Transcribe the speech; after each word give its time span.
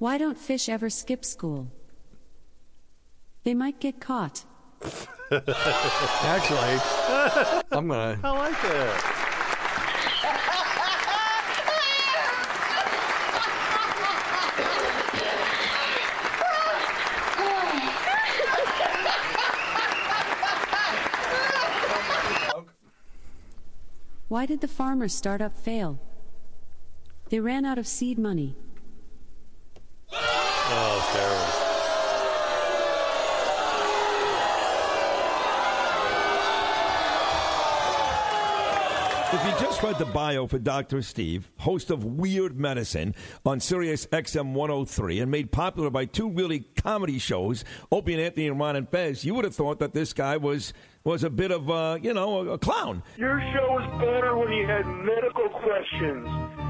Why 0.00 0.16
don't 0.16 0.38
fish 0.38 0.70
ever 0.70 0.88
skip 0.88 1.26
school? 1.26 1.70
They 3.44 3.52
might 3.52 3.80
get 3.80 4.00
caught. 4.00 4.46
Actually, 5.30 6.80
I'm 7.70 7.88
gonna. 7.88 8.18
I 8.24 8.30
like 8.30 8.62
that. 8.62 9.16
Why 24.28 24.46
did 24.46 24.62
the 24.62 24.68
farmer's 24.68 25.12
startup 25.12 25.58
fail? 25.58 26.00
They 27.28 27.38
ran 27.38 27.66
out 27.66 27.76
of 27.76 27.86
seed 27.86 28.18
money. 28.18 28.56
Oh, 30.12 31.10
terrible. 31.12 31.66
If 39.32 39.44
you 39.44 39.52
just 39.64 39.80
read 39.80 39.96
the 39.96 40.06
bio 40.06 40.48
for 40.48 40.58
Dr. 40.58 41.02
Steve, 41.02 41.48
host 41.58 41.92
of 41.92 42.04
Weird 42.04 42.58
Medicine 42.58 43.14
on 43.46 43.60
Sirius 43.60 44.06
XM 44.06 44.54
103 44.54 45.20
and 45.20 45.30
made 45.30 45.52
popular 45.52 45.88
by 45.88 46.06
two 46.06 46.28
really 46.28 46.66
comedy 46.74 47.20
shows, 47.20 47.64
Opie 47.92 48.14
and 48.14 48.22
Anthony 48.22 48.48
and 48.48 48.58
Ron 48.58 48.74
and 48.74 48.88
Fez, 48.88 49.24
you 49.24 49.34
would 49.34 49.44
have 49.44 49.54
thought 49.54 49.78
that 49.78 49.94
this 49.94 50.12
guy 50.12 50.36
was 50.36 50.72
was 51.04 51.22
a 51.22 51.30
bit 51.30 51.52
of, 51.52 51.70
uh, 51.70 51.96
you 52.02 52.12
know, 52.12 52.40
a, 52.40 52.54
a 52.54 52.58
clown. 52.58 53.04
Your 53.16 53.40
show 53.54 53.68
was 53.70 54.00
better 54.00 54.36
when 54.36 54.52
you 54.52 54.66
had 54.66 54.84
medical 54.84 55.48
questions. 55.60 56.69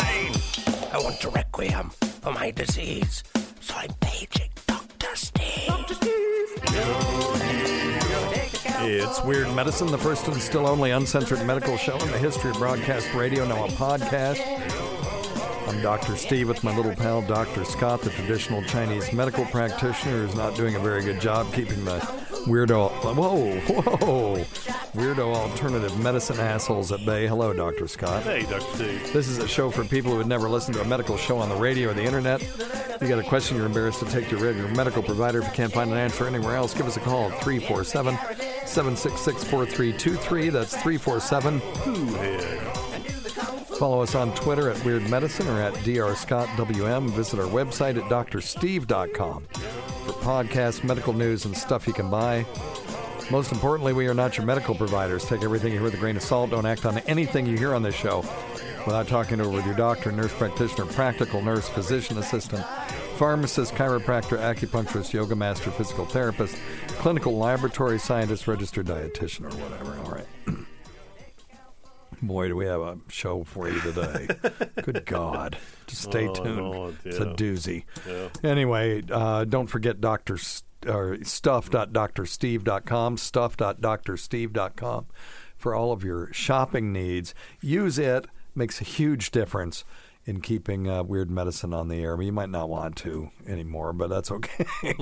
I 0.93 0.97
want 0.97 1.23
a 1.23 1.29
requiem 1.29 1.89
for 2.21 2.33
my 2.33 2.51
disease, 2.51 3.23
so 3.61 3.75
I'm 3.77 3.93
paging 4.01 4.49
Dr. 4.67 5.15
Steve. 5.15 5.67
Dr. 5.67 5.95
It's 8.83 9.23
Weird 9.23 9.55
Medicine, 9.55 9.87
the 9.87 9.97
first 9.97 10.27
and 10.27 10.35
still 10.41 10.67
only 10.67 10.91
uncensored 10.91 11.45
medical 11.45 11.77
show 11.77 11.97
in 11.97 12.11
the 12.11 12.17
history 12.17 12.51
of 12.51 12.57
broadcast 12.57 13.13
radio, 13.13 13.47
now 13.47 13.63
a 13.63 13.69
podcast. 13.69 14.41
I'm 15.69 15.81
Dr. 15.81 16.17
Steve 16.17 16.49
with 16.49 16.61
my 16.61 16.75
little 16.75 16.93
pal, 16.93 17.21
Dr. 17.21 17.63
Scott, 17.63 18.01
the 18.01 18.09
traditional 18.09 18.61
Chinese 18.63 19.13
medical 19.13 19.45
practitioner 19.45 20.25
who's 20.25 20.35
not 20.35 20.55
doing 20.55 20.75
a 20.75 20.79
very 20.79 21.03
good 21.03 21.21
job 21.21 21.53
keeping 21.53 21.85
the 21.85 21.99
weirdo, 22.47 22.89
whoa, 23.15 23.59
whoa, 23.61 24.45
weirdo 24.93 25.33
alternative 25.33 25.97
medicine 25.99 26.39
assholes 26.39 26.91
at 26.91 27.05
bay. 27.05 27.27
Hello, 27.27 27.53
Dr. 27.53 27.87
Scott. 27.87 28.23
Hey, 28.23 28.43
Dr. 28.43 28.75
Steve. 28.75 29.13
This 29.13 29.27
is 29.27 29.37
a 29.37 29.47
show 29.47 29.69
for 29.71 29.85
people 29.85 30.11
who 30.11 30.17
would 30.17 30.27
never 30.27 30.49
listen 30.49 30.73
to 30.73 30.81
a 30.81 30.85
medical 30.85 31.17
show 31.17 31.37
on 31.37 31.49
the 31.49 31.55
radio 31.55 31.91
or 31.91 31.93
the 31.93 32.03
internet. 32.03 32.41
You 33.01 33.07
got 33.07 33.19
a 33.19 33.23
question 33.23 33.57
you're 33.57 33.65
embarrassed 33.65 33.99
to 33.99 34.05
take 34.05 34.25
to 34.29 34.37
your 34.37 34.45
regular 34.45 34.69
medical 34.75 35.01
provider. 35.01 35.39
If 35.39 35.47
you 35.47 35.53
can't 35.53 35.73
find 35.73 35.91
an 35.91 35.97
answer 35.97 36.27
anywhere 36.27 36.55
else, 36.55 36.73
give 36.73 36.87
us 36.87 36.97
a 36.97 36.99
call 36.99 37.31
at 37.31 37.43
347 37.43 38.15
766 38.65 39.43
4323. 39.45 40.49
That's 40.49 40.75
347 40.81 41.59
Follow 43.81 44.03
us 44.03 44.13
on 44.13 44.31
Twitter 44.35 44.69
at 44.69 44.85
Weird 44.85 45.09
Medicine 45.09 45.47
or 45.47 45.59
at 45.59 45.73
drscottwm. 45.73 47.09
Visit 47.09 47.39
our 47.39 47.47
website 47.47 47.97
at 47.97 48.03
drsteve.com 48.11 49.43
for 49.45 50.13
podcasts, 50.21 50.83
medical 50.83 51.13
news, 51.13 51.45
and 51.45 51.57
stuff 51.57 51.87
you 51.87 51.93
can 51.93 52.07
buy. 52.07 52.45
Most 53.31 53.53
importantly, 53.53 53.93
we 53.93 54.07
are 54.07 54.13
not 54.13 54.35
your 54.37 54.45
medical 54.45 54.75
providers. 54.75 55.23
Take 55.25 55.41
everything 55.41 55.71
you 55.71 55.77
hear 55.77 55.83
with 55.85 55.93
a 55.93 55.97
grain 55.97 56.17
of 56.17 56.21
salt. 56.21 56.49
Don't 56.49 56.65
act 56.65 56.85
on 56.85 56.97
anything 56.99 57.45
you 57.45 57.57
hear 57.57 57.73
on 57.73 57.81
this 57.81 57.95
show 57.95 58.17
without 58.85 59.07
talking 59.07 59.39
over 59.39 59.49
with 59.49 59.65
your 59.65 59.75
doctor, 59.75 60.11
nurse 60.11 60.33
practitioner, 60.33 60.85
practical 60.85 61.41
nurse, 61.41 61.69
physician 61.69 62.17
assistant, 62.17 62.65
pharmacist, 63.17 63.73
chiropractor, 63.73 64.37
acupuncturist, 64.37 65.13
yoga 65.13 65.33
master, 65.35 65.71
physical 65.71 66.05
therapist, 66.05 66.57
clinical 66.99 67.37
laboratory 67.37 67.97
scientist, 67.99 68.47
registered 68.49 68.85
dietitian, 68.87 69.45
or 69.45 69.55
whatever. 69.63 69.97
All 70.03 70.11
right. 70.11 70.27
Boy, 72.21 72.49
do 72.49 72.55
we 72.57 72.65
have 72.65 72.81
a 72.81 72.97
show 73.07 73.45
for 73.45 73.69
you 73.69 73.79
today. 73.79 74.27
Good 74.83 75.05
God. 75.05 75.57
Just 75.87 76.03
stay 76.03 76.27
Oh, 76.27 76.33
tuned. 76.35 76.59
Lord, 76.69 76.97
It's 77.05 77.17
a 77.17 77.25
doozy. 77.27 77.85
Yeah. 78.07 78.27
Anyway, 78.43 79.03
uh, 79.09 79.45
don't 79.45 79.67
forget 79.67 80.01
Dr. 80.01 80.35
S- 80.35 80.63
or 80.87 81.23
stuff.drsteve.com, 81.23 83.17
stuff.drsteve.com 83.17 85.05
for 85.57 85.75
all 85.75 85.91
of 85.91 86.03
your 86.03 86.33
shopping 86.33 86.91
needs. 86.91 87.35
Use 87.61 87.99
it, 87.99 88.25
makes 88.55 88.81
a 88.81 88.83
huge 88.83 89.31
difference 89.31 89.83
in 90.25 90.41
keeping 90.41 90.87
uh, 90.87 91.03
weird 91.03 91.31
medicine 91.31 91.73
on 91.73 91.87
the 91.87 91.97
air. 91.97 92.21
You 92.21 92.31
might 92.31 92.49
not 92.49 92.69
want 92.69 92.95
to 92.97 93.31
anymore, 93.47 93.93
but 93.93 94.09
that's 94.09 94.31
okay. 94.31 94.65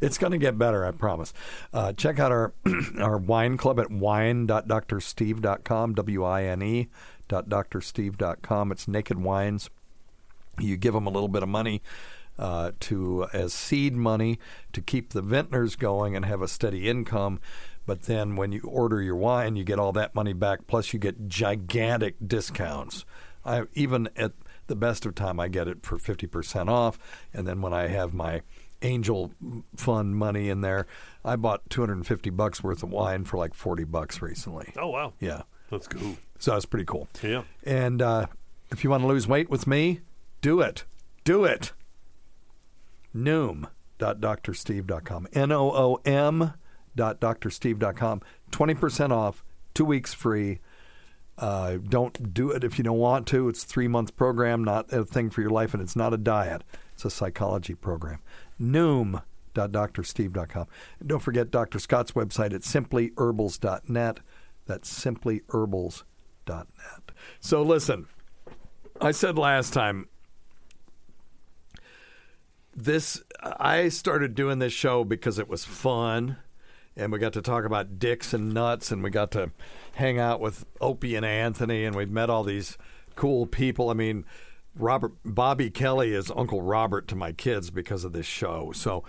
it's 0.00 0.18
going 0.18 0.32
to 0.32 0.38
get 0.38 0.58
better, 0.58 0.84
I 0.84 0.90
promise. 0.90 1.32
Uh, 1.72 1.92
check 1.92 2.18
out 2.18 2.32
our 2.32 2.52
our 3.00 3.16
wine 3.16 3.56
club 3.56 3.80
at 3.80 3.90
wine.drsteve.com, 3.90 5.94
W 5.94 6.24
I 6.24 6.44
N 6.44 6.62
E 6.62 6.88
dot 7.28 7.48
drsteve.com. 7.48 8.72
It's 8.72 8.86
naked 8.86 9.18
wines. 9.18 9.70
You 10.58 10.76
give 10.76 10.94
them 10.94 11.06
a 11.06 11.10
little 11.10 11.28
bit 11.28 11.42
of 11.42 11.48
money 11.48 11.82
uh, 12.38 12.72
to 12.80 13.26
as 13.32 13.52
seed 13.54 13.94
money 13.94 14.38
to 14.72 14.80
keep 14.80 15.10
the 15.10 15.22
vintners 15.22 15.76
going 15.76 16.14
and 16.16 16.24
have 16.24 16.42
a 16.42 16.48
steady 16.48 16.88
income. 16.88 17.40
But 17.86 18.02
then 18.02 18.34
when 18.36 18.50
you 18.52 18.60
order 18.62 19.00
your 19.00 19.16
wine, 19.16 19.54
you 19.56 19.62
get 19.64 19.78
all 19.78 19.92
that 19.92 20.14
money 20.14 20.32
back. 20.32 20.66
Plus, 20.66 20.92
you 20.92 20.98
get 20.98 21.28
gigantic 21.28 22.16
discounts. 22.26 23.04
I 23.44 23.62
even 23.74 24.08
at 24.16 24.32
the 24.66 24.74
best 24.74 25.06
of 25.06 25.14
time, 25.14 25.38
I 25.38 25.46
get 25.48 25.68
it 25.68 25.84
for 25.86 25.96
fifty 25.98 26.26
percent 26.26 26.68
off. 26.68 26.98
And 27.32 27.46
then 27.46 27.60
when 27.62 27.72
I 27.72 27.86
have 27.86 28.12
my 28.12 28.42
angel 28.82 29.32
fund 29.76 30.16
money 30.16 30.48
in 30.50 30.60
there, 30.62 30.86
I 31.24 31.36
bought 31.36 31.62
two 31.70 31.80
hundred 31.82 31.98
and 31.98 32.06
fifty 32.06 32.30
bucks 32.30 32.62
worth 32.62 32.82
of 32.82 32.90
wine 32.90 33.24
for 33.24 33.36
like 33.38 33.54
forty 33.54 33.84
bucks 33.84 34.20
recently. 34.20 34.72
Oh, 34.76 34.88
wow. 34.88 35.12
Yeah, 35.20 35.42
That's 35.70 35.86
cool. 35.86 36.16
so 36.40 36.50
that's 36.52 36.66
pretty 36.66 36.86
cool. 36.86 37.08
Yeah. 37.22 37.44
And 37.64 38.02
uh, 38.02 38.26
if 38.72 38.82
you 38.82 38.90
want 38.90 39.04
to 39.04 39.06
lose 39.06 39.28
weight 39.28 39.48
with 39.48 39.68
me, 39.68 40.00
do 40.40 40.60
it. 40.60 40.84
Do 41.22 41.44
it. 41.44 41.72
Noom.drsteve.com. 43.14 45.28
N 45.32 45.52
O 45.52 45.70
O 45.70 46.00
M 46.04 46.52
dot 46.94 47.20
drsteve.com. 47.20 48.22
20% 48.50 49.10
off, 49.10 49.44
two 49.74 49.84
weeks 49.84 50.14
free. 50.14 50.60
Uh, 51.38 51.76
don't 51.76 52.32
do 52.32 52.50
it 52.50 52.64
if 52.64 52.78
you 52.78 52.84
don't 52.84 52.98
want 52.98 53.26
to. 53.28 53.48
It's 53.48 53.62
a 53.62 53.66
three 53.66 53.88
month 53.88 54.16
program, 54.16 54.64
not 54.64 54.92
a 54.92 55.04
thing 55.04 55.30
for 55.30 55.42
your 55.42 55.50
life, 55.50 55.74
and 55.74 55.82
it's 55.82 55.96
not 55.96 56.14
a 56.14 56.18
diet. 56.18 56.62
It's 56.94 57.04
a 57.04 57.10
psychology 57.10 57.74
program. 57.74 58.20
Noom.drsteve.com. 58.60 60.66
And 61.00 61.08
don't 61.08 61.20
forget 61.20 61.50
Dr. 61.50 61.78
Scott's 61.78 62.12
website 62.12 62.54
at 62.54 62.62
simplyherbals.net. 62.62 64.20
That's 64.64 65.04
simplyherbals.net. 65.04 67.12
So 67.40 67.62
listen, 67.62 68.06
I 69.00 69.10
said 69.10 69.36
last 69.36 69.74
time 69.74 70.08
this 72.76 73.22
I 73.42 73.88
started 73.88 74.34
doing 74.34 74.58
this 74.58 74.72
show 74.72 75.02
because 75.02 75.38
it 75.38 75.48
was 75.48 75.64
fun 75.64 76.36
and 76.96 77.10
we 77.10 77.18
got 77.18 77.32
to 77.32 77.42
talk 77.42 77.64
about 77.64 77.98
dicks 77.98 78.34
and 78.34 78.52
nuts 78.52 78.90
and 78.90 79.02
we 79.02 79.10
got 79.10 79.30
to 79.32 79.50
hang 79.94 80.18
out 80.18 80.40
with 80.40 80.64
Opie 80.80 81.16
and 81.16 81.24
Anthony 81.24 81.84
and 81.84 81.96
we 81.96 82.06
met 82.06 82.30
all 82.30 82.44
these 82.44 82.76
cool 83.16 83.46
people. 83.46 83.90
I 83.90 83.94
mean, 83.94 84.24
Robert 84.74 85.12
Bobby 85.24 85.70
Kelly 85.70 86.12
is 86.12 86.30
Uncle 86.30 86.60
Robert 86.60 87.08
to 87.08 87.16
my 87.16 87.32
kids 87.32 87.70
because 87.70 88.04
of 88.04 88.12
this 88.12 88.26
show. 88.26 88.72
So 88.74 89.04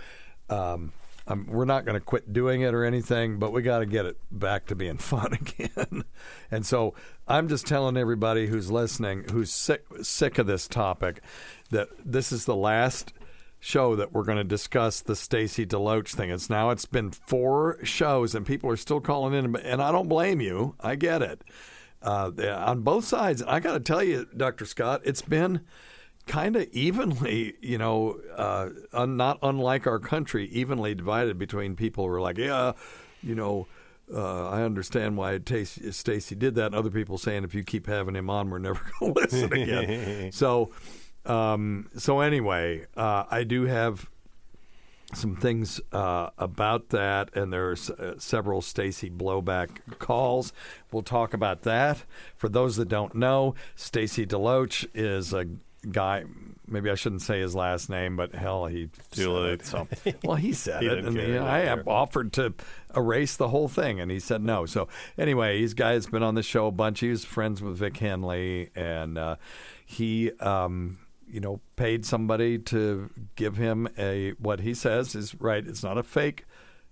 um, 0.50 0.94
um, 1.28 1.46
we're 1.48 1.66
not 1.66 1.84
going 1.84 2.00
to 2.00 2.06
quit 2.06 2.32
doing 2.32 2.62
it 2.62 2.74
or 2.74 2.86
anything, 2.86 3.38
but 3.38 3.52
we 3.52 3.62
got 3.62 3.80
to 3.80 3.86
get 3.86 4.06
it 4.06 4.18
back 4.32 4.66
to 4.68 4.76
being 4.76 4.98
fun 4.98 5.34
again. 5.34 6.06
and 6.50 6.66
so 6.66 6.94
I'm 7.28 7.50
just 7.50 7.68
telling 7.68 7.98
everybody 7.98 8.48
who's 8.48 8.72
listening, 8.72 9.26
who's 9.32 9.52
sick 9.52 9.86
sick 10.02 10.38
of 10.38 10.48
this 10.48 10.68
topic, 10.68 11.22
that 11.72 11.90
this 12.06 12.32
is 12.32 12.46
the 12.46 12.56
last 12.56 13.12
show 13.60 13.96
that 13.96 14.14
we're 14.14 14.24
going 14.24 14.38
to 14.38 14.44
discuss 14.44 15.02
the 15.02 15.16
Stacy 15.16 15.66
Deloach 15.66 16.10
thing. 16.10 16.30
It's 16.30 16.50
now 16.50 16.70
it's 16.70 16.86
been 16.86 17.12
four 17.12 17.78
shows 17.84 18.36
and 18.36 18.46
people 18.46 18.70
are 18.70 18.78
still 18.78 19.02
calling 19.02 19.34
in, 19.34 19.56
and 19.56 19.82
I 19.82 19.92
don't 19.92 20.08
blame 20.08 20.42
you. 20.42 20.76
I 20.80 20.96
get 20.96 21.22
it. 21.22 21.42
Uh, 22.02 22.32
on 22.58 22.82
both 22.82 23.06
sides, 23.06 23.42
I 23.44 23.60
got 23.60 23.74
to 23.74 23.80
tell 23.80 24.04
you, 24.04 24.28
Dr. 24.36 24.66
Scott, 24.66 25.02
it's 25.04 25.24
been 25.24 25.62
kind 26.28 26.56
of 26.56 26.68
evenly, 26.72 27.56
you 27.62 27.78
know, 27.78 28.20
uh, 28.36 28.70
un- 28.94 29.18
not 29.18 29.40
unlike 29.42 29.88
our 29.88 30.00
country, 30.00 30.48
evenly 30.50 30.94
divided 30.94 31.40
between 31.40 31.76
people 31.76 32.06
who 32.06 32.14
are 32.14 32.22
like, 32.22 32.38
yeah, 32.38 32.74
you 33.24 33.34
know, 33.34 33.68
uh, 34.14 34.48
I 34.50 34.62
understand 34.62 35.18
why 35.18 35.40
Tacy- 35.40 35.94
Stacy 35.94 36.36
did 36.36 36.56
that, 36.56 36.68
and 36.68 36.76
other 36.76 36.92
people 36.92 37.18
saying 37.18 37.44
if 37.44 37.54
you 37.56 37.64
keep 37.64 37.88
having 37.88 38.16
him 38.16 38.30
on, 38.30 38.50
we're 38.50 38.60
never 38.60 38.80
going 39.00 39.14
to 39.14 39.20
listen 39.20 39.52
again. 39.54 40.32
so, 40.32 40.72
um, 41.28 41.90
so 41.98 42.20
anyway, 42.22 42.86
uh, 42.96 43.26
I 43.30 43.44
do 43.44 43.66
have 43.66 44.10
some 45.14 45.36
things 45.38 45.80
uh, 45.94 46.30
about 46.38 46.90
that, 46.90 47.34
and 47.36 47.52
there's 47.54 47.90
uh, 47.90 48.16
several 48.20 48.62
Stacy 48.62 49.10
blowback 49.10 49.70
calls. 50.00 50.52
We'll 50.92 51.04
talk 51.04 51.34
about 51.34 51.62
that. 51.64 52.04
For 52.36 52.50
those 52.50 52.76
that 52.78 52.90
don't 52.90 53.16
know, 53.16 53.56
Stacy 53.76 54.26
Deloach 54.26 54.86
is 54.94 55.34
a 55.34 55.46
guy. 55.92 56.26
Maybe 56.70 56.90
I 56.90 56.96
shouldn't 56.96 57.22
say 57.22 57.40
his 57.40 57.56
last 57.56 57.90
name, 57.90 58.18
but 58.18 58.36
hell, 58.36 58.66
he 58.66 58.90
Too 59.12 59.22
said 59.22 59.30
late. 59.30 59.54
it, 59.54 59.66
so 59.66 59.88
well, 60.26 60.36
he 60.36 60.52
said 60.52 60.82
He 60.82 60.90
it, 60.90 61.06
and 61.06 61.18
he- 61.18 61.26
He 61.26 61.38
I 61.38 61.60
have 61.60 61.88
offered 61.88 62.34
to 62.34 62.54
erase 62.94 63.38
the 63.38 63.48
whole 63.48 63.70
thing, 63.70 64.02
and 64.02 64.12
he 64.12 64.20
said 64.20 64.42
no. 64.42 64.66
So 64.66 64.90
anyway, 65.18 65.60
he's 65.60 65.74
guy 65.74 65.94
has 65.94 66.08
been 66.08 66.24
on 66.24 66.36
the 66.36 66.44
show 66.44 66.68
a 66.68 66.72
bunch. 66.72 67.00
He 67.00 67.10
was 67.10 67.24
friends 67.24 67.62
with 67.62 67.78
Vic 67.78 67.96
Henley, 67.96 68.72
and 68.76 69.18
uh, 69.18 69.36
he, 69.86 70.32
um, 70.42 70.98
you 71.30 71.40
know, 71.40 71.60
paid 71.76 72.06
somebody 72.06 72.58
to 72.58 73.10
give 73.36 73.58
him 73.58 73.88
a 73.98 74.32
what 74.32 74.62
he 74.62 74.74
says 74.74 75.16
is 75.16 75.36
right. 75.36 75.66
It's 75.66 75.84
not 75.84 75.98
a 75.98 76.04
fake 76.04 76.46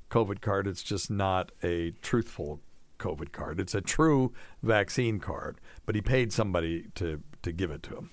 COVID 0.09 0.41
card. 0.41 0.67
It's 0.67 0.83
just 0.83 1.09
not 1.09 1.51
a 1.63 1.91
truthful 2.01 2.59
COVID 2.99 3.31
card. 3.31 3.59
It's 3.59 3.75
a 3.75 3.81
true 3.81 4.33
vaccine 4.63 5.19
card, 5.19 5.59
but 5.85 5.95
he 5.95 6.01
paid 6.01 6.33
somebody 6.33 6.87
to 6.95 7.21
to 7.43 7.51
give 7.51 7.71
it 7.71 7.83
to 7.83 7.95
him. 7.95 8.09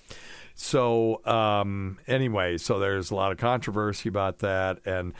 So 0.54 1.24
um, 1.24 1.98
anyway, 2.06 2.58
so 2.58 2.78
there's 2.78 3.10
a 3.10 3.14
lot 3.14 3.32
of 3.32 3.38
controversy 3.38 4.08
about 4.08 4.38
that, 4.40 4.80
and 4.84 5.14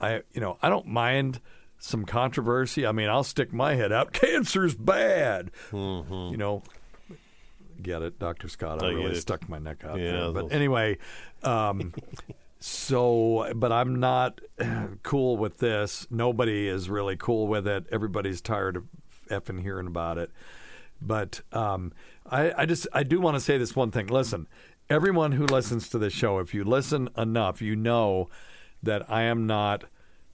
I, 0.00 0.22
you 0.32 0.40
know, 0.40 0.58
I 0.62 0.68
don't 0.68 0.86
mind 0.86 1.40
some 1.78 2.04
controversy. 2.04 2.86
I 2.86 2.92
mean, 2.92 3.08
I'll 3.08 3.24
stick 3.24 3.52
my 3.52 3.74
head 3.74 3.92
out. 3.92 4.12
Cancer's 4.12 4.74
bad. 4.74 5.50
You 6.30 6.36
know, 6.36 6.62
get 7.82 8.02
it, 8.02 8.18
Doctor 8.18 8.48
Scott? 8.48 8.82
I, 8.82 8.88
I 8.88 8.90
really 8.90 9.14
stuck 9.14 9.48
my 9.48 9.58
neck 9.58 9.84
out 9.84 9.98
Yeah, 9.98 10.12
there. 10.12 10.32
But 10.32 10.52
anyway, 10.52 10.98
um, 11.42 11.92
so 12.60 13.50
but 13.54 13.72
I'm 13.72 14.00
not 14.00 14.40
cool 15.02 15.36
with 15.36 15.58
this. 15.58 16.06
Nobody 16.10 16.68
is 16.68 16.90
really 16.90 17.16
cool 17.16 17.46
with 17.46 17.66
it. 17.66 17.86
Everybody's 17.90 18.40
tired 18.40 18.76
of 18.76 18.84
effing 19.30 19.62
hearing 19.62 19.86
about 19.86 20.18
it. 20.18 20.30
But 21.00 21.40
um, 21.52 21.92
I, 22.26 22.52
I 22.62 22.66
just 22.66 22.86
I 22.92 23.02
do 23.02 23.20
want 23.20 23.36
to 23.36 23.40
say 23.40 23.58
this 23.58 23.76
one 23.76 23.90
thing. 23.90 24.08
Listen, 24.08 24.48
everyone 24.90 25.32
who 25.32 25.46
listens 25.46 25.88
to 25.90 25.98
this 25.98 26.12
show, 26.12 26.38
if 26.38 26.54
you 26.54 26.64
listen 26.64 27.08
enough, 27.16 27.62
you 27.62 27.76
know 27.76 28.28
that 28.82 29.08
I 29.10 29.22
am 29.22 29.46
not 29.46 29.84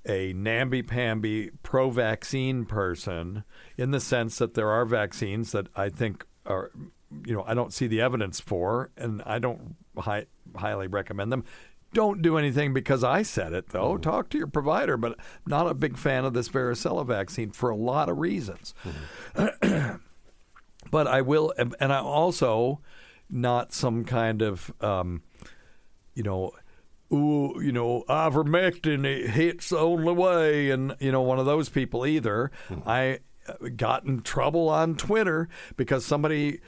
a 0.06 0.32
namby-pamby 0.34 1.50
pro-vaccine 1.62 2.66
person 2.66 3.42
in 3.78 3.90
the 3.90 4.00
sense 4.00 4.36
that 4.38 4.54
there 4.54 4.68
are 4.68 4.84
vaccines 4.84 5.52
that 5.52 5.66
I 5.74 5.88
think 5.88 6.26
are, 6.44 6.70
you 7.26 7.34
know, 7.34 7.44
I 7.46 7.54
don't 7.54 7.72
see 7.72 7.86
the 7.86 8.00
evidence 8.00 8.40
for, 8.40 8.90
and 8.96 9.22
I 9.24 9.38
don't 9.38 9.76
hi- 9.98 10.26
highly 10.56 10.86
recommend 10.86 11.32
them. 11.32 11.44
Don't 11.92 12.22
do 12.22 12.36
anything 12.36 12.74
because 12.74 13.04
I 13.04 13.22
said 13.22 13.52
it, 13.52 13.68
though. 13.68 13.96
Talk 13.96 14.28
to 14.30 14.38
your 14.38 14.48
provider, 14.48 14.96
but 14.96 15.16
not 15.46 15.68
a 15.68 15.74
big 15.74 15.96
fan 15.96 16.24
of 16.24 16.34
this 16.34 16.48
varicella 16.48 17.06
vaccine 17.06 17.50
for 17.50 17.70
a 17.70 17.76
lot 17.76 18.08
of 18.08 18.18
reasons. 18.18 18.74
but 20.90 21.06
I 21.06 21.20
will, 21.20 21.54
and 21.56 21.74
I'm 21.80 22.04
also 22.04 22.80
not 23.30 23.72
some 23.72 24.04
kind 24.04 24.42
of, 24.42 24.72
um, 24.80 25.22
you 26.14 26.24
know, 26.24 26.52
ooh, 27.12 27.60
you 27.62 27.72
know, 27.72 28.04
ivermectin 28.08 29.04
it 29.04 29.30
hits 29.30 29.68
the 29.68 29.78
only 29.78 30.12
way, 30.12 30.70
and 30.70 30.96
you 31.00 31.12
know, 31.12 31.22
one 31.22 31.38
of 31.38 31.46
those 31.46 31.68
people 31.68 32.06
either. 32.06 32.50
I 32.86 33.20
uh, 33.48 33.68
got 33.76 34.04
in 34.04 34.22
trouble 34.22 34.68
on 34.68 34.96
Twitter 34.96 35.48
because 35.76 36.04
somebody. 36.04 36.60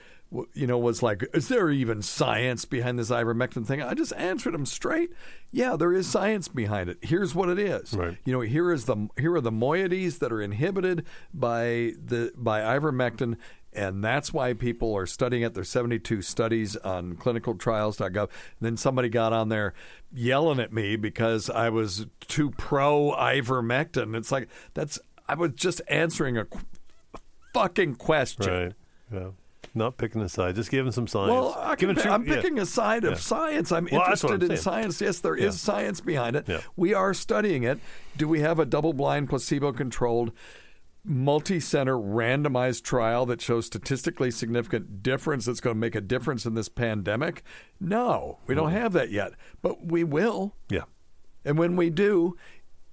You 0.54 0.66
know, 0.66 0.76
was 0.76 1.02
like, 1.02 1.24
is 1.32 1.48
there 1.48 1.70
even 1.70 2.02
science 2.02 2.64
behind 2.64 2.98
this 2.98 3.10
ivermectin 3.10 3.64
thing? 3.64 3.80
I 3.80 3.94
just 3.94 4.12
answered 4.16 4.54
him 4.54 4.66
straight. 4.66 5.10
Yeah, 5.52 5.76
there 5.76 5.92
is 5.92 6.08
science 6.08 6.48
behind 6.48 6.90
it. 6.90 6.98
Here's 7.00 7.34
what 7.34 7.48
it 7.48 7.58
is. 7.58 7.94
Right. 7.94 8.18
You 8.24 8.32
know, 8.32 8.40
here 8.40 8.72
is 8.72 8.86
the 8.86 9.08
here 9.18 9.34
are 9.34 9.40
the 9.40 9.52
moieties 9.52 10.18
that 10.18 10.32
are 10.32 10.42
inhibited 10.42 11.06
by 11.32 11.92
the 12.04 12.32
by 12.36 12.60
ivermectin, 12.60 13.36
and 13.72 14.02
that's 14.02 14.32
why 14.32 14.52
people 14.52 14.94
are 14.96 15.06
studying 15.06 15.42
it. 15.42 15.54
There's 15.54 15.68
72 15.68 16.22
studies 16.22 16.76
on 16.76 17.14
clinicaltrials.gov. 17.14 18.22
And 18.24 18.28
then 18.60 18.76
somebody 18.76 19.08
got 19.08 19.32
on 19.32 19.48
there 19.48 19.74
yelling 20.12 20.58
at 20.58 20.72
me 20.72 20.96
because 20.96 21.48
I 21.48 21.68
was 21.68 22.06
too 22.20 22.50
pro 22.50 23.14
ivermectin. 23.16 24.16
It's 24.16 24.32
like 24.32 24.48
that's 24.74 24.98
I 25.28 25.34
was 25.34 25.52
just 25.54 25.80
answering 25.88 26.36
a 26.36 26.46
qu- 26.46 26.60
fucking 27.54 27.94
question. 27.96 28.52
Right. 28.52 28.72
Yeah. 29.12 29.28
Not 29.76 29.98
picking 29.98 30.22
a 30.22 30.28
side. 30.28 30.54
Just 30.54 30.70
giving 30.70 30.90
some 30.90 31.06
science. 31.06 31.30
Well, 31.30 31.54
I 31.60 31.76
can, 31.76 31.88
Giving 31.90 31.96
pi- 31.96 32.02
true- 32.02 32.10
I'm 32.12 32.26
yeah. 32.26 32.34
picking 32.36 32.58
a 32.58 32.64
side 32.66 33.04
of 33.04 33.12
Yeah. 33.12 33.18
science. 33.18 33.70
I'm 33.70 33.86
Well, 33.92 34.00
interested 34.00 34.42
I'm 34.42 34.50
in 34.50 34.56
science. 34.56 35.00
Yes, 35.02 35.20
there 35.20 35.36
is 35.36 35.44
Yeah. 35.44 35.50
science 35.50 36.00
behind 36.00 36.34
it. 36.34 36.48
We 36.76 36.94
are 36.94 37.12
studying 37.12 37.62
it. 37.62 37.78
Do 38.16 38.26
we 38.26 38.40
have 38.40 38.58
a 38.58 38.64
double-blind, 38.64 39.28
placebo-controlled, 39.28 40.32
multi-center, 41.04 41.94
randomized 41.96 42.82
trial 42.82 43.26
that 43.26 43.40
shows 43.40 43.66
statistically 43.66 44.30
significant 44.30 45.02
difference 45.02 45.44
that's 45.44 45.60
going 45.60 45.76
to 45.76 45.80
make 45.80 45.94
a 45.94 46.00
difference 46.00 46.46
in 46.46 46.54
this 46.54 46.68
pandemic? 46.70 47.42
No, 47.78 48.38
we 48.46 48.54
don't 48.54 48.68
mm-hmm. 48.70 48.78
have 48.78 48.92
that 48.94 49.10
yet, 49.10 49.32
but 49.62 49.86
we 49.86 50.02
will. 50.04 50.56
Yeah. 50.70 50.84
And 51.44 51.58
when 51.58 51.76
we 51.76 51.90
do, 51.90 52.36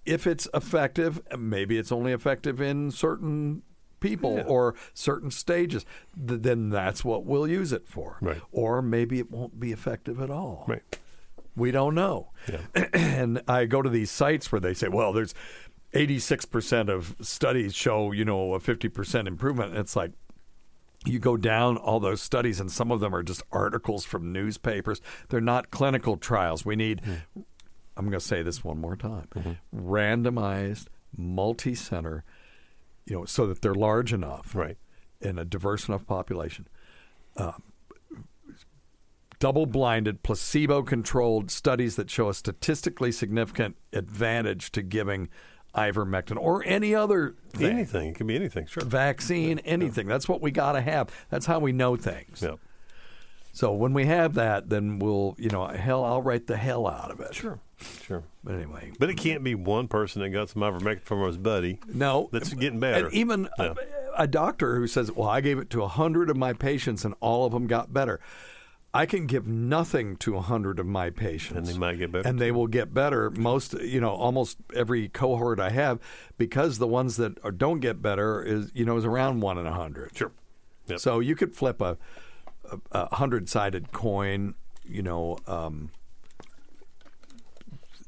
if 0.05 0.27
it's 0.27 0.49
effective, 0.53 1.21
maybe 1.39 1.77
it's 1.77 1.93
only 1.93 2.11
effective 2.11 2.59
in 2.61 2.91
certain 2.91 3.63
people 4.03 4.35
Yeah. 4.35 4.43
or 4.43 4.75
certain 4.93 5.31
stages, 5.31 5.85
th- 6.27 6.41
then 6.41 6.69
that's 6.69 7.03
what 7.03 7.25
we'll 7.25 7.47
use 7.47 7.71
it 7.71 7.87
for. 7.87 8.17
Right. 8.21 8.41
Or 8.51 8.81
maybe 8.81 9.17
it 9.17 9.31
won't 9.31 9.59
be 9.59 9.71
effective 9.71 10.21
at 10.21 10.29
all. 10.29 10.65
Right. 10.67 10.99
We 11.55 11.71
don't 11.71 11.95
know. 11.95 12.31
Yeah. 12.51 12.87
and 12.93 13.41
I 13.47 13.65
go 13.65 13.81
to 13.81 13.89
these 13.89 14.11
sites 14.11 14.51
where 14.51 14.59
they 14.59 14.73
say, 14.73 14.89
well, 14.89 15.13
there's 15.13 15.33
86% 15.93 16.89
of 16.89 17.15
studies 17.21 17.73
show, 17.73 18.11
you 18.11 18.25
know, 18.25 18.53
a 18.53 18.59
50% 18.59 19.27
improvement. 19.27 19.71
And 19.71 19.79
it's 19.79 19.95
like, 19.95 20.11
you 21.05 21.19
go 21.19 21.35
down 21.37 21.75
all 21.75 21.99
those 21.99 22.21
studies, 22.21 22.61
and 22.61 22.71
some 22.71 22.89
of 22.89 23.01
them 23.01 23.13
are 23.13 23.23
just 23.23 23.43
articles 23.51 24.05
from 24.05 24.31
newspapers. 24.31 25.01
They're 25.27 25.41
not 25.41 25.69
clinical 25.69 26.15
trials. 26.15 26.65
We 26.65 26.77
need, 26.77 27.01
hmm. 27.01 27.41
I'm 27.97 28.05
going 28.05 28.19
to 28.19 28.25
say 28.25 28.41
this 28.41 28.63
one 28.63 28.79
more 28.79 28.95
time 28.95 29.27
mm-hmm. 29.35 29.91
randomized, 29.91 30.87
multi 31.15 31.75
center, 31.75 32.23
you 33.05 33.15
know, 33.15 33.25
so 33.25 33.45
that 33.47 33.61
they're 33.61 33.73
large 33.75 34.13
enough 34.13 34.55
Right. 34.55 34.77
in 35.21 35.37
a 35.39 35.45
diverse 35.45 35.87
enough 35.87 36.05
population. 36.05 36.67
Um, 37.37 37.63
double 39.39 39.65
blinded, 39.65 40.23
placebo 40.23 40.83
controlled 40.83 41.51
studies 41.51 41.95
that 41.97 42.09
show 42.09 42.29
a 42.29 42.33
statistically 42.33 43.11
significant 43.11 43.75
advantage 43.91 44.71
to 44.71 44.81
giving 44.81 45.29
ivermectin 45.75 46.37
or 46.37 46.63
any 46.65 46.93
other 46.93 47.35
thing, 47.49 47.71
Anything. 47.71 48.09
It 48.09 48.15
can 48.15 48.27
be 48.27 48.35
anything. 48.35 48.67
Sure. 48.67 48.85
vaccine, 48.85 49.59
anything. 49.59 50.07
That's 50.07 50.29
what 50.29 50.41
we 50.41 50.51
got 50.51 50.73
to 50.73 50.81
have. 50.81 51.09
That's 51.29 51.47
how 51.47 51.59
we 51.59 51.71
know 51.71 51.95
things. 51.95 52.41
Yeah. 52.43 52.55
So 53.53 53.73
when 53.73 53.93
we 53.93 54.05
have 54.05 54.35
that, 54.35 54.69
then 54.69 54.99
we'll, 54.99 55.35
you 55.37 55.49
know, 55.49 55.65
hell, 55.67 56.03
I'll 56.05 56.21
write 56.21 56.47
the 56.47 56.57
hell 56.57 56.87
out 56.87 57.11
of 57.11 57.19
it. 57.19 57.33
Sure. 57.35 57.59
Sure. 58.03 58.23
But 58.43 58.55
anyway, 58.55 58.91
But 58.99 59.09
it 59.09 59.17
can't 59.17 59.43
be 59.43 59.55
one 59.55 59.87
person 59.87 60.21
that 60.21 60.29
got 60.29 60.49
some 60.49 60.61
ivermectin 60.61 61.01
from 61.03 61.25
his 61.25 61.37
buddy. 61.37 61.79
no, 61.87 62.29
That's 62.31 62.53
getting 62.53 62.79
better. 62.79 63.05
And 63.07 63.13
even 63.13 63.49
Yeah. 63.59 63.73
a, 64.17 64.23
a 64.23 64.27
doctor 64.27 64.75
who 64.77 64.87
says, 64.87 65.11
"Well, 65.11 65.27
I 65.27 65.41
gave 65.41 65.57
it 65.59 65.69
to 65.71 65.83
a 65.83 65.87
hundred 65.87 66.29
of 66.29 66.37
my 66.37 66.53
patients, 66.53 67.03
and 67.03 67.13
all 67.19 67.45
of 67.45 67.51
them 67.53 67.67
got 67.67 67.93
better." 67.93 68.19
I 68.95 69.07
can 69.07 69.25
give 69.25 69.47
nothing 69.47 70.17
to 70.17 70.37
a 70.37 70.41
hundred 70.41 70.77
of 70.77 70.85
my 70.85 71.09
patients, 71.09 71.57
And 71.57 71.65
they 71.67 71.79
might 71.79 71.97
get 71.97 72.11
better, 72.11 72.29
and 72.29 72.37
they 72.37 72.51
will 72.51 72.67
get 72.67 72.93
better. 72.93 73.31
Most, 73.31 73.73
you 73.81 73.99
know, 73.99 74.11
almost 74.11 74.59
every 74.75 75.09
cohort 75.09 75.59
I 75.59 75.71
have, 75.71 75.99
because 76.37 76.77
the 76.77 76.85
ones 76.85 77.17
that 77.17 77.43
are, 77.43 77.51
don't 77.51 77.79
get 77.79 78.03
better 78.03 78.43
is, 78.43 78.69
you 78.75 78.85
know, 78.85 78.95
is 78.97 79.03
around 79.03 79.39
one 79.41 79.57
in 79.57 79.65
a 79.65 79.73
hundred. 79.73 80.15
Sure. 80.15 80.31
Yep. 80.85 80.99
So 80.99 81.19
you 81.21 81.35
could 81.35 81.55
flip 81.55 81.81
a, 81.81 81.97
a, 82.71 82.77
a 82.91 83.15
hundred-sided 83.15 83.91
coin, 83.93 84.53
you 84.85 85.01
know, 85.01 85.39
um, 85.47 85.89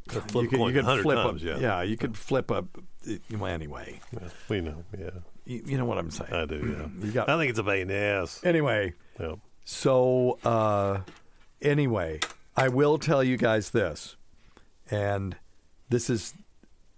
Flip 0.07 0.23
you 0.43 0.47
could, 0.49 0.59
you 0.59 0.81
could 0.83 1.01
flip 1.01 1.17
times, 1.17 1.43
a, 1.43 1.59
yeah. 1.59 1.81
you 1.81 1.97
could 1.97 2.15
flip 2.15 2.51
a. 2.51 2.65
Well, 3.31 3.45
anyway, 3.51 3.99
Yeah, 4.13 4.27
we 4.49 4.61
know. 4.61 4.83
Yeah, 4.97 5.09
you, 5.45 5.63
you 5.65 5.77
know 5.77 5.85
what 5.85 5.97
I'm 5.97 6.11
saying. 6.11 6.31
I 6.31 6.45
do. 6.45 6.55
Yeah, 6.57 6.87
You 7.07 7.11
got- 7.11 7.29
I 7.29 7.37
think 7.37 7.49
it's 7.49 7.59
a 7.59 7.63
pain 7.63 7.81
in 7.81 7.87
the 7.87 7.95
ass. 7.95 8.41
Anyway, 8.43 8.93
Yeah. 9.19 9.35
So, 9.63 10.37
uh, 10.43 10.99
anyway, 11.59 12.19
I 12.55 12.67
will 12.69 12.99
tell 12.99 13.23
you 13.23 13.35
guys 13.35 13.71
this, 13.71 14.15
and 14.91 15.35
this 15.89 16.07
is 16.09 16.35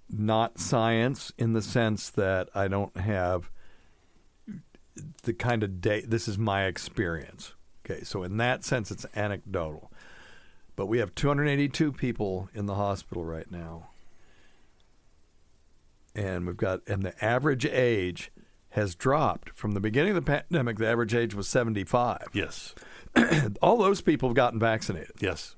not 0.09 0.59
science 0.59 1.31
in 1.37 1.53
the 1.53 1.61
sense 1.61 2.09
that 2.11 2.49
I 2.53 2.67
don't 2.67 2.95
have 2.97 3.49
the 5.23 5.33
kind 5.33 5.63
of 5.63 5.79
date. 5.79 6.09
This 6.09 6.27
is 6.27 6.37
my 6.37 6.65
experience. 6.65 7.53
Okay, 7.85 8.03
so 8.03 8.23
in 8.23 8.35
that 8.37 8.65
sense, 8.65 8.91
it's 8.91 9.05
anecdotal. 9.15 9.86
But 10.77 10.85
we 10.85 10.99
have 10.99 11.13
282 11.15 11.91
people 11.91 12.49
in 12.53 12.67
the 12.67 12.75
hospital 12.75 13.25
right 13.25 13.51
now, 13.51 13.89
and 16.15 16.47
we've 16.47 16.55
got 16.55 16.87
and 16.87 17.03
the 17.03 17.25
average 17.25 17.65
age 17.65 18.31
has 18.69 18.95
dropped 18.95 19.49
from 19.55 19.71
the 19.71 19.79
beginning 19.79 20.15
of 20.15 20.23
the 20.23 20.41
pandemic. 20.43 20.77
The 20.77 20.87
average 20.87 21.15
age 21.15 21.33
was 21.33 21.47
75 21.47 22.27
Yes. 22.31 22.75
all 23.61 23.77
those 23.77 24.01
people 24.01 24.29
have 24.29 24.35
gotten 24.35 24.59
vaccinated. 24.59 25.13
Yes. 25.19 25.55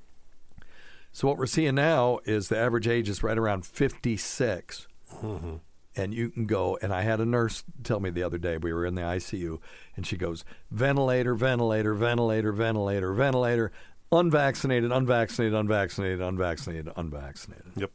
So 1.12 1.28
what 1.28 1.38
we're 1.38 1.48
seeing 1.48 1.76
now 1.76 2.20
is 2.24 2.48
the 2.48 2.58
average 2.58 2.88
age 2.88 3.10
is 3.10 3.22
right 3.22 3.38
around 3.38 3.66
56. 3.66 4.88
Mm-hmm. 5.16 5.56
And 5.96 6.14
you 6.14 6.30
can 6.30 6.46
go, 6.46 6.78
and 6.82 6.94
I 6.94 7.02
had 7.02 7.20
a 7.20 7.26
nurse 7.26 7.64
tell 7.84 8.00
me 8.00 8.10
the 8.10 8.24
other 8.24 8.38
day, 8.38 8.58
we 8.58 8.72
were 8.72 8.86
in 8.86 8.96
the 8.96 9.02
ICU, 9.02 9.60
and 9.98 10.06
she 10.08 10.16
goes, 10.16 10.46
ventilator, 10.72 11.34
ventilator, 11.34 11.94
ventilator, 11.94 12.54
ventilator, 12.54 13.12
ventilator, 13.12 13.72
unvaccinated, 14.12 14.92
unvaccinated, 14.92 15.54
unvaccinated, 15.58 16.22
unvaccinated, 16.22 16.92
unvaccinated. 16.96 17.72
Yep. 17.76 17.92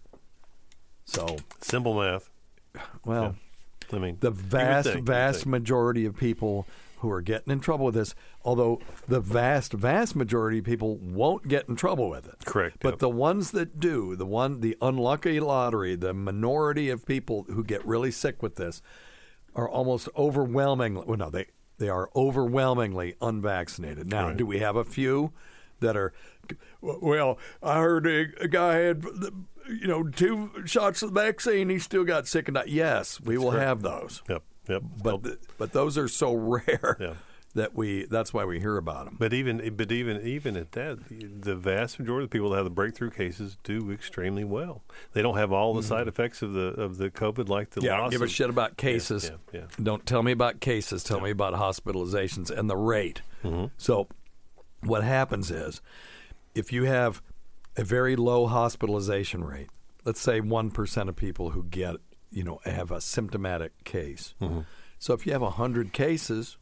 So, 1.05 1.37
Simple 1.61 1.95
math. 1.95 2.31
well, 3.05 3.37
I 3.93 3.99
mean, 3.99 4.17
the 4.21 4.31
vast, 4.31 4.89
think, 4.91 5.07
vast 5.07 5.47
majority 5.47 6.07
of 6.07 6.17
people 6.17 6.67
who 6.99 7.11
are 7.11 7.21
getting 7.21 7.53
in 7.53 7.61
trouble 7.61 7.85
with 7.87 7.95
this, 7.95 8.15
although 8.45 8.81
the 9.07 9.21
vast, 9.21 9.73
vast 9.75 10.17
majority 10.17 10.59
of 10.61 10.65
people 10.65 10.97
won't 10.97 11.47
get 11.49 11.69
in 11.69 11.77
trouble 11.77 12.09
with 12.09 12.27
it. 12.27 12.37
Correct, 12.47 12.79
But 12.81 12.95
yep. 12.95 12.99
the 13.01 13.11
ones 13.11 13.51
that 13.51 13.79
do, 13.79 14.17
the 14.17 14.25
one, 14.25 14.61
the 14.61 14.77
unlucky 14.81 15.39
lottery, 15.39 15.97
the 15.97 16.15
minority 16.15 16.89
of 16.89 17.05
people 17.05 17.45
who 17.51 17.63
get 17.63 17.85
really 17.85 18.11
sick 18.11 18.43
with 18.43 18.57
this, 18.57 18.81
are 19.55 19.69
almost 19.69 20.09
overwhelmingly. 20.17 21.05
Well, 21.07 21.19
no, 21.19 21.31
they 21.31 21.47
they 21.77 21.89
are 21.89 22.09
overwhelmingly 22.17 23.15
unvaccinated. 23.21 24.07
Now, 24.09 24.29
Right. 24.29 24.37
do 24.37 24.47
we 24.47 24.61
have 24.61 24.77
a 24.77 24.85
few 24.85 25.33
that 25.85 25.97
are? 25.97 26.13
Well, 26.81 27.39
I 27.63 27.79
heard 27.79 28.07
a, 28.07 28.27
a 28.41 28.49
guy 28.49 28.75
had, 28.79 29.05
you 29.69 29.87
know, 29.87 30.03
two 30.05 30.51
shots 30.67 31.03
of 31.03 31.15
the 31.15 31.21
vaccine. 31.21 31.71
He 31.71 31.79
still 31.79 32.05
got 32.05 32.27
sick 32.27 32.49
and 32.49 32.55
died. 32.57 32.69
Yes, 32.69 33.21
we 33.21 33.39
will 33.39 33.53
have 33.53 33.81
those 33.83 34.23
Yep. 34.29 34.43
Yep. 34.69 34.83
but 35.03 35.25
th- 35.25 35.39
but 35.59 35.73
those 35.73 35.97
are 35.97 36.09
so 36.09 36.35
rare 36.35 36.97
Yeah. 37.01 37.15
that 37.55 37.75
we 37.75 38.05
that's 38.07 38.35
why 38.35 38.45
we 38.45 38.61
hear 38.61 38.77
about 38.77 39.07
them. 39.07 39.17
But 39.19 39.33
even 39.33 39.75
but 39.75 39.91
even 39.93 40.21
even 40.27 40.57
at 40.57 40.73
that, 40.73 40.99
the 41.09 41.55
vast 41.57 41.99
majority 41.99 42.25
of 42.25 42.31
the 42.31 42.35
people 42.35 42.51
that 42.51 42.57
have 42.57 42.65
the 42.65 42.71
breakthrough 42.71 43.11
cases 43.11 43.57
do 43.65 43.91
extremely 43.91 44.45
well. 44.45 44.83
They 45.15 45.23
don't 45.23 45.37
have 45.39 45.51
all 45.53 45.73
the 45.73 45.83
side 45.83 46.09
effects 46.09 46.43
of 46.43 46.53
the 46.53 46.69
of 46.81 46.99
the 46.99 47.11
COVID, 47.11 47.49
like 47.49 47.71
the 47.71 47.81
Mm-hmm. 47.81 47.87
Yeah, 47.87 48.01
loss. 48.01 48.11
give 48.13 48.23
a 48.23 48.29
shit 48.29 48.51
about 48.51 48.77
cases. 48.77 49.31
yeah, 49.53 49.61
yeah. 49.61 49.67
Don't 49.83 50.05
tell 50.05 50.23
me 50.23 50.33
about 50.33 50.61
cases. 50.61 51.03
Tell 51.05 51.21
me 51.21 51.31
about 51.31 51.55
hospitalizations 51.55 52.51
and 52.51 52.69
the 52.69 52.77
rate. 52.77 53.23
So, 53.79 54.09
what 54.87 55.05
happens 55.05 55.51
is, 55.51 55.81
if 56.55 56.73
you 56.73 56.85
have 56.85 57.23
a 57.77 57.85
very 57.85 58.17
low 58.17 58.47
hospitalization 58.47 59.45
rate, 59.45 59.69
let's 60.05 60.21
say 60.21 60.41
one 60.41 60.71
percent 60.71 61.09
of 61.09 61.17
people 61.17 61.51
who 61.51 61.65
get, 61.65 61.97
you 62.31 62.45
know, 62.45 62.61
have 62.65 62.91
a 62.91 63.01
symptomatic 63.01 63.85
case. 63.85 64.35
So 64.99 65.13
if 65.13 65.27
you 65.27 65.33
have 65.33 65.43
hundred 65.43 65.93
cases, 65.93 66.57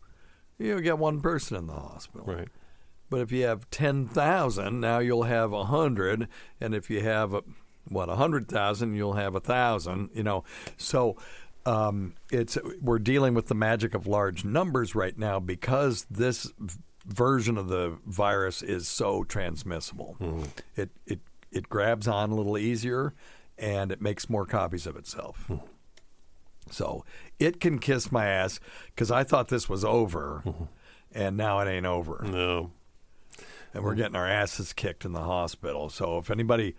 you 0.59 0.81
get 0.81 0.99
one 0.99 1.21
person 1.21 1.57
in 1.57 1.67
the 1.67 1.75
hospital. 1.75 2.27
Right. 2.27 2.49
But 3.11 3.21
if 3.21 3.31
you 3.31 3.45
have 3.45 3.69
10,000, 3.69 4.81
now 4.81 4.99
you'll 4.99 5.25
have 5.25 5.51
100. 5.51 6.29
And 6.63 6.75
if 6.75 6.89
you 6.89 7.03
have, 7.03 7.35
a, 7.35 7.43
what, 7.89 8.09
100,000, 8.09 8.95
you'll 8.95 9.13
have 9.13 9.35
1,000, 9.35 10.11
you 10.15 10.23
know. 10.23 10.45
So 10.79 11.19
um, 11.67 12.15
it's 12.31 12.57
we're 12.81 12.99
dealing 12.99 13.35
with 13.35 13.49
the 13.49 13.55
magic 13.55 13.95
of 13.95 14.07
large 14.07 14.45
numbers 14.45 14.95
right 14.95 15.17
now 15.17 15.41
because 15.41 16.07
this 16.11 16.51
version 17.07 17.59
of 17.59 17.69
the 17.69 17.97
virus 18.07 18.63
is 18.63 18.89
so 18.89 19.25
transmissible. 19.25 20.17
Mm-hmm. 20.21 20.45
It, 20.77 20.91
it, 21.07 21.21
it 21.51 21.69
grabs 21.69 22.09
on 22.09 22.31
a 22.31 22.35
little 22.35 22.57
easier 22.57 23.15
and 23.59 23.93
it 23.93 24.01
makes 24.01 24.31
more 24.31 24.47
copies 24.47 24.87
of 24.87 24.97
itself. 24.97 25.45
Hmm. 25.47 25.57
So 26.71 27.05
it 27.39 27.61
can 27.61 27.79
kiss 27.79 28.11
my 28.11 28.27
ass 28.27 28.61
because 28.87 29.11
I 29.11 29.25
thought 29.25 29.49
this 29.49 29.69
was 29.69 29.85
over, 29.85 30.43
mm-hmm. 30.47 30.65
and 31.13 31.37
now 31.37 31.61
it 31.61 31.69
ain't 31.69 31.87
over 31.87 32.25
No. 32.25 32.71
and 33.75 33.83
we're 33.85 33.95
getting 33.95 34.17
our 34.17 34.29
asses 34.29 34.73
kicked 34.73 35.05
in 35.05 35.13
the 35.13 35.23
hospital. 35.23 35.91
So 35.91 36.19
if 36.19 36.31
anybody, 36.31 36.75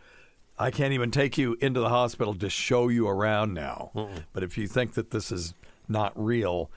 I 0.58 0.72
can't 0.72 0.94
even 0.94 1.12
take 1.12 1.38
you 1.38 1.58
into 1.62 1.80
the 1.80 1.90
hospital 1.90 2.34
to 2.36 2.50
show 2.50 2.88
you 2.88 3.08
around 3.08 3.54
now. 3.54 3.92
But 4.32 4.44
if 4.44 4.58
you 4.58 4.68
think 4.68 4.94
that 4.94 5.12
this 5.12 5.32
is 5.32 5.54
not 5.88 6.12
real, 6.16 6.72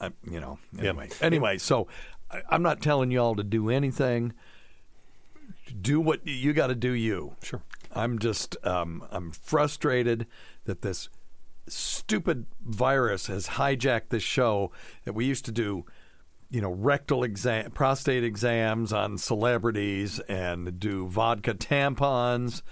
I, 0.00 0.10
you 0.28 0.40
know, 0.40 0.58
anyway. 0.78 1.08
Anyway, 1.20 1.58
so 1.58 1.88
I, 2.32 2.42
I'm 2.50 2.62
not 2.62 2.80
telling 2.80 3.10
y'all 3.10 3.34
to 3.34 3.44
do 3.44 3.70
anything. 3.70 4.32
Do 5.80 6.00
what 6.00 6.26
you 6.26 6.52
got 6.52 6.68
to 6.68 6.74
do. 6.74 6.92
You 6.92 7.36
Sure. 7.42 7.62
I'm 7.94 8.18
just 8.18 8.56
um, 8.64 9.04
I'm 9.10 9.30
frustrated 9.30 10.26
that 10.64 10.82
this 10.82 11.08
stupid 11.68 12.46
virus 12.64 13.26
has 13.26 13.48
hijacked 13.48 14.08
this 14.08 14.22
show 14.22 14.72
that 15.04 15.12
we 15.12 15.24
used 15.24 15.44
to 15.44 15.52
do, 15.52 15.84
you 16.50 16.60
know, 16.60 16.70
rectal 16.70 17.22
exam, 17.22 17.70
prostate 17.70 18.24
exams 18.24 18.92
on 18.92 19.18
celebrities 19.18 20.18
and 20.20 20.78
do 20.78 21.06
vodka 21.06 21.54
tampons 21.54 22.62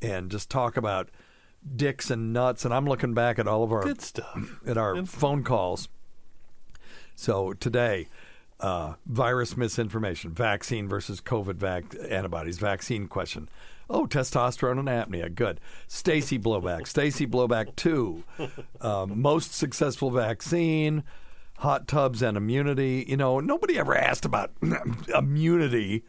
and 0.00 0.30
just 0.30 0.50
talk 0.50 0.76
about 0.76 1.10
dicks 1.74 2.10
and 2.10 2.32
nuts. 2.32 2.64
And 2.64 2.72
I'm 2.72 2.86
looking 2.86 3.14
back 3.14 3.38
at 3.38 3.48
all 3.48 3.62
of 3.64 3.72
our 3.72 3.82
Good 3.82 4.02
stuff. 4.02 4.60
at 4.66 4.76
our 4.76 5.04
phone 5.04 5.42
calls. 5.42 5.88
So 7.14 7.54
today, 7.54 8.08
uh, 8.60 8.94
virus 9.06 9.56
misinformation, 9.56 10.32
vaccine 10.32 10.88
versus 10.88 11.20
COVID 11.20 11.56
vac- 11.56 11.94
antibodies, 12.08 12.58
vaccine 12.58 13.06
question. 13.06 13.48
Oh, 13.88 14.06
testosterone 14.06 14.78
and 14.80 14.88
apnea. 14.88 15.32
Good. 15.32 15.60
Stacy 15.86 16.38
blowback. 16.38 16.86
Stacy 16.88 17.26
blowback 17.26 17.76
two. 17.76 18.24
Um, 18.80 19.20
most 19.20 19.54
successful 19.54 20.10
vaccine. 20.10 21.04
Hot 21.58 21.86
tubs 21.88 22.20
and 22.20 22.36
immunity. 22.36 23.04
You 23.08 23.16
know, 23.16 23.40
nobody 23.40 23.78
ever 23.78 23.96
asked 23.96 24.24
about 24.24 24.50
immunity 25.14 26.04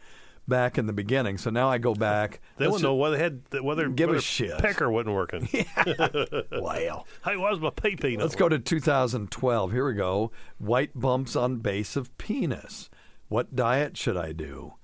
back 0.48 0.78
in 0.78 0.86
the 0.86 0.92
beginning. 0.92 1.38
So 1.38 1.50
now 1.50 1.68
I 1.68 1.78
go 1.78 1.94
back. 1.94 2.40
They 2.56 2.66
wouldn't 2.66 2.82
know 2.82 2.94
whether 2.96 3.16
they 3.16 3.22
had 3.22 3.42
whether 3.62 3.88
Give 3.88 4.10
a 4.10 4.20
shit. 4.20 4.58
Pecker 4.58 4.90
wasn't 4.90 5.14
working. 5.14 5.46
ju- 5.52 6.42
Well, 6.60 7.06
Hey, 7.24 7.36
why's 7.36 7.60
my 7.60 7.70
pee 7.70 7.94
pee? 7.96 8.16
Let's 8.16 8.34
go 8.34 8.48
to 8.48 8.58
2012. 8.58 9.72
Here 9.72 9.86
we 9.86 9.94
go. 9.94 10.32
White 10.58 10.90
bumps 10.98 11.36
on 11.36 11.56
base 11.58 11.94
of 11.96 12.16
penis. 12.18 12.90
What 13.28 13.54
diet 13.54 13.96
should 13.96 14.16
I 14.16 14.32
do? 14.32 14.74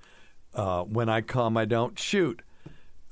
Uh, 0.55 0.83
when 0.83 1.09
I 1.09 1.21
come, 1.21 1.57
I 1.57 1.65
don't 1.65 1.99
shoot. 1.99 2.43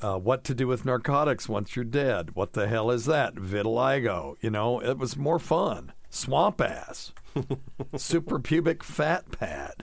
Uh, 0.00 0.18
what 0.18 0.44
to 0.44 0.54
do 0.54 0.66
with 0.68 0.84
narcotics 0.84 1.48
once 1.48 1.74
you're 1.74 1.84
dead? 1.84 2.34
What 2.34 2.52
the 2.52 2.68
hell 2.68 2.90
is 2.90 3.06
that? 3.06 3.34
Vitiligo. 3.36 4.34
You 4.40 4.50
know, 4.50 4.80
it 4.80 4.98
was 4.98 5.16
more 5.16 5.38
fun. 5.38 5.92
Swamp 6.10 6.60
ass. 6.60 7.12
Super 7.96 8.38
pubic 8.38 8.84
fat 8.84 9.30
pad. 9.32 9.81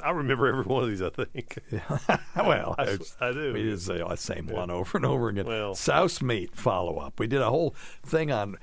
I 0.04 0.10
remember 0.10 0.46
every 0.46 0.64
one 0.64 0.84
of 0.84 0.88
these. 0.88 1.02
I 1.02 1.10
think. 1.10 1.58
well, 2.36 2.74
I, 2.78 2.98
I 3.20 3.32
do. 3.32 3.52
we 3.52 3.62
did 3.62 3.80
say 3.80 3.98
the 3.98 4.16
same 4.16 4.46
one 4.46 4.70
over 4.70 4.98
and 4.98 5.06
over 5.06 5.28
again. 5.28 5.46
Well- 5.46 5.74
Souse 5.74 6.22
meat 6.22 6.54
follow 6.54 6.98
up. 6.98 7.18
We 7.18 7.26
did 7.26 7.40
a 7.40 7.50
whole 7.50 7.74
thing 8.04 8.30
on 8.30 8.56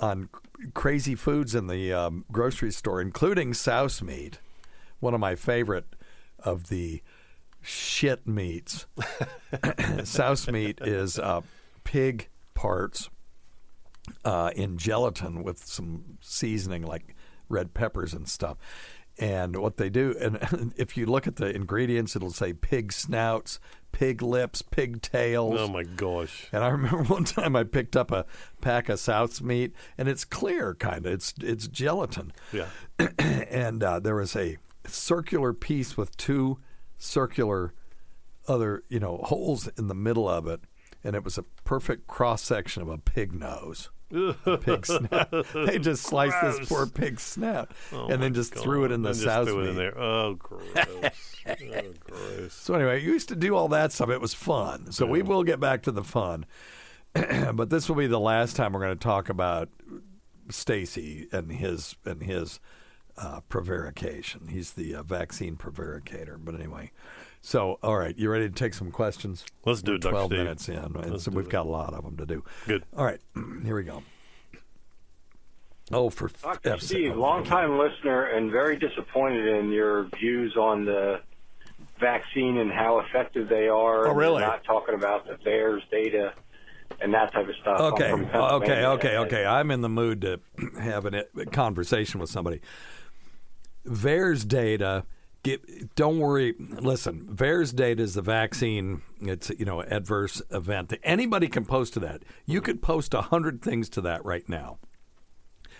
on 0.00 0.28
crazy 0.74 1.14
foods 1.14 1.54
in 1.54 1.66
the 1.66 1.92
um, 1.92 2.24
grocery 2.32 2.70
store, 2.72 3.00
including 3.00 3.54
souse 3.54 4.02
meat. 4.02 4.38
One 4.98 5.14
of 5.14 5.20
my 5.20 5.34
favorite 5.34 5.86
of 6.38 6.68
the 6.68 7.02
shit 7.62 8.26
meats. 8.26 8.86
souse 10.04 10.48
meat 10.48 10.78
is 10.82 11.18
uh, 11.18 11.42
pig 11.84 12.28
parts 12.54 13.10
uh, 14.24 14.50
in 14.54 14.78
gelatin 14.78 15.42
with 15.42 15.64
some 15.64 16.18
seasoning 16.20 16.82
like 16.82 17.14
red 17.48 17.74
peppers 17.74 18.14
and 18.14 18.28
stuff. 18.28 18.56
And 19.20 19.56
what 19.56 19.76
they 19.76 19.90
do, 19.90 20.16
and 20.18 20.72
if 20.78 20.96
you 20.96 21.04
look 21.04 21.26
at 21.26 21.36
the 21.36 21.54
ingredients, 21.54 22.16
it'll 22.16 22.30
say 22.30 22.54
pig 22.54 22.90
snouts, 22.90 23.60
pig 23.92 24.22
lips, 24.22 24.62
pig 24.62 25.02
tails. 25.02 25.60
oh 25.60 25.68
my 25.68 25.82
gosh. 25.82 26.48
And 26.52 26.64
I 26.64 26.68
remember 26.68 27.02
one 27.14 27.24
time 27.24 27.54
I 27.54 27.64
picked 27.64 27.96
up 27.96 28.10
a 28.10 28.24
pack 28.62 28.88
of 28.88 28.98
souse 28.98 29.42
meat, 29.42 29.74
and 29.98 30.08
it's 30.08 30.24
clear, 30.24 30.74
kind 30.74 31.04
of. 31.04 31.12
It's 31.12 31.34
it's 31.42 31.68
gelatin. 31.68 32.32
Yeah. 32.50 32.68
and 33.18 33.84
uh, 33.84 34.00
there 34.00 34.14
was 34.14 34.34
a 34.34 34.56
circular 34.86 35.52
piece 35.52 35.98
with 35.98 36.16
two 36.16 36.58
circular 36.96 37.74
other, 38.48 38.84
you 38.88 39.00
know, 39.00 39.18
holes 39.24 39.68
in 39.76 39.88
the 39.88 39.94
middle 39.94 40.28
of 40.28 40.46
it, 40.46 40.62
and 41.04 41.14
it 41.14 41.24
was 41.24 41.36
a 41.36 41.42
perfect 41.64 42.06
cross 42.06 42.42
section 42.42 42.80
of 42.82 42.88
a 42.88 42.96
pig 42.96 43.34
nose. 43.34 43.90
Pig 44.10 44.86
snout. 44.86 45.46
they 45.54 45.78
just 45.78 46.02
sliced 46.02 46.36
this 46.42 46.68
poor 46.68 46.86
pig's 46.86 47.22
snout 47.22 47.70
Oh 47.92 48.08
and 48.08 48.22
then 48.22 48.34
just 48.34 48.54
threw 48.54 48.84
it 48.84 48.92
in 48.92 49.02
the 49.02 49.14
sow's 49.14 49.48
threw 49.48 49.60
it 49.60 49.68
in 49.68 49.76
there. 49.76 49.96
Oh, 49.98 50.34
gross. 50.34 50.62
oh, 51.46 51.82
gross. 52.00 52.52
So 52.52 52.74
anyway, 52.74 53.02
you 53.02 53.12
used 53.12 53.28
to 53.28 53.36
do 53.36 53.54
all 53.54 53.68
that 53.68 53.92
stuff. 53.92 54.10
It 54.10 54.20
was 54.20 54.34
fun. 54.34 54.90
So 54.92 55.06
we 55.06 55.22
will 55.22 55.44
get 55.44 55.60
back 55.60 55.82
to 55.82 55.92
the 55.92 56.04
fun, 56.04 56.46
but 57.14 57.70
this 57.70 57.88
will 57.88 57.96
be 57.96 58.06
the 58.06 58.20
last 58.20 58.56
time 58.56 58.72
we're 58.72 58.80
going 58.80 58.98
to 58.98 59.02
talk 59.02 59.28
about 59.28 59.68
Stacy 60.50 61.28
and 61.30 61.52
his 61.52 61.94
and 62.04 62.22
his 62.22 62.60
uh, 63.16 63.40
prevarication. 63.48 64.48
He's 64.48 64.72
the 64.72 64.94
uh, 64.94 65.02
vaccine 65.02 65.56
prevaricator. 65.56 66.38
But 66.42 66.54
anyway, 66.54 66.90
so 67.42 67.78
all 67.82 67.96
right, 67.96 68.16
you 68.16 68.30
ready 68.30 68.48
to 68.48 68.54
take 68.54 68.74
some 68.74 68.90
questions? 68.90 69.44
Let's 69.64 69.82
do 69.82 69.94
it, 69.94 70.02
Dr. 70.02 70.12
Twelve 70.12 70.28
Steve. 70.30 70.38
minutes 70.38 70.68
in, 70.68 70.96
and 70.96 71.20
so 71.20 71.30
we've 71.30 71.46
it. 71.46 71.50
got 71.50 71.66
a 71.66 71.68
lot 71.70 71.94
of 71.94 72.04
them 72.04 72.16
to 72.16 72.26
do. 72.26 72.44
Good. 72.66 72.84
All 72.96 73.04
right, 73.04 73.20
here 73.64 73.76
we 73.76 73.84
go. 73.84 74.02
Oh, 75.92 76.08
for 76.10 76.28
Dr. 76.28 76.70
F's 76.74 76.86
Steve, 76.86 77.10
oh, 77.10 77.14
sake. 77.14 77.18
longtime 77.18 77.78
listener 77.78 78.24
and 78.26 78.50
very 78.50 78.76
disappointed 78.76 79.46
in 79.46 79.70
your 79.72 80.04
views 80.18 80.56
on 80.56 80.84
the 80.84 81.20
vaccine 81.98 82.58
and 82.58 82.70
how 82.70 83.00
effective 83.00 83.48
they 83.48 83.68
are. 83.68 84.06
Oh, 84.06 84.10
and 84.10 84.18
really? 84.18 84.40
Not 84.40 84.62
talking 84.64 84.94
about 84.94 85.26
the 85.26 85.34
VAERS 85.34 85.82
data 85.90 86.32
and 87.00 87.12
that 87.14 87.32
type 87.32 87.48
of 87.48 87.54
stuff. 87.60 87.80
Okay, 87.80 88.12
okay, 88.12 88.84
okay, 88.84 89.16
okay. 89.16 89.44
I'm 89.44 89.70
in 89.70 89.80
the 89.80 89.88
mood 89.88 90.20
to 90.22 90.40
have 90.80 91.06
a 91.06 91.24
conversation 91.50 92.20
with 92.20 92.30
somebody. 92.30 92.60
VAERS 93.86 94.46
data. 94.46 95.04
Get, 95.42 95.94
don't 95.94 96.18
worry. 96.18 96.54
Listen, 96.58 97.26
VAERS 97.32 97.74
data 97.74 98.02
is 98.02 98.14
the 98.14 98.22
vaccine. 98.22 99.00
It's 99.22 99.50
you 99.50 99.64
know 99.64 99.82
adverse 99.82 100.42
event. 100.50 100.92
Anybody 101.02 101.48
can 101.48 101.64
post 101.64 101.94
to 101.94 102.00
that. 102.00 102.22
You 102.44 102.60
could 102.60 102.82
post 102.82 103.14
a 103.14 103.22
hundred 103.22 103.62
things 103.62 103.88
to 103.90 104.02
that 104.02 104.24
right 104.24 104.46
now. 104.48 104.78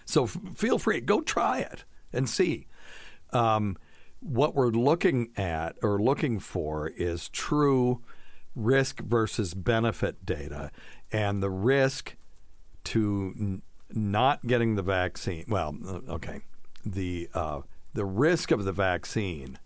So 0.06 0.24
f- 0.24 0.38
feel 0.56 0.78
free. 0.78 1.00
Go 1.00 1.20
try 1.20 1.58
it 1.58 1.84
and 2.12 2.28
see. 2.28 2.68
Um, 3.32 3.76
what 4.20 4.54
we're 4.54 4.70
looking 4.70 5.30
at 5.36 5.76
or 5.82 6.00
looking 6.00 6.40
for 6.40 6.88
is 6.88 7.28
true 7.28 8.02
risk 8.54 9.00
versus 9.00 9.54
benefit 9.54 10.24
data, 10.24 10.70
and 11.12 11.42
the 11.42 11.50
risk 11.50 12.16
to 12.84 13.34
n- 13.38 13.62
not 13.90 14.46
getting 14.46 14.74
the 14.74 14.82
vaccine. 14.82 15.44
Well, 15.48 15.76
uh, 15.86 16.12
okay, 16.14 16.40
the 16.84 17.28
uh, 17.34 17.60
the 17.94 18.04
risk 18.04 18.50
of 18.50 18.64
the 18.64 18.72
vaccine 18.72 19.58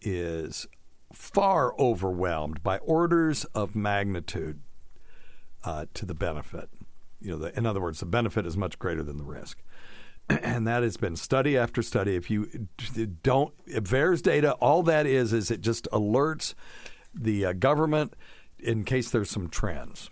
is 0.00 0.66
far 1.12 1.74
overwhelmed 1.78 2.62
by 2.62 2.78
orders 2.78 3.44
of 3.54 3.76
magnitude 3.76 4.60
uh, 5.64 5.86
to 5.94 6.06
the 6.06 6.14
benefit. 6.14 6.68
You 7.20 7.32
know, 7.32 7.38
the, 7.38 7.56
in 7.56 7.66
other 7.66 7.80
words, 7.80 8.00
the 8.00 8.06
benefit 8.06 8.46
is 8.46 8.56
much 8.56 8.78
greater 8.78 9.02
than 9.02 9.18
the 9.18 9.24
risk. 9.24 9.62
And 10.42 10.66
that 10.66 10.82
has 10.82 10.96
been 10.96 11.16
study 11.16 11.58
after 11.58 11.82
study. 11.82 12.16
If 12.16 12.30
you 12.30 12.68
don't, 13.22 13.52
if 13.66 13.84
VAERS 13.84 14.22
data, 14.22 14.52
all 14.54 14.82
that 14.84 15.04
is 15.06 15.32
is 15.32 15.50
it 15.50 15.60
just 15.60 15.88
alerts 15.92 16.54
the 17.14 17.46
uh, 17.46 17.52
government 17.52 18.14
in 18.58 18.84
case 18.84 19.10
there's 19.10 19.30
some 19.30 19.48
trends, 19.48 20.10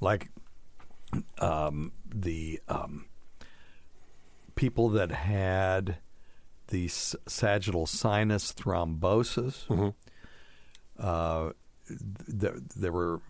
like 0.00 0.30
um, 1.38 1.92
the 2.12 2.60
um, 2.68 3.06
people 4.56 4.88
that 4.90 5.12
had 5.12 5.98
the 6.72 6.88
sagittal 6.88 7.86
sinus 7.86 8.52
thrombosis. 8.52 9.94
Uh, 10.98 11.50
there, 12.26 12.56
there 12.74 12.92
were 12.92 13.20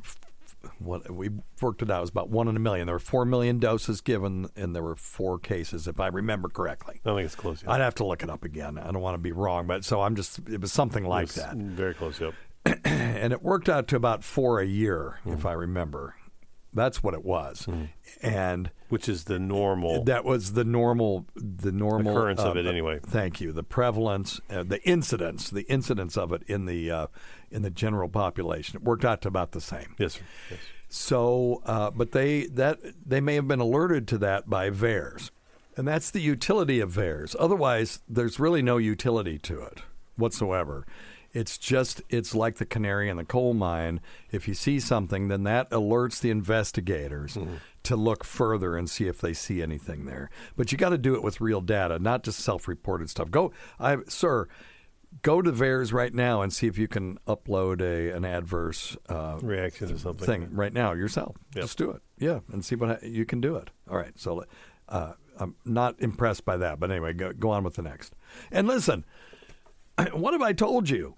what 0.79 1.11
we 1.11 1.29
worked 1.61 1.83
it 1.83 1.91
out 1.91 1.99
it 1.99 2.01
was 2.03 2.11
about 2.11 2.31
one 2.31 2.47
in 2.47 2.57
a 2.57 2.61
million. 2.61 2.87
There 2.87 2.95
were 2.95 3.01
four 3.01 3.25
million 3.25 3.59
doses 3.59 4.01
given, 4.01 4.49
and 4.55 4.77
there 4.77 4.83
were 4.83 4.95
four 4.95 5.41
cases, 5.41 5.89
if 5.89 5.99
I 5.99 6.07
remember 6.07 6.49
correctly. 6.49 7.01
I 7.05 7.15
think 7.15 7.27
it's 7.27 7.35
close. 7.35 7.65
Yeah. 7.65 7.73
I'd 7.73 7.81
have 7.81 7.97
to 7.97 8.07
look 8.07 8.23
it 8.23 8.31
up 8.31 8.45
again. 8.45 8.79
I 8.79 8.93
don't 8.93 9.01
want 9.01 9.15
to 9.15 9.19
be 9.19 9.33
wrong, 9.33 9.67
but 9.67 9.85
so 9.85 10.01
I'm 10.03 10.15
just 10.15 10.39
it 10.49 10.61
was 10.61 10.73
something 10.73 11.05
like 11.05 11.25
It's 11.25 11.35
that, 11.35 11.57
Very 11.57 11.95
close. 11.95 12.21
Yep. 12.21 12.35
and 12.85 13.33
it 13.33 13.43
worked 13.43 13.69
out 13.69 13.89
to 13.89 13.97
about 13.97 14.23
four 14.23 14.61
a 14.61 14.67
year, 14.67 15.19
if 15.27 15.45
I 15.45 15.53
remember. 15.53 16.15
That's 16.75 17.03
what 17.03 17.13
it 17.15 17.25
was, 17.25 17.69
and 18.23 18.71
Which 18.89 19.09
is 19.09 19.25
the 19.25 19.39
normal. 19.39 20.05
that 20.05 20.25
was 20.25 20.55
the 20.55 20.65
normal, 20.65 21.27
the 21.35 21.73
normal 21.73 22.17
Occurrence 22.17 22.41
of 22.41 22.57
uh, 22.57 22.61
it 22.61 22.67
anyway. 22.67 22.99
Thank 23.05 23.41
you. 23.41 23.53
The 23.53 23.63
prevalence, 23.63 24.41
uh, 24.49 24.63
the 24.63 24.83
incidence, 24.89 25.51
the 25.51 25.63
incidence 25.63 26.17
of 26.17 26.33
it 26.33 26.43
in 26.47 26.65
the 26.67 26.91
uh, 26.91 27.07
in 27.51 27.63
the 27.63 27.71
general 27.71 28.09
population. 28.09 28.77
It 28.77 28.83
worked 28.83 29.05
out 29.05 29.21
to 29.23 29.29
about 29.29 29.53
the 29.53 29.61
same. 29.61 29.95
yes, 29.99 30.15
sir. 30.15 30.21
Yes. 30.51 30.61
So, 30.89 31.63
uh, 31.65 31.91
but 31.91 32.13
they 32.13 32.47
that 32.49 32.79
they 33.07 33.21
may 33.21 33.35
have 33.35 33.49
been 33.49 33.61
alerted 33.61 34.09
to 34.09 34.19
that 34.19 34.49
by 34.49 34.71
VAERS, 34.71 35.31
and 35.77 35.87
that's 35.87 36.11
the 36.11 36.21
utility 36.21 36.81
of 36.81 36.91
VAERS. 36.93 37.35
Otherwise, 37.39 38.01
there's 38.09 38.39
really 38.39 38.63
no 38.63 38.77
utility 38.79 39.39
to 39.39 39.61
it 39.63 39.81
whatsoever. 40.17 40.87
It's 41.33 41.57
just 41.57 42.03
it's 42.11 42.35
like 42.35 42.57
the 42.57 42.67
canary 42.67 43.09
in 43.09 43.17
the 43.17 43.25
coal 43.25 43.55
mine. 43.55 44.01
If 44.31 44.47
you 44.47 44.55
see 44.55 44.79
something, 44.81 45.29
then 45.29 45.45
that 45.45 45.71
alerts 45.71 46.21
the 46.21 46.31
investigators 46.31 47.39
to 47.85 47.97
look 47.97 48.23
further 48.25 48.77
and 48.77 48.89
see 48.89 49.07
if 49.07 49.21
they 49.21 49.33
see 49.33 49.63
anything 49.63 50.05
there. 50.05 50.31
But 50.57 50.73
you 50.73 50.79
got 50.79 50.91
to 50.91 50.99
do 50.99 51.15
it 51.15 51.23
with 51.23 51.41
real 51.41 51.61
data, 51.61 51.99
not 51.99 52.23
just 52.23 52.41
self-reported 52.41 53.09
stuff. 53.11 53.31
Go, 53.31 53.53
I 53.81 53.99
sir. 54.09 54.49
Go 55.21 55.43
to 55.43 55.53
VAERS 55.53 55.93
right 55.93 56.15
now 56.15 56.41
and 56.41 56.51
see 56.51 56.67
if 56.67 56.79
you 56.79 56.89
can 56.89 57.19
upload 57.29 57.83
a 57.83 58.17
an 58.17 58.25
adverse 58.25 58.97
uh, 59.11 59.39
Reaction 59.43 59.89
to 59.89 59.99
something. 59.99 60.25
thing 60.27 60.49
right 60.55 60.73
now 60.73 60.95
yourself. 60.95 61.37
Yep. 61.55 61.65
Just 61.65 61.77
do 61.77 61.91
it. 61.91 62.01
Yeah, 62.19 62.41
and 62.51 62.65
see 62.65 62.77
what 62.77 62.89
ha- 62.89 63.07
you 63.07 63.27
can 63.27 63.43
do 63.43 63.57
it. 63.57 63.69
All 63.91 63.99
right. 63.99 64.19
So 64.19 64.45
uh, 64.89 65.13
I'm 65.37 65.55
not 65.67 66.01
impressed 66.01 66.47
by 66.47 66.57
that, 66.57 66.81
but 66.81 66.91
anyway, 66.91 67.13
go, 67.13 67.31
go 67.35 67.51
on 67.51 67.63
with 67.63 67.75
the 67.75 67.83
next. 67.83 68.15
And 68.51 68.67
listen, 68.67 69.05
what 70.13 70.33
have 70.33 70.41
I 70.41 70.55
told 70.55 70.89
you? 70.89 71.17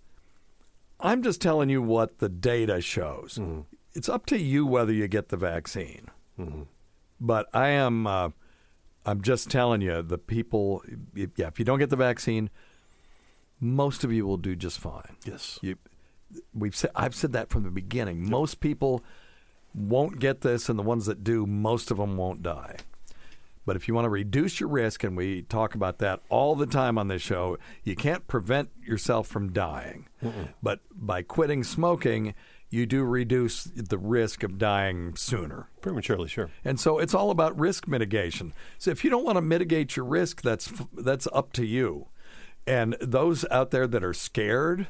I'm 1.05 1.23
just 1.23 1.41
telling 1.41 1.69
you 1.69 1.83
what 1.83 2.19
the 2.19 2.29
data 2.31 2.81
shows. 2.81 3.39
It's 3.93 4.09
up 4.09 4.25
to 4.27 4.39
you 4.39 4.67
whether 4.67 4.93
you 4.93 5.07
get 5.07 5.29
the 5.29 5.37
vaccine. 5.37 6.11
But 7.21 7.47
I 7.53 7.69
am. 7.69 8.07
Uh, 8.07 8.31
I'm 9.07 9.21
just 9.21 9.51
telling 9.51 9.83
you, 9.83 10.03
the 10.03 10.19
people. 10.19 10.83
Yeah, 11.15 11.49
if 11.49 11.59
you 11.59 11.65
don't 11.65 11.79
get 11.79 11.91
the 11.91 11.97
vaccine, 11.97 12.49
most 13.61 14.03
of 14.03 14.13
you 14.13 14.27
will 14.27 14.39
do 14.39 14.57
just 14.57 14.81
fine. 14.81 15.17
Yes. 15.25 15.59
You, 15.63 15.77
we've 16.53 16.75
said, 16.75 16.91
I've 16.97 17.15
said 17.15 17.33
that 17.35 17.51
from 17.51 17.63
the 17.65 17.71
beginning. 17.71 18.29
Most 18.29 18.61
people 18.61 19.05
won't 19.75 20.19
get 20.19 20.41
this, 20.41 20.69
and 20.69 20.79
the 20.79 20.83
ones 20.83 21.07
that 21.07 21.23
do, 21.23 21.47
most 21.47 21.91
of 21.91 21.99
them 21.99 22.17
won't 22.17 22.43
die. 22.43 22.77
But 23.67 23.77
if 23.77 23.89
you 23.89 23.95
want 23.95 24.05
to 24.05 24.11
reduce 24.11 24.61
your 24.61 24.69
risk, 24.69 25.05
and 25.05 25.17
we 25.17 25.43
talk 25.43 25.75
about 25.75 25.99
that 25.99 26.21
all 26.29 26.55
the 26.55 26.67
time 26.67 26.99
on 26.99 27.09
this 27.09 27.23
show, 27.23 27.59
you 27.83 27.97
can't 27.97 28.27
prevent 28.27 28.71
yourself 28.83 29.27
from 29.27 29.53
dying. 29.53 30.09
But 30.63 30.81
by 30.91 31.23
quitting 31.23 31.65
smoking, 31.65 32.35
you 32.71 32.87
do 32.87 33.05
reduce 33.05 33.65
the 33.65 33.99
risk 33.99 34.43
of 34.43 34.59
dying 34.59 35.15
sooner. 35.17 35.69
Prematurely, 35.81 36.29
sure. 36.29 36.51
And 36.65 36.81
so 36.81 36.99
it's 36.99 37.15
all 37.15 37.31
about 37.31 37.59
risk 37.59 37.87
mitigation. 37.87 38.53
So 38.79 38.91
if 38.91 39.05
you 39.05 39.11
don't 39.11 39.25
want 39.25 39.37
to 39.37 39.43
mitigate 39.43 39.97
your 39.97 40.07
risk, 40.07 40.43
that's 40.43 40.73
that's 40.93 41.29
up 41.33 41.53
to 41.55 41.65
you. 41.65 42.09
And 42.67 42.97
those 43.01 43.45
out 43.51 43.71
there 43.71 43.87
that 43.87 44.03
are 44.03 44.15
scared 44.15 44.87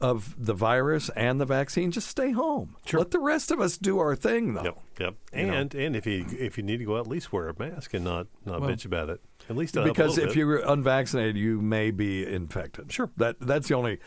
of 0.00 0.34
the 0.44 0.54
virus 0.54 1.08
and 1.10 1.40
the 1.40 1.46
vaccine, 1.46 1.90
just 1.90 2.08
stay 2.08 2.32
home. 2.32 2.76
Let 2.92 3.10
the 3.10 3.18
rest 3.20 3.50
of 3.50 3.60
us 3.60 3.78
do 3.78 3.98
our 3.98 4.14
thing, 4.16 4.54
though. 4.54 4.62
Yep. 4.64 4.78
Yep. 5.00 5.14
You 5.34 5.46
know. 5.46 5.52
And 5.54 5.74
and 5.74 5.96
if 5.96 6.06
you 6.06 6.26
if 6.38 6.56
you 6.58 6.64
need 6.64 6.78
to 6.78 6.84
go 6.84 6.96
out, 6.96 7.00
at 7.00 7.06
least 7.06 7.32
wear 7.32 7.48
a 7.48 7.54
mask 7.58 7.94
and 7.94 8.04
not 8.04 8.26
not 8.44 8.60
bitch 8.62 8.84
about 8.84 9.08
it. 9.10 9.20
At 9.48 9.56
least 9.56 9.74
Because 9.74 10.18
if 10.18 10.28
bit. 10.28 10.36
you're 10.36 10.56
unvaccinated, 10.58 11.36
you 11.36 11.60
may 11.60 11.90
be 11.90 12.26
infected. 12.26 12.90
Sure. 12.92 13.10
That 13.16 13.38
that's 13.40 13.68
the 13.68 13.74
only 13.74 13.98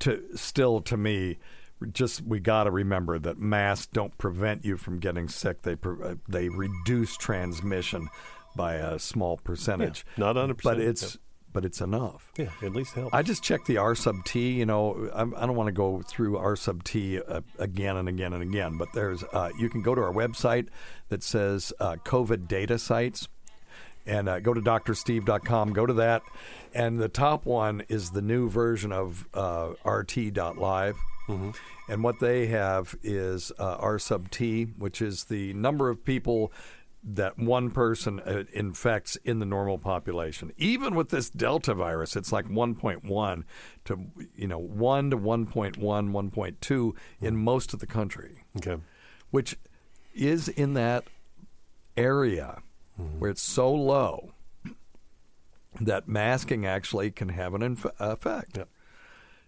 to 0.00 0.22
still 0.34 0.80
to 0.82 0.96
me. 0.96 1.38
Just 1.92 2.22
we 2.22 2.40
got 2.40 2.64
to 2.64 2.70
remember 2.70 3.18
that 3.18 3.38
masks 3.38 3.86
don't 3.92 4.16
prevent 4.16 4.64
you 4.64 4.78
from 4.78 4.98
getting 4.98 5.28
sick. 5.28 5.60
They 5.62 5.76
pre- 5.76 6.02
uh, 6.02 6.14
they 6.26 6.48
reduce 6.48 7.16
transmission 7.18 8.08
by 8.56 8.74
a 8.74 8.98
small 8.98 9.36
percentage. 9.36 10.06
not 10.16 10.36
100%, 10.36 10.62
but 10.62 10.80
it's. 10.80 11.18
But 11.56 11.64
it's 11.64 11.80
enough. 11.80 12.32
yeah, 12.36 12.50
at 12.62 12.74
least 12.74 12.92
help. 12.92 13.14
I 13.14 13.22
just 13.22 13.42
checked 13.42 13.66
the 13.66 13.78
R 13.78 13.94
sub 13.94 14.26
T. 14.26 14.50
You 14.50 14.66
know, 14.66 15.08
I'm, 15.14 15.34
I 15.34 15.46
don't 15.46 15.56
want 15.56 15.68
to 15.68 15.72
go 15.72 16.02
through 16.02 16.36
R 16.36 16.54
sub 16.54 16.84
T 16.84 17.18
uh, 17.18 17.40
again 17.58 17.96
and 17.96 18.10
again 18.10 18.34
and 18.34 18.42
again, 18.42 18.76
but 18.76 18.88
there's 18.92 19.24
uh, 19.32 19.48
you 19.58 19.70
can 19.70 19.80
go 19.80 19.94
to 19.94 20.02
our 20.02 20.12
website 20.12 20.68
that 21.08 21.22
says 21.22 21.72
uh, 21.80 21.96
COVID 22.04 22.46
data 22.46 22.78
sites 22.78 23.26
and 24.04 24.28
uh, 24.28 24.38
go 24.38 24.52
to 24.52 24.60
drsteve.com. 24.60 25.72
Go 25.72 25.86
to 25.86 25.94
that, 25.94 26.20
and 26.74 26.98
the 26.98 27.08
top 27.08 27.46
one 27.46 27.82
is 27.88 28.10
the 28.10 28.20
new 28.20 28.50
version 28.50 28.92
of 28.92 29.26
uh, 29.32 29.70
RT.live. 29.82 30.96
And 31.88 32.04
what 32.04 32.20
they 32.20 32.48
have 32.48 32.94
is 33.02 33.50
uh, 33.58 33.76
R 33.80 33.98
sub 33.98 34.30
T, 34.30 34.64
which 34.76 35.00
is 35.00 35.24
the 35.24 35.54
number 35.54 35.88
of 35.88 36.04
people 36.04 36.52
that 37.08 37.38
one 37.38 37.70
person 37.70 38.18
uh, 38.20 38.42
infects 38.52 39.16
in 39.24 39.38
the 39.38 39.46
normal 39.46 39.78
population. 39.78 40.52
Even 40.56 40.96
with 40.96 41.10
this 41.10 41.30
Delta 41.30 41.72
virus, 41.72 42.16
it's 42.16 42.32
like 42.32 42.46
1.1 42.46 43.44
to 43.84 44.00
you 44.34 44.48
know 44.48 44.58
1 44.58 45.10
to 45.10 45.16
1.1, 45.16 45.76
1.2 45.78 46.92
in 47.20 47.36
most 47.36 47.72
of 47.72 47.78
the 47.78 47.86
country 47.86 48.44
okay. 48.56 48.76
which 49.30 49.56
is 50.14 50.48
in 50.48 50.74
that 50.74 51.04
area 51.96 52.62
where 53.18 53.30
it's 53.30 53.42
so 53.42 53.72
low 53.72 54.32
that 55.80 56.08
masking 56.08 56.64
actually 56.64 57.10
can 57.10 57.28
have 57.30 57.54
an 57.54 57.62
inf- 57.62 57.86
effect. 58.00 58.58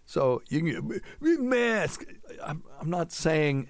So 0.05 0.41
you 0.47 0.61
can 1.21 1.49
mask. 1.49 2.05
I'm, 2.43 2.63
I'm 2.79 2.89
not 2.89 3.11
saying 3.11 3.69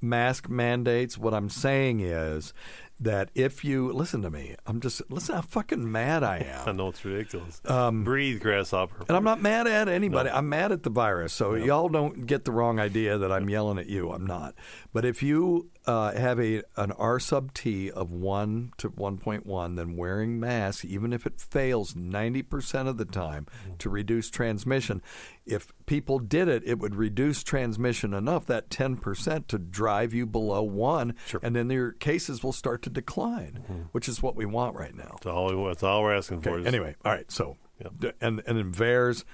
mask 0.00 0.48
mandates. 0.48 1.18
What 1.18 1.34
I'm 1.34 1.48
saying 1.48 2.00
is 2.00 2.52
that 3.00 3.30
if 3.34 3.64
you 3.64 3.92
listen 3.92 4.22
to 4.22 4.30
me, 4.30 4.56
I'm 4.66 4.80
just 4.80 5.02
listen 5.10 5.34
how 5.36 5.42
fucking 5.42 5.90
mad 5.90 6.22
I 6.24 6.38
am. 6.48 6.68
I 6.68 6.72
know 6.72 6.88
it's 6.88 7.04
ridiculous. 7.04 7.60
Breathe, 8.04 8.40
grasshopper. 8.40 8.96
Um, 9.00 9.04
And 9.08 9.16
I'm 9.16 9.24
not 9.24 9.40
mad 9.40 9.66
at 9.66 9.88
anybody. 9.88 10.30
I'm 10.30 10.48
mad 10.48 10.72
at 10.72 10.82
the 10.82 10.90
virus. 10.90 11.32
So 11.32 11.54
y'all 11.54 11.88
don't 11.88 12.26
get 12.26 12.44
the 12.44 12.52
wrong 12.52 12.78
idea 12.80 13.18
that 13.18 13.30
I'm 13.30 13.48
yelling 13.48 13.78
at 13.78 13.86
you. 13.86 14.10
I'm 14.10 14.26
not. 14.26 14.54
But 14.92 15.04
if 15.04 15.22
you 15.22 15.70
uh, 15.86 16.12
have 16.12 16.40
a 16.40 16.62
an 16.76 16.92
R 16.92 17.18
sub 17.20 17.54
T 17.54 17.90
of 17.90 18.10
one 18.10 18.72
to 18.78 18.90
1.1, 18.90 19.76
then 19.76 19.96
wearing 19.96 20.38
masks, 20.40 20.84
even 20.84 21.12
if 21.12 21.24
it 21.26 21.40
fails 21.40 21.94
90 21.96 22.42
percent 22.42 22.88
of 22.88 22.96
the 22.98 23.04
time 23.04 23.46
to 23.78 23.88
reduce 23.88 24.28
transmission, 24.28 25.00
if 25.46 25.72
people 25.86 26.18
did 26.18 26.48
it, 26.48 26.62
it 26.66 26.78
would 26.78 26.94
reduce 26.94 27.42
transmission 27.42 28.12
enough 28.12 28.44
that 28.46 28.70
10 28.70 28.96
percent 28.96 29.48
to 29.48 29.58
drive 29.58 30.12
you 30.12 30.26
below 30.26 30.62
one, 30.62 31.14
and 31.42 31.54
then 31.56 31.70
your 31.70 31.92
cases 31.92 32.42
will 32.42 32.52
start 32.52 32.82
to 32.82 32.87
decline, 32.88 33.88
which 33.92 34.08
is 34.08 34.22
what 34.22 34.36
we 34.36 34.44
want 34.46 34.76
right 34.76 34.94
now. 34.94 35.12
That's 35.22 35.26
all, 35.26 35.54
we- 35.54 35.68
that's 35.68 35.82
all 35.82 36.02
we're 36.02 36.14
asking 36.14 36.40
for. 36.42 36.58
Is- 36.58 36.66
anyway, 36.66 36.94
all 37.04 37.12
right. 37.12 37.30
So, 37.30 37.56
Yeah. 37.80 37.88
d- 37.98 38.12
and 38.20 38.42
and 38.46 38.58
in 38.58 38.72
VAERS, 38.72 39.24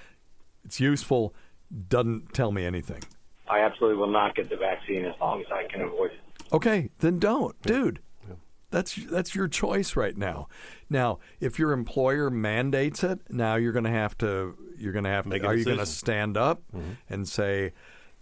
it's 0.63 0.79
useful. 0.79 1.33
Doesn't 1.89 2.33
tell 2.33 2.51
me 2.51 2.65
anything. 2.65 3.01
I 3.47 3.59
absolutely 3.61 3.97
will 3.97 4.11
not 4.11 4.35
get 4.35 4.49
the 4.49 4.55
vaccine 4.57 5.05
as 5.05 5.13
long 5.19 5.41
as 5.41 5.47
I 5.51 5.65
can 5.65 5.81
avoid 5.81 6.11
it. 6.11 6.19
Okay, 6.53 6.89
then 6.99 7.19
don't, 7.19 7.59
dude. 7.63 7.99
That's 8.71 8.95
that's 8.95 9.33
your 9.35 9.47
choice 9.47 9.95
right 9.95 10.17
now. 10.17 10.47
Now, 10.89 11.19
if 11.39 11.57
your 11.57 11.71
employer 11.71 12.29
mandates 12.29 13.03
it, 13.03 13.19
now 13.29 13.55
you're 13.55 13.71
going 13.71 13.85
to 13.85 13.91
have 13.91 14.17
to 14.17 14.57
you're 14.77 14.91
going 14.91 15.05
to 15.05 15.09
have 15.11 15.25
Make 15.25 15.43
to 15.43 15.47
are 15.47 15.55
you 15.55 15.63
going 15.63 15.77
to 15.77 15.85
stand 15.85 16.35
up 16.35 16.61
and 17.09 17.25
say 17.27 17.71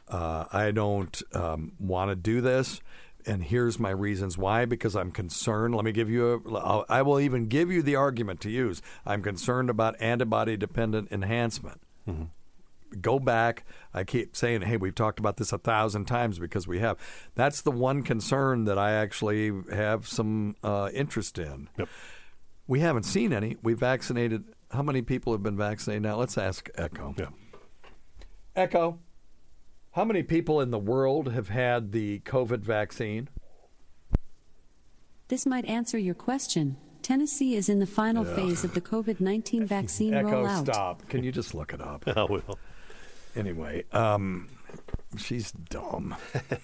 uh, 0.10 0.46
I 0.54 0.70
don't 0.72 1.20
um, 1.34 1.72
want 1.80 2.12
to 2.12 2.16
do 2.16 2.40
this 2.42 2.82
and 3.26 3.44
here's 3.44 3.80
my 3.80 3.90
reasons 3.90 4.38
why 4.38 4.66
because 4.66 4.96
I'm 4.96 5.12
concerned. 5.12 5.76
Let 5.76 5.86
me 5.86 5.92
give 5.92 6.10
you 6.10 6.42
a 6.46 6.84
I 6.90 7.02
will 7.02 7.20
even 7.20 7.48
give 7.48 7.72
you 7.72 7.82
the 7.82 7.96
argument 7.96 8.42
to 8.42 8.50
use. 8.50 8.82
I'm 9.06 9.22
concerned 9.22 9.70
about 9.70 10.00
antibody 10.00 10.58
dependent 10.58 11.12
enhancement. 11.12 11.82
go 13.02 13.20
back. 13.20 13.66
I 13.94 14.04
keep 14.04 14.36
saying, 14.36 14.62
hey, 14.62 14.78
we've 14.78 14.96
talked 14.96 15.20
about 15.20 15.38
this 15.38 15.52
a 15.52 15.58
thousand 15.58 16.06
times 16.06 16.40
because 16.40 16.68
we 16.68 16.80
have. 16.80 16.98
That's 17.36 17.62
the 17.62 17.72
one 17.72 18.04
concern 18.04 18.66
that 18.66 18.78
I 18.78 18.94
actually 18.94 19.52
have 19.72 20.08
some 20.08 20.56
uh, 20.64 20.90
interest 20.94 21.38
in. 21.38 21.70
Yep. 21.78 21.90
We 22.68 22.80
haven't 22.80 23.04
seen 23.04 23.34
any. 23.34 23.58
We 23.62 23.74
vaccinated. 23.74 24.46
How 24.72 24.82
many 24.82 25.02
people 25.02 25.34
have 25.34 25.44
been 25.44 25.58
vaccinated 25.58 26.04
now? 26.04 26.16
Let's 26.18 26.38
ask 26.38 26.70
Echo. 26.76 27.14
Yeah. 27.18 27.28
Echo, 28.56 29.00
how 29.94 30.04
many 30.04 30.24
people 30.24 30.62
in 30.62 30.72
the 30.72 30.80
world 30.80 31.32
have 31.32 31.50
had 31.50 31.92
the 31.92 32.20
COVID 32.20 32.60
vaccine? 32.60 33.30
This 35.28 35.46
might 35.46 35.66
answer 35.66 35.98
your 35.98 36.16
question. 36.16 36.78
Tennessee 37.02 37.56
is 37.56 37.70
in 37.70 37.80
the 37.80 37.86
final 37.86 38.24
phase 38.24 38.64
of 38.64 38.74
the 38.74 38.82
COVID 38.82 39.20
19 39.20 39.66
vaccine 39.66 40.14
Echo, 40.14 40.46
rollout. 40.46 40.64
stop. 40.66 41.08
Can 41.10 41.24
you 41.24 41.32
just 41.32 41.54
look 41.54 41.74
it 41.74 41.82
up? 41.82 42.08
I 42.16 42.24
will. 42.24 42.58
Anyway, 43.36 43.84
um, 43.92 44.48
she's 45.18 45.52
dumb. 45.52 46.16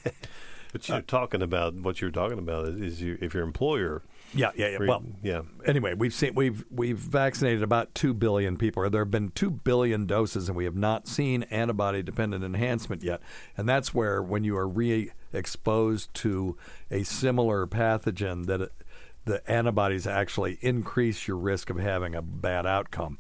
But 0.71 0.87
you're 0.87 1.01
talking 1.01 1.41
about 1.41 1.73
what 1.73 1.99
you're 1.99 2.11
talking 2.11 2.37
about 2.37 2.67
is, 2.67 2.79
is 2.79 3.01
you, 3.01 3.17
if 3.21 3.33
your 3.33 3.43
employer. 3.43 4.03
Yeah, 4.33 4.51
yeah, 4.55 4.69
yeah. 4.69 4.77
Well, 4.79 5.03
yeah. 5.23 5.41
anyway, 5.65 5.93
we've 5.95 6.13
seen 6.13 6.35
we've 6.35 6.63
we've 6.69 6.97
vaccinated 6.97 7.63
about 7.63 7.95
two 7.95 8.13
billion 8.13 8.57
people. 8.57 8.83
Or 8.83 8.89
there 8.89 9.01
have 9.01 9.11
been 9.11 9.31
two 9.31 9.49
billion 9.49 10.05
doses, 10.05 10.49
and 10.49 10.55
we 10.55 10.65
have 10.65 10.75
not 10.75 11.07
seen 11.07 11.43
antibody 11.43 12.03
dependent 12.03 12.43
enhancement 12.43 13.03
yet. 13.03 13.21
And 13.57 13.67
that's 13.67 13.93
where, 13.93 14.21
when 14.21 14.43
you 14.43 14.55
are 14.55 14.67
re-exposed 14.67 16.13
to 16.15 16.57
a 16.91 17.03
similar 17.03 17.65
pathogen, 17.65 18.45
that 18.45 18.61
it, 18.61 18.71
the 19.25 19.51
antibodies 19.51 20.07
actually 20.07 20.57
increase 20.61 21.27
your 21.27 21.37
risk 21.37 21.69
of 21.69 21.77
having 21.77 22.15
a 22.15 22.21
bad 22.21 22.65
outcome. 22.65 23.17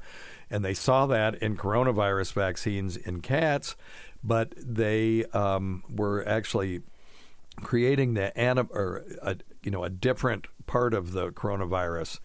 And 0.49 0.65
they 0.65 0.73
saw 0.73 1.05
that 1.07 1.35
in 1.35 1.57
coronavirus 1.57 2.33
vaccines 2.33 2.97
in 2.97 3.21
cats, 3.21 3.75
but 4.23 4.53
they 4.57 5.25
um, 5.25 5.83
were 5.89 6.27
actually 6.27 6.81
creating 7.57 8.13
the 8.13 8.35
anti- 8.37 8.67
or 8.71 9.03
a, 9.21 9.35
you 9.63 9.71
know 9.71 9.83
a 9.83 9.89
different 9.89 10.47
part 10.67 10.93
of 10.93 11.13
the 11.13 11.31
coronavirus 11.31 12.19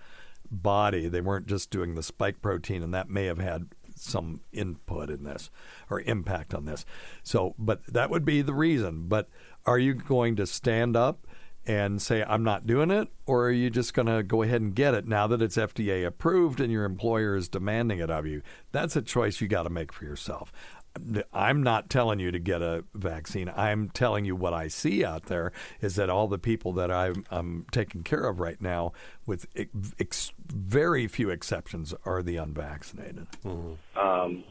body. 0.51 1.09
They 1.09 1.21
weren't 1.21 1.47
just 1.47 1.71
doing 1.71 1.95
the 1.95 2.03
spike 2.03 2.41
protein, 2.43 2.83
and 2.83 2.95
that 2.95 3.09
may 3.09 3.27
have 3.27 3.39
had 3.39 3.69
some 3.97 4.41
input 4.53 5.11
in 5.11 5.25
this 5.25 5.51
or 5.91 6.01
impact 6.03 6.55
on 6.55 6.65
this. 6.65 6.85
So, 7.23 7.55
but 7.59 7.85
that 7.87 8.11
would 8.11 8.25
be 8.25 8.43
the 8.43 8.55
reason. 8.55 9.07
But 9.09 9.29
are 9.67 9.79
you 9.79 9.95
going 9.95 10.37
to 10.37 10.47
stand 10.47 10.97
up 10.97 11.27
and 11.67 12.03
say 12.03 12.23
I'm 12.23 12.45
not 12.45 12.67
doing 12.67 12.91
it, 12.91 13.09
or 13.27 13.47
are 13.47 13.53
you 13.53 13.71
just 13.71 13.95
going 13.95 14.07
to 14.07 14.23
go 14.23 14.43
ahead 14.43 14.61
and 14.61 14.75
get 14.75 14.95
it 14.95 15.07
now 15.07 15.27
that 15.27 15.41
it's 15.41 15.57
FDA 15.57 16.07
approved 16.07 16.61
and 16.61 16.71
your 16.71 16.85
employer 16.85 17.37
is 17.37 17.49
demanding 17.49 18.01
it 18.01 18.11
of 18.11 18.27
you? 18.27 18.43
That's 18.73 18.97
a 18.97 19.03
choice 19.03 19.41
you 19.41 19.49
got 19.49 19.63
to 19.63 19.71
make 19.71 19.93
for 19.93 20.05
yourself. 20.05 20.53
I'm 21.33 21.63
not 21.63 21.91
telling 21.91 22.21
you 22.21 22.31
to 22.31 22.39
get 22.39 22.63
a 22.63 22.85
vaccine. 22.95 23.53
I'm 23.55 23.89
telling 23.91 24.25
you 24.25 24.37
what 24.37 24.55
I 24.55 24.69
see 24.69 25.05
out 25.05 25.25
there 25.25 25.53
is 25.81 25.97
that 25.97 26.09
all 26.09 26.29
the 26.29 26.39
people 26.39 26.73
that 26.75 26.91
I'm, 26.91 27.25
I'm 27.31 27.67
taking 27.73 28.03
care 28.05 28.27
of 28.29 28.39
right 28.41 28.61
now, 28.61 28.93
with 29.27 29.47
ex- 29.99 30.33
very 30.47 31.09
few 31.09 31.31
exceptions, 31.31 31.95
are 32.05 32.23
the 32.23 32.37
unvaccinated. 32.37 33.27
Um, 33.97 34.45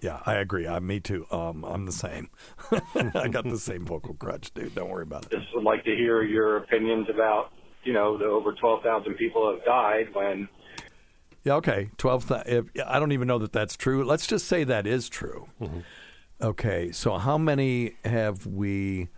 Yeah, 0.00 0.20
I 0.26 0.34
agree. 0.34 0.68
I, 0.68 0.78
me 0.80 1.00
too. 1.00 1.26
Um, 1.30 1.64
I'm 1.64 1.86
the 1.86 1.92
same. 1.92 2.28
I 3.14 3.28
got 3.28 3.44
the 3.44 3.58
same 3.58 3.84
vocal 3.86 4.14
crutch, 4.14 4.52
dude. 4.54 4.74
Don't 4.74 4.90
worry 4.90 5.02
about 5.02 5.24
it. 5.24 5.30
just 5.30 5.54
would 5.54 5.64
like 5.64 5.84
to 5.84 5.94
hear 5.96 6.22
your 6.22 6.58
opinions 6.58 7.08
about, 7.12 7.52
you 7.84 7.92
know, 7.92 8.18
the 8.18 8.26
over 8.26 8.52
12,000 8.52 9.14
people 9.14 9.50
have 9.52 9.64
died 9.64 10.08
when 10.12 10.48
Yeah, 11.44 11.54
okay. 11.54 11.90
Twelve. 11.96 12.30
If, 12.46 12.66
I 12.86 12.98
don't 12.98 13.12
even 13.12 13.28
know 13.28 13.38
that 13.38 13.52
that's 13.52 13.76
true. 13.76 14.04
Let's 14.04 14.26
just 14.26 14.46
say 14.46 14.64
that 14.64 14.86
is 14.86 15.08
true. 15.08 15.48
Okay, 16.40 16.92
so 16.92 17.18
how 17.18 17.36
many 17.38 17.96
have 18.04 18.46
we 18.46 19.08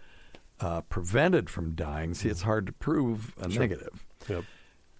uh, 0.60 0.80
prevented 0.82 1.50
from 1.50 1.74
dying? 1.74 2.14
See, 2.14 2.28
it's 2.28 2.42
hard 2.42 2.66
to 2.66 2.72
prove 2.72 3.34
a 3.38 3.48
negative. 3.48 4.04
Yep. 4.28 4.44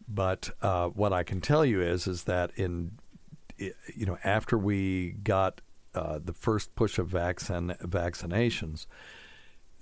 But 0.07 0.51
uh, 0.61 0.89
what 0.89 1.13
I 1.13 1.23
can 1.23 1.41
tell 1.41 1.65
you 1.65 1.81
is, 1.81 2.07
is 2.07 2.25
that 2.25 2.51
in, 2.57 2.99
you 3.57 4.07
know, 4.07 4.19
after 4.25 4.59
we 4.59 5.13
got 5.23 5.61
uh, 5.95 6.19
the 6.23 6.33
first 6.33 6.75
push 6.75 6.99
of 6.99 7.09
vaccine 7.09 7.75
vaccinations, 7.83 8.87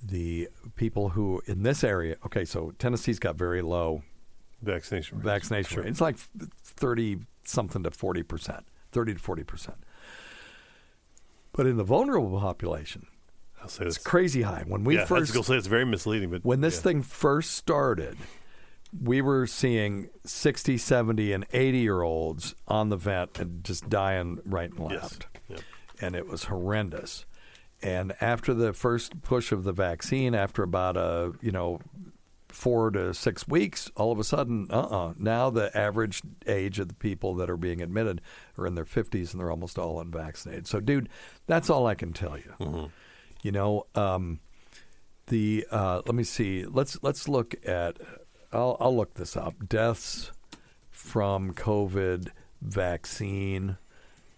the 0.03 0.49
people 0.77 1.11
who 1.11 1.43
in 1.47 1.63
this 1.63 1.83
area, 1.83 2.17
okay, 2.27 2.45
so 2.45 2.73
Tennessee's 2.79 3.19
got 3.19 3.37
very 3.37 3.63
low 3.63 4.03
Vaccination. 4.63 5.19
rates. 5.19 5.25
vaccination 5.27 5.75
Sure. 5.75 5.83
rate. 5.85 5.91
It's 5.91 6.01
like 6.01 6.17
thirty 6.63 7.19
something 7.45 7.83
to 7.85 7.91
forty 7.91 8.23
percent, 8.23 8.67
thirty 8.93 9.15
to 9.15 9.21
forty 9.21 9.45
percent. 9.45 9.79
But 11.53 11.67
in 11.67 11.77
the 11.77 11.85
vulnerable 11.85 12.39
population, 12.39 13.07
I'll 13.61 13.69
say 13.69 13.85
it's 13.87 13.99
crazy 13.99 14.43
high. 14.43 14.65
When 14.67 14.85
we 14.85 14.95
yeah, 14.95 15.01
I 15.01 15.03
was 15.05 15.09
first 15.09 15.33
going 15.33 15.45
to 15.45 15.49
say 15.53 15.57
it's 15.57 15.67
very 15.67 15.85
misleading, 15.87 16.31
but 16.31 16.45
when 16.45 16.61
this 16.61 16.77
yeah. 16.77 16.83
thing 16.83 17.03
first 17.03 17.53
started, 17.53 18.17
we 19.03 19.21
were 19.21 19.47
seeing 19.47 20.09
60, 20.25 20.79
70, 20.79 21.33
and 21.33 21.47
80 21.53 21.79
year 21.79 22.03
olds 22.03 22.55
on 22.69 22.89
the 22.91 22.97
vent 22.97 23.39
and 23.39 23.65
just 23.65 23.89
dying 23.89 24.39
right 24.45 24.71
and 24.71 24.91
Yes. 24.91 25.03
left. 25.03 25.27
Yep. 25.49 25.61
And 26.01 26.15
it 26.15 26.29
was 26.29 26.45
horrendous. 26.45 27.25
And 27.83 28.15
after 28.21 28.55
the 28.55 28.73
first 28.73 29.23
push 29.23 29.51
of 29.53 29.65
the 29.65 29.73
vaccine, 29.73 30.35
after 30.35 30.63
about 30.63 30.97
a, 30.97 31.33
you 31.41 31.51
know, 31.53 31.81
four 32.59 32.91
to 32.91 33.15
six 33.15 33.47
weeks, 33.47 33.91
all 33.97 34.11
of 34.11 34.19
a 34.19 34.25
sudden, 34.25 34.67
uh 34.71 34.81
uh 34.81 35.15
Now 35.17 35.49
the 35.49 35.77
average 35.77 36.23
age 36.47 36.79
of 36.79 36.89
the 36.89 36.95
people 36.95 37.35
that 37.37 37.49
are 37.49 37.57
being 37.57 37.81
admitted 37.81 38.21
are 38.59 38.67
in 38.67 38.75
their 38.75 38.85
50s 38.85 39.33
and 39.33 39.41
they're 39.41 39.51
almost 39.51 39.79
all 39.79 40.01
unvaccinated. 40.01 40.67
So, 40.67 40.81
dude, 40.81 41.09
that's 41.47 41.71
all 41.71 41.87
I 41.87 41.95
can 41.95 42.13
tell 42.13 42.37
you. 42.37 42.53
You 43.43 43.53
know, 43.53 43.87
um, 43.95 44.41
the 45.29 45.67
uh, 45.71 46.03
let 46.05 46.15
me 46.15 46.25
see. 46.25 46.65
Let's 46.65 46.99
let's 47.03 47.29
look 47.29 47.55
at. 47.65 47.99
I'll 48.53 48.77
I'll 48.81 48.97
look 48.97 49.15
this 49.15 49.37
up. 49.37 49.55
Deaths 49.69 50.33
from 50.91 51.53
COVID 51.53 52.31
vaccine, 52.61 53.77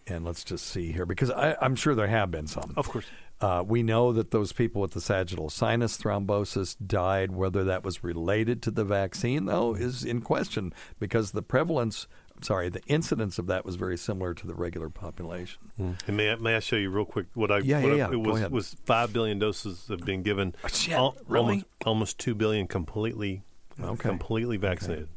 and 0.06 0.24
let's 0.24 0.44
just 0.44 0.66
see 0.66 0.92
here 0.92 1.06
because 1.06 1.30
I, 1.30 1.56
I'm 1.62 1.76
sure 1.76 1.94
there 1.94 2.08
have 2.08 2.30
been 2.30 2.46
some. 2.46 2.74
Of 2.76 2.88
course. 2.88 3.06
Uh, 3.40 3.64
we 3.66 3.82
know 3.82 4.12
that 4.12 4.30
those 4.32 4.52
people 4.52 4.82
with 4.82 4.92
the 4.92 5.00
sagittal 5.00 5.48
sinus 5.48 5.96
thrombosis 5.96 6.76
died. 6.86 7.32
Whether 7.32 7.64
that 7.64 7.82
was 7.82 8.04
related 8.04 8.62
to 8.64 8.70
the 8.70 8.84
vaccine, 8.84 9.46
though, 9.46 9.74
is 9.74 10.04
in 10.04 10.20
question 10.20 10.72
because 10.98 11.32
the 11.32 11.42
prevalence 11.42 12.06
sorry, 12.42 12.70
the 12.70 12.80
incidence 12.86 13.38
of 13.38 13.46
that 13.48 13.66
was 13.66 13.76
very 13.76 13.98
similar 13.98 14.32
to 14.32 14.46
the 14.46 14.54
regular 14.54 14.88
population. 14.88 15.60
And 15.78 16.16
may 16.16 16.30
I, 16.32 16.36
may 16.36 16.56
I 16.56 16.60
show 16.60 16.76
you 16.76 16.88
real 16.88 17.04
quick 17.04 17.26
what 17.34 17.50
I 17.50 17.58
Yeah, 17.58 17.82
what 17.82 17.96
yeah, 17.96 18.08
I- 18.08 18.12
yeah. 18.12 18.16
was 18.16 18.50
was 18.50 18.76
five 18.86 19.12
billion 19.12 19.38
doses 19.38 19.86
have 19.88 20.00
been 20.06 20.22
given. 20.22 20.54
Oh, 20.64 20.68
shit, 20.68 20.94
Al- 20.94 21.16
really? 21.28 21.46
Almost, 21.48 21.66
almost 21.84 22.18
two 22.18 22.34
billion 22.34 22.66
completely 22.66 23.42
Okay. 23.78 24.08
completely 24.08 24.56
vaccinated. 24.56 25.08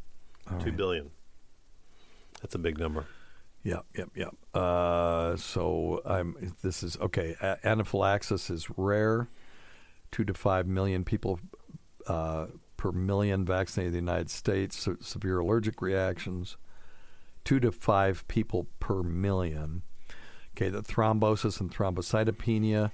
All 0.52 0.60
Two 0.60 0.66
right. 0.66 0.76
billion. 0.78 1.12
That's 2.42 2.56
a 2.56 2.60
big 2.60 2.78
number. 2.78 3.06
Yep, 3.63 3.86
yep, 3.97 4.10
yep. 4.15 4.36
Uh, 4.54 5.38
so 5.38 6.02
I'm. 6.06 6.54
This 6.62 6.84
is 6.84 6.97
okay. 6.97 7.36
A- 7.41 7.65
anaphylaxis 7.65 8.49
is 8.49 8.67
rare. 8.76 9.30
Two 10.12 10.26
to 10.26 10.34
five 10.34 10.67
million 10.67 11.06
people 11.06 11.39
uh, 12.08 12.47
per 12.76 12.91
million 12.91 13.45
vaccinated 13.45 13.95
in 13.95 14.06
the 14.06 14.12
United 14.12 14.30
States. 14.30 14.78
Se- 14.78 14.97
severe 14.99 15.39
allergic 15.39 15.82
reactions. 15.82 16.58
Two 17.45 17.60
to 17.62 17.71
five 17.71 18.28
people 18.28 18.67
per 18.80 19.02
million. 19.02 19.84
Okay, 20.56 20.69
the 20.69 20.84
thrombosis 20.84 21.62
and 21.62 21.73
thrombocytopenia 21.73 22.91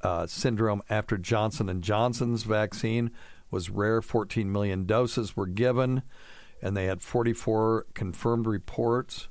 uh, 0.00 0.26
syndrome 0.26 0.82
after 0.88 1.18
Johnson 1.18 1.68
and 1.68 1.82
Johnson's 1.82 2.42
vaccine 2.44 3.10
was 3.50 3.68
rare. 3.68 4.00
14 4.00 4.50
million 4.50 4.86
doses 4.86 5.36
were 5.36 5.46
given, 5.46 6.02
and 6.62 6.74
they 6.74 6.86
had 6.86 7.02
44 7.02 7.86
confirmed 7.94 8.46
reports 8.46 9.28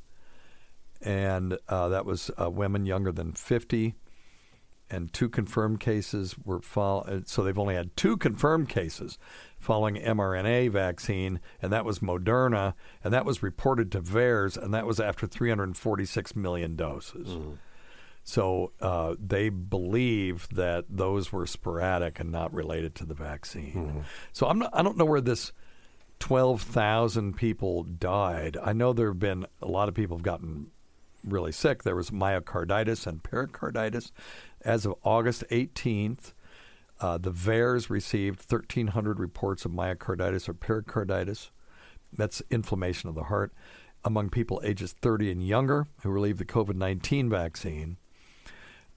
and 1.03 1.57
uh, 1.69 1.89
that 1.89 2.05
was 2.05 2.31
uh, 2.41 2.49
women 2.49 2.85
younger 2.85 3.11
than 3.11 3.33
50. 3.33 3.95
And 4.89 5.11
two 5.11 5.27
confirmed 5.29 5.79
cases 5.79 6.35
were 6.43 6.61
follow- 6.61 7.01
uh, 7.07 7.21
so 7.25 7.41
they've 7.43 7.57
only 7.57 7.73
had 7.73 7.95
two 7.95 8.15
confirmed 8.17 8.69
cases 8.69 9.17
following 9.57 9.95
mRNA 9.95 10.69
vaccine, 10.71 11.39
and 11.61 11.71
that 11.71 11.83
was 11.85 11.99
Moderna, 11.99 12.73
and 13.03 13.11
that 13.13 13.25
was 13.25 13.41
reported 13.41 13.91
to 13.93 14.01
VAERS, 14.01 14.55
and 14.61 14.73
that 14.73 14.85
was 14.85 14.99
after 14.99 15.25
346 15.25 16.35
million 16.35 16.75
doses. 16.75 17.37
So 18.25 18.71
uh, 18.81 19.15
they 19.19 19.49
believe 19.49 20.47
that 20.51 20.85
those 20.89 21.31
were 21.31 21.47
sporadic 21.47 22.19
and 22.19 22.31
not 22.31 22.53
related 22.53 22.93
to 22.95 23.05
the 23.05 23.15
vaccine. 23.15 23.71
So 24.31 24.47
I'm 24.47 24.59
not, 24.59 24.69
I 24.73 24.83
don't 24.83 24.97
know 24.97 25.05
where 25.05 25.21
this 25.21 25.53
12,000 26.19 27.35
people 27.35 27.83
died. 27.83 28.57
I 28.61 28.73
know 28.73 28.93
there 28.93 29.07
have 29.09 29.19
been 29.19 29.45
a 29.61 29.67
lot 29.67 29.89
of 29.89 29.95
people 29.95 30.17
have 30.17 30.23
gotten 30.23 30.71
really 31.23 31.51
sick. 31.51 31.83
There 31.83 31.95
was 31.95 32.09
myocarditis 32.09 33.07
and 33.07 33.23
pericarditis. 33.23 34.12
As 34.62 34.86
of 34.86 34.95
August 35.03 35.43
18th, 35.49 36.33
uh, 36.99 37.17
the 37.17 37.31
VAERS 37.31 37.89
received 37.89 38.49
1,300 38.49 39.19
reports 39.19 39.65
of 39.65 39.71
myocarditis 39.71 40.47
or 40.47 40.53
pericarditis. 40.53 41.51
That's 42.12 42.41
inflammation 42.49 43.09
of 43.09 43.15
the 43.15 43.23
heart 43.23 43.51
among 44.05 44.29
people 44.29 44.62
ages 44.63 44.93
30 44.93 45.31
and 45.31 45.47
younger 45.47 45.88
who 46.01 46.09
received 46.09 46.39
the 46.39 46.45
COVID 46.45 46.75
19 46.75 47.29
vaccine. 47.29 47.97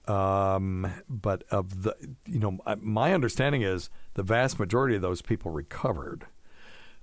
Um, 0.07 0.89
but 1.09 1.43
of 1.51 1.83
the, 1.83 1.95
you 2.25 2.39
know, 2.39 2.59
my 2.79 3.13
understanding 3.13 3.61
is 3.61 3.89
the 4.13 4.23
vast 4.23 4.57
majority 4.57 4.95
of 4.95 5.01
those 5.01 5.21
people 5.21 5.51
recovered. 5.51 6.27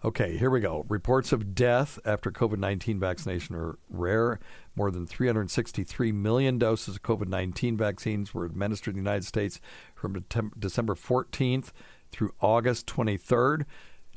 Okay, 0.04 0.36
here 0.36 0.50
we 0.50 0.60
go. 0.60 0.84
Reports 0.90 1.32
of 1.32 1.54
death 1.54 1.98
after 2.04 2.30
COVID 2.30 2.58
19 2.58 3.00
vaccination 3.00 3.56
are 3.56 3.78
rare. 3.88 4.38
More 4.76 4.90
than 4.90 5.06
363 5.06 6.12
million 6.12 6.58
doses 6.58 6.96
of 6.96 7.02
COVID 7.02 7.28
19 7.28 7.78
vaccines 7.78 8.34
were 8.34 8.44
administered 8.44 8.96
in 8.96 9.02
the 9.02 9.08
United 9.08 9.24
States 9.24 9.62
from 9.94 10.22
December 10.58 10.94
14th 10.94 11.72
through 12.12 12.34
August 12.42 12.86
23rd. 12.86 13.64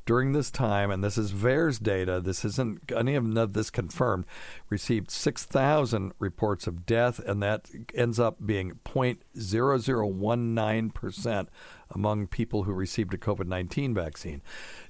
During 0.06 0.34
this 0.34 0.52
time, 0.52 0.92
and 0.92 1.02
this 1.04 1.18
is 1.18 1.34
VAERS 1.34 1.82
data, 1.84 2.22
this 2.22 2.46
isn't 2.46 2.94
any 2.96 3.16
of 3.16 3.52
this 3.52 3.70
confirmed, 3.70 4.24
received 4.70 5.12
6,000 5.12 6.14
reports 6.18 6.66
of 6.66 6.86
death, 6.86 7.20
and 7.20 7.44
that 7.44 7.70
ends 7.94 8.18
up 8.18 8.38
being 8.46 8.80
0.0019% 8.86 11.48
among 11.92 12.28
people 12.28 12.64
who 12.64 12.72
received 12.72 13.14
a 13.14 13.18
COVID 13.18 13.48
19 13.48 13.94
vaccine. 13.94 14.42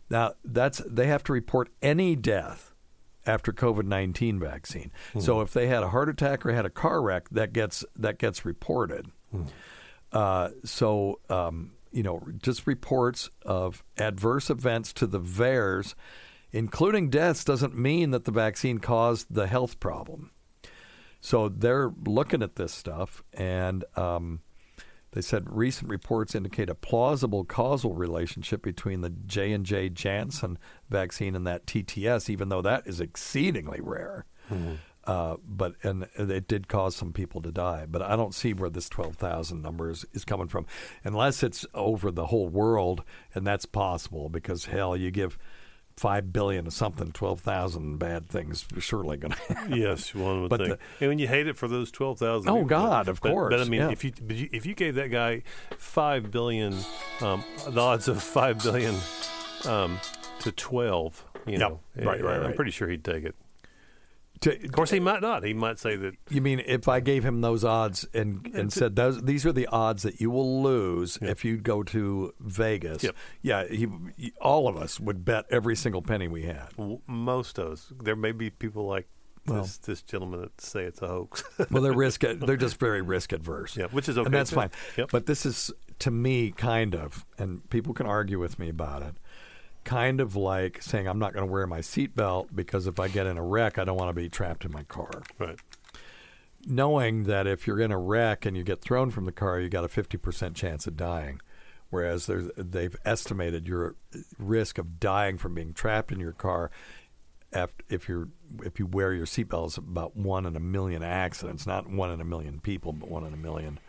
Now, 0.10 0.34
that's 0.43 0.80
they 0.88 1.08
have 1.08 1.24
to 1.26 1.34
report 1.34 1.70
any 1.82 2.15
death 2.15 2.74
after 3.26 3.52
COVID 3.52 3.86
nineteen 3.86 4.39
vaccine. 4.39 4.91
So 5.20 5.41
if 5.41 5.52
they 5.52 5.67
had 5.67 5.84
a 5.84 5.89
heart 5.89 6.10
attack 6.10 6.46
or 6.46 6.54
had 6.54 6.65
a 6.65 6.70
car 6.70 7.02
wreck, 7.02 7.30
that 7.30 7.52
gets 7.54 7.84
that 7.96 8.17
gets 8.20 8.46
reported. 8.46 9.08
Uh, 10.13 10.50
so 10.63 11.20
um, 11.30 11.74
you 11.91 12.04
know, 12.04 12.22
just 12.41 12.67
reports 12.67 13.30
of 13.46 13.84
adverse 13.98 14.50
events 14.50 14.93
to 14.93 15.08
the 15.08 15.20
VAERS, 15.20 15.96
including 16.52 17.10
deaths, 17.10 17.43
doesn't 17.43 17.76
mean 17.78 18.12
that 18.12 18.24
the 18.24 18.32
vaccine 18.32 18.78
caused 18.78 19.28
the 19.30 19.48
health 19.48 19.80
problem. 19.80 20.32
So 21.20 21.50
they're 21.50 21.91
looking 22.06 22.41
at 22.43 22.56
this 22.56 22.72
stuff, 22.72 23.24
and 23.34 23.84
um, 23.96 24.41
they 25.17 25.21
said 25.21 25.45
recent 25.49 25.89
reports 25.89 26.36
indicate 26.36 26.69
a 26.69 26.75
plausible 26.75 27.43
causal 27.43 27.95
relationship 27.95 28.62
between 28.62 29.01
the 29.01 29.10
J 29.10 29.51
and 29.51 29.65
J 29.65 29.89
Janssen 29.89 30.60
vaccine 30.91 31.36
and 31.36 31.47
that 31.47 31.65
TTS, 31.65 32.30
even 32.30 32.49
though 32.49 32.62
that 32.62 32.86
is 32.86 33.01
exceedingly 33.01 33.80
rare. 33.82 34.27
Uh, 35.06 35.38
but 35.43 35.73
and 35.82 36.08
it 36.19 36.47
did 36.47 36.67
cause 36.67 36.95
some 36.95 37.13
people 37.13 37.41
to 37.41 37.51
die. 37.51 37.88
But 37.89 38.03
I 38.03 38.15
don't 38.15 38.36
see 38.36 38.53
where 38.53 38.69
this 38.69 38.89
twelve 38.89 39.15
thousand 39.15 39.63
number 39.63 39.89
is, 39.89 40.06
is 40.13 40.23
coming 40.23 40.47
from, 40.49 40.67
unless 41.03 41.41
it's 41.41 41.65
over 41.73 42.12
the 42.12 42.27
whole 42.27 42.47
world, 42.47 43.03
and 43.34 43.47
that's 43.47 43.65
possible 43.65 44.30
because 44.30 44.65
hell, 44.65 44.95
you 44.95 45.10
give 45.10 45.39
five 45.97 46.31
billion 46.31 46.63
to 46.65 46.71
something, 46.71 47.12
twelve 47.12 47.41
thousand 47.41 47.97
bad 47.97 48.29
things 48.29 48.65
surely 48.79 49.17
going 49.17 49.33
to. 49.47 49.75
Yes, 49.75 50.13
one 50.15 50.41
would 50.43 50.49
But 50.49 50.60
think. 50.62 50.69
the- 50.69 50.79
and 51.01 51.10
when 51.10 51.19
you 51.19 51.27
hate 51.27 51.47
it 51.47 51.57
for 51.57 51.67
those 51.67 51.91
twelve 51.91 52.19
thousand. 52.19 52.49
Oh 52.49 52.63
God, 52.63 53.07
of 53.10 53.19
But, 53.19 53.31
course, 53.31 53.51
But 53.51 53.60
I 53.62 53.65
mean, 53.65 53.81
yeah. 53.81 53.89
if 53.89 54.03
you, 54.03 54.12
you 54.29 54.47
if 54.53 54.65
you 54.65 54.75
gave 54.75 54.95
that 54.95 55.10
guy 55.10 55.41
five 55.77 56.31
billion, 56.31 56.75
um, 57.21 57.43
the 57.67 57.81
odds 57.81 58.07
of 58.07 58.21
five 58.21 58.62
billion 58.63 58.95
um, 59.65 59.99
to 60.41 60.51
twelve, 60.51 61.25
you 61.45 61.53
Yep. 61.53 61.60
know, 61.60 61.79
Right, 61.95 62.23
right, 62.23 62.41
I'm 62.43 62.53
pretty 62.53 62.71
sure 62.71 62.88
he'd 62.88 63.03
take 63.03 63.23
it. 63.23 63.36
To- 64.41 64.63
Of 64.65 64.71
course, 64.71 64.91
he 64.91 65.00
might 65.00 65.21
not. 65.21 65.43
He 65.43 65.54
might 65.54 65.80
say 65.80 65.95
that. 65.95 66.13
You 66.30 66.41
mean 66.41 66.62
if 66.65 66.88
I 66.88 67.00
gave 67.00 67.23
him 67.26 67.41
those 67.41 67.63
odds 67.63 68.06
and 68.13 68.50
and 68.54 68.71
said 68.71 68.95
those 68.95 69.21
these 69.23 69.45
are 69.45 69.52
the 69.54 69.67
odds 69.67 70.04
that 70.04 70.21
you 70.21 70.30
will 70.30 70.62
lose 70.62 71.17
if 71.21 71.43
you 71.45 71.58
go 71.58 71.84
to 71.84 72.34
Vegas? 72.39 73.04
Yep. 73.04 73.15
Yeah, 73.41 73.67
he, 73.67 73.88
he- 74.17 74.34
all 74.41 74.67
of 74.67 74.78
us 74.78 75.00
would 75.00 75.26
bet 75.26 75.45
every 75.50 75.76
single 75.76 76.02
penny 76.02 76.28
we 76.28 76.43
had. 76.43 76.67
Most 77.08 77.58
of 77.58 77.71
us. 77.73 77.91
There 78.04 78.15
may 78.15 78.32
be 78.32 78.50
people 78.50 78.86
like 78.86 79.08
Well- 79.47 79.63
this, 79.63 79.78
this 79.80 80.02
gentleman 80.02 80.41
that 80.41 80.62
say 80.62 80.84
it's 80.84 81.02
a 81.02 81.08
hoax. 81.08 81.43
Well, 81.71 81.82
they're 81.84 81.93
risk 82.08 82.21
they're 82.21 82.58
just 82.58 82.80
very 82.80 83.02
risk 83.02 83.34
adverse. 83.34 83.76
Yeah, 83.78 83.86
which 83.88 84.08
is 84.10 84.17
okay, 84.17 84.26
and 84.26 84.34
that's 84.34 84.50
too. 84.52 84.56
fine. 84.58 84.69
Yep. 84.97 85.10
But 85.12 85.26
this 85.26 85.45
is 85.45 85.71
to 86.00 86.12
me 86.12 86.52
kind 86.52 86.93
of, 86.95 87.26
and 87.39 87.67
people 87.71 87.93
can 87.95 88.06
argue 88.06 88.38
with 88.39 88.60
me 88.60 88.69
about 88.69 89.02
it. 89.02 89.15
Kind 89.88 90.19
of 90.19 90.36
like 90.36 90.84
saying 90.84 91.08
I'm 91.08 91.17
not 91.17 91.34
going 91.34 91.47
to 91.47 91.52
wear 91.52 91.65
my 91.65 91.80
seatbelt 91.80 92.50
because 92.54 92.88
if 92.88 93.00
I 93.00 93.08
get 93.08 93.26
in 93.26 93.38
a 93.38 93.43
wreck, 93.43 93.78
I 93.78 93.86
don't 93.86 93.97
want 93.97 94.10
to 94.10 94.21
be 94.21 94.28
trapped 94.28 94.65
in 94.65 94.71
my 94.71 94.84
car. 94.84 95.23
right. 95.39 95.58
knowing 96.65 97.23
that 97.23 97.47
if 97.47 97.65
you're 97.65 97.80
in 97.80 97.91
a 97.91 97.97
wreck 97.97 98.45
and 98.45 98.58
you 98.58 98.63
get 98.63 98.82
thrown 98.82 99.10
from 99.12 99.23
the 99.23 99.32
car, 99.32 99.62
you 99.62 99.69
got 99.69 99.86
a 99.86 99.88
50% 99.88 100.56
chance 100.56 100.88
of 100.88 100.97
dying. 100.97 101.39
Whereas 101.89 102.26
there's, 102.26 102.52
they've 102.58 102.95
estimated 103.06 103.65
your 103.65 103.95
risk 104.38 104.78
of 104.78 105.00
dying 105.00 105.38
from 105.38 105.54
being 105.54 105.71
trapped 105.73 106.12
in 106.12 106.19
your 106.19 106.34
car 106.34 106.69
after, 107.54 107.84
if 107.89 108.10
you're 108.10 108.28
if 108.63 108.80
you 108.80 108.86
wear 108.86 109.13
your 109.13 109.26
seatbelt 109.26 109.67
is 109.67 109.78
about 109.78 110.15
one 110.15 110.45
in 110.45 110.56
a 110.56 110.60
million 110.60 111.04
accidents, 111.04 111.65
not 111.65 111.89
one 111.89 112.12
in 112.12 112.19
a 112.19 112.26
million 112.26 112.60
people, 112.60 112.91
but 112.91 113.10
one 113.10 113.26
in 113.26 113.34
a 113.34 113.38
million, 113.38 113.80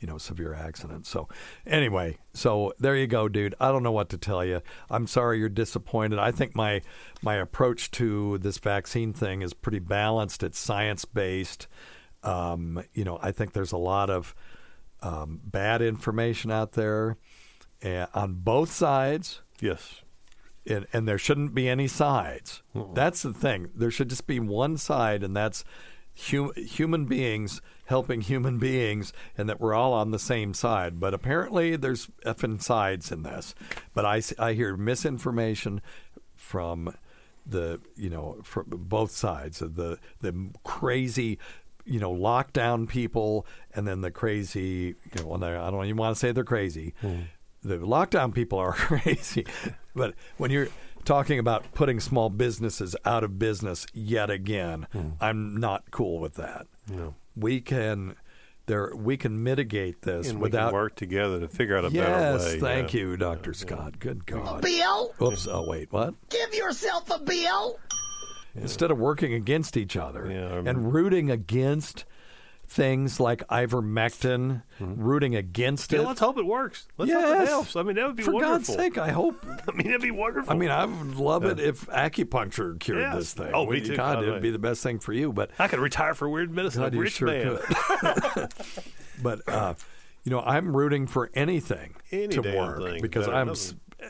you 0.00 0.06
know, 0.06 0.18
severe 0.18 0.52
accidents. 0.54 1.08
So 1.08 1.28
anyway, 1.66 2.18
so 2.34 2.72
there 2.78 2.96
you 2.96 3.06
go, 3.06 3.28
dude. 3.28 3.54
I 3.60 3.72
don't 3.72 3.82
know 3.82 3.92
what 3.92 4.08
to 4.10 4.18
tell 4.18 4.44
you. 4.44 4.60
I'm 4.90 5.06
sorry 5.06 5.38
you're 5.38 5.48
disappointed. 5.48 6.18
I 6.18 6.30
think 6.32 6.54
my 6.54 6.82
my 7.22 7.34
approach 7.36 7.90
to 7.92 8.38
this 8.38 8.58
vaccine 8.58 9.12
thing 9.12 9.42
is 9.42 9.54
pretty 9.54 9.78
balanced. 9.80 10.42
It's 10.42 10.58
science 10.58 11.04
based. 11.04 11.66
Um, 12.22 12.82
you 12.92 13.04
know, 13.04 13.18
I 13.22 13.30
think 13.32 13.52
there's 13.52 13.72
a 13.72 13.76
lot 13.78 14.10
of 14.10 14.34
um, 15.02 15.40
bad 15.44 15.82
information 15.82 16.50
out 16.50 16.72
there 16.72 17.16
uh, 17.84 18.06
on 18.14 18.34
both 18.34 18.70
sides 18.72 19.42
Yes. 19.60 20.02
and, 20.66 20.86
and 20.92 21.06
there 21.06 21.18
shouldn't 21.18 21.54
be 21.54 21.68
any 21.68 21.86
sides. 21.86 22.62
That's 22.94 23.22
the 23.22 23.32
thing. 23.32 23.70
There 23.74 23.90
should 23.90 24.08
just 24.10 24.26
be 24.26 24.40
one 24.40 24.76
side, 24.78 25.22
and 25.22 25.36
that's 25.36 25.64
hu- 26.30 26.52
human 26.56 27.04
beings 27.04 27.60
helping 27.86 28.20
human 28.20 28.58
beings, 28.58 29.12
and 29.36 29.48
that 29.48 29.60
we're 29.60 29.74
all 29.74 29.92
on 29.92 30.10
the 30.10 30.18
same 30.18 30.54
side. 30.54 31.00
But 31.00 31.14
apparently, 31.14 31.76
there's 31.76 32.08
effing 32.24 32.62
sides 32.62 33.10
in 33.10 33.22
this. 33.22 33.54
But 33.94 34.04
I, 34.04 34.22
I 34.38 34.52
hear 34.52 34.76
misinformation 34.76 35.80
from 36.34 36.94
the 37.44 37.80
you 37.96 38.10
know 38.10 38.38
from 38.42 38.64
both 38.68 39.12
sides 39.12 39.62
of 39.62 39.76
the 39.76 39.98
the 40.20 40.50
crazy 40.64 41.38
you 41.84 42.00
know 42.00 42.12
lockdown 42.12 42.88
people 42.88 43.46
and 43.72 43.86
then 43.86 44.00
the 44.00 44.10
crazy 44.10 44.96
you 45.14 45.22
know 45.22 45.32
I 45.34 45.70
don't 45.70 45.84
even 45.84 45.96
want 45.96 46.16
to 46.16 46.18
say 46.18 46.32
they're 46.32 46.42
crazy 46.42 46.92
hmm. 47.00 47.20
the 47.62 47.78
lockdown 47.78 48.34
people 48.34 48.58
are 48.58 48.72
crazy 48.72 49.46
but 49.94 50.14
when 50.38 50.50
you're 50.50 50.66
talking 51.06 51.38
about 51.38 51.72
putting 51.72 52.00
small 52.00 52.28
businesses 52.28 52.94
out 53.04 53.24
of 53.24 53.38
business 53.38 53.86
yet 53.94 54.28
again. 54.28 54.86
Hmm. 54.92 55.10
I'm 55.20 55.56
not 55.56 55.90
cool 55.90 56.18
with 56.18 56.34
that. 56.34 56.66
No. 56.90 57.14
We 57.36 57.60
can 57.60 58.16
there 58.66 58.92
we 58.96 59.16
can 59.16 59.42
mitigate 59.42 60.02
this 60.02 60.28
And 60.28 60.38
we 60.38 60.44
without 60.44 60.70
can 60.70 60.74
work 60.74 60.96
together 60.96 61.38
to 61.40 61.48
figure 61.48 61.76
out 61.76 61.84
a 61.84 61.90
Yes, 61.90 62.44
better 62.44 62.54
way. 62.56 62.60
thank 62.60 62.94
yeah. 62.94 63.00
you, 63.00 63.16
Dr. 63.16 63.52
Scott. 63.54 63.98
Good 64.00 64.26
God. 64.26 64.62
Bill, 64.62 65.14
Oops, 65.22 65.46
oh 65.48 65.64
wait, 65.68 65.92
what? 65.92 66.14
give 66.30 66.52
yourself 66.54 67.08
a 67.10 67.18
bill. 67.20 67.78
Instead 68.54 68.90
of 68.90 68.98
working 68.98 69.34
against 69.34 69.76
each 69.76 69.96
other 69.96 70.30
Yeah, 70.30 70.68
and 70.68 70.92
rooting 70.92 71.30
against 71.30 72.04
things 72.68 73.20
like 73.20 73.46
ivermectin, 73.48 74.62
rooting 74.80 75.34
against 75.36 75.92
Yeah, 75.92 76.00
it. 76.00 76.06
let's 76.06 76.20
hope 76.20 76.36
it 76.38 76.44
works. 76.46 76.86
Let's 76.98 77.12
hope 77.12 77.42
it 77.42 77.48
helps. 77.48 77.76
I 77.76 77.82
mean, 77.82 77.96
that 77.96 78.06
would 78.08 78.16
be 78.16 78.24
wonderful. 78.24 78.40
For 78.40 78.46
wonderful. 78.48 78.74
God's 78.76 78.84
sake, 78.84 78.98
I 78.98 79.10
hope. 79.10 79.46
I 79.68 79.72
mean, 79.72 79.86
that'd 79.86 80.00
be 80.02 80.10
wonderful. 80.10 80.52
I 80.52 80.56
mean, 80.56 80.70
I 80.70 80.84
would 80.84 81.16
love 81.16 81.44
it 81.44 81.60
if 81.60 81.86
acupuncture 81.86 82.78
cured 82.80 83.00
Yes. 83.02 83.14
this 83.14 83.32
thing. 83.34 83.50
Oh, 83.54 83.64
Well, 83.64 83.80
too. 83.80 83.96
God, 83.96 84.22
it'd 84.22 84.42
be 84.42 84.50
the 84.50 84.58
best 84.58 84.82
thing 84.82 84.98
for 84.98 85.12
you. 85.12 85.32
But 85.32 85.50
I 85.58 85.68
could 85.68 85.78
retire 85.78 86.14
for 86.14 86.28
weird 86.28 86.50
medicine. 86.50 86.82
God, 86.82 86.94
rich 86.94 87.12
sure 87.14 87.28
man. 87.28 87.58
could. 87.58 88.52
but 89.22 89.48
uh, 89.48 89.74
you 90.24 90.30
know, 90.30 90.40
I'm 90.40 90.76
rooting 90.76 91.06
for 91.06 91.30
anything 91.34 91.94
Any 92.10 92.28
to 92.28 92.40
work 92.42 92.82
thing, 92.82 93.00
because 93.00 93.26
better 93.26 93.36
I'm 93.38 93.48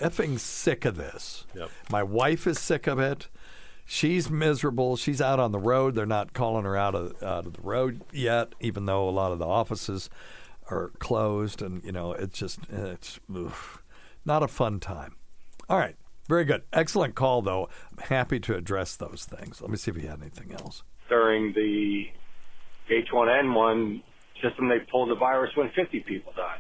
effing 0.03 0.39
sick 0.39 0.85
of 0.85 0.97
this. 0.97 1.47
Yep. 1.55 1.71
My 1.91 2.03
wife 2.03 2.47
is 2.47 2.59
sick 2.59 2.87
of 2.87 2.99
it. 2.99 3.29
She's 3.89 4.29
miserable. 4.29 4.97
She's 4.97 5.21
out 5.21 5.39
on 5.39 5.53
the 5.53 5.61
road. 5.61 5.95
They're 5.95 6.07
not 6.07 6.33
calling 6.33 6.65
her 6.65 6.77
out 6.77 6.97
of 6.97 7.23
out 7.23 7.47
of 7.47 7.53
the 7.55 7.63
road 7.63 8.03
yet, 8.13 8.53
even 8.61 8.87
though 8.87 9.09
a 9.09 9.11
lot 9.11 9.31
of 9.31 9.39
the 9.39 9.47
offices 9.47 10.11
are 10.69 10.91
closed. 10.99 11.63
And 11.63 11.85
you 11.85 11.93
know, 11.93 12.13
it's 12.13 12.37
just 12.37 12.59
it's 12.69 13.21
oof, 13.35 13.83
not 14.25 14.43
a 14.43 14.49
fun 14.49 14.81
time. 14.81 15.15
All 15.69 15.79
right, 15.79 15.95
very 16.29 16.45
good, 16.45 16.63
excellent 16.73 17.15
call 17.15 17.43
though. 17.43 17.69
I'm 17.93 18.05
happy 18.09 18.41
to 18.41 18.57
address 18.57 18.97
those 18.97 19.25
things. 19.25 19.61
Let 19.61 19.71
me 19.71 19.77
see 19.77 19.93
if 19.93 19.97
you 19.97 20.09
had 20.09 20.21
anything 20.21 20.53
else. 20.53 20.83
During 21.09 21.53
the 21.53 22.09
H1N1 22.91 24.03
system, 24.43 24.69
they 24.69 24.81
pulled 24.81 25.11
the 25.11 25.15
virus 25.15 25.55
when 25.55 25.71
50 25.71 26.01
people 26.01 26.33
died. 26.37 26.59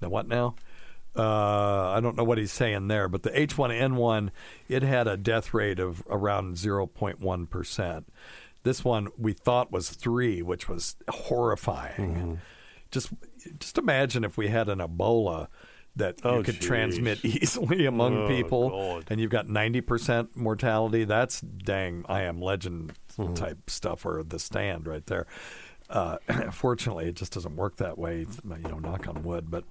Now 0.00 0.08
what 0.08 0.26
now? 0.26 0.54
Uh, 1.16 1.90
I 1.90 2.00
don't 2.00 2.16
know 2.16 2.24
what 2.24 2.38
he's 2.38 2.52
saying 2.52 2.88
there, 2.88 3.08
but 3.08 3.22
the 3.22 3.30
H1N1 3.30 4.30
it 4.68 4.82
had 4.82 5.06
a 5.06 5.16
death 5.16 5.54
rate 5.54 5.78
of 5.78 6.02
around 6.10 6.56
0.1 6.56 7.50
percent. 7.50 8.08
This 8.64 8.82
one 8.84 9.08
we 9.18 9.32
thought 9.32 9.70
was 9.70 9.90
three, 9.90 10.42
which 10.42 10.68
was 10.68 10.96
horrifying. 11.08 12.40
Just 12.90 13.10
just 13.58 13.78
imagine 13.78 14.24
if 14.24 14.36
we 14.36 14.48
had 14.48 14.68
an 14.68 14.78
Ebola 14.78 15.48
that 15.96 16.16
Oh, 16.24 16.38
you 16.38 16.42
could 16.42 16.56
geez. 16.56 16.64
transmit 16.66 17.24
easily 17.24 17.86
among 17.86 18.16
Oh, 18.24 18.28
people, 18.28 18.70
God. 18.70 19.04
and 19.08 19.20
you've 19.20 19.30
got 19.30 19.48
90 19.48 19.80
percent 19.82 20.36
mortality. 20.36 21.04
That's 21.04 21.40
dang 21.40 22.04
I 22.08 22.22
am 22.22 22.40
legend 22.40 22.92
Mm-hmm. 23.16 23.34
type 23.34 23.70
stuff 23.70 24.04
or 24.04 24.24
the 24.24 24.40
stand 24.40 24.88
right 24.88 25.06
there. 25.06 25.28
Uh, 25.88 26.16
fortunately, 26.52 27.06
it 27.06 27.14
just 27.14 27.32
doesn't 27.32 27.54
work 27.54 27.76
that 27.76 27.96
way. 27.96 28.26
You 28.44 28.58
know, 28.68 28.80
knock 28.80 29.06
on 29.06 29.22
wood, 29.22 29.52
but 29.52 29.62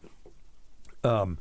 um, 1.04 1.39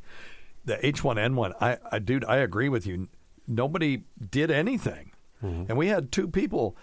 the 0.65 0.77
H1N1, 0.77 1.53
I, 1.61 1.77
I, 1.91 1.99
dude, 1.99 2.25
I 2.25 2.37
agree 2.37 2.69
with 2.69 2.85
you. 2.87 3.09
Nobody 3.47 4.03
did 4.31 4.49
anything, 4.51 5.11
and 5.41 5.77
we 5.77 5.87
had 5.87 6.11
two 6.11 6.27
people. 6.27 6.77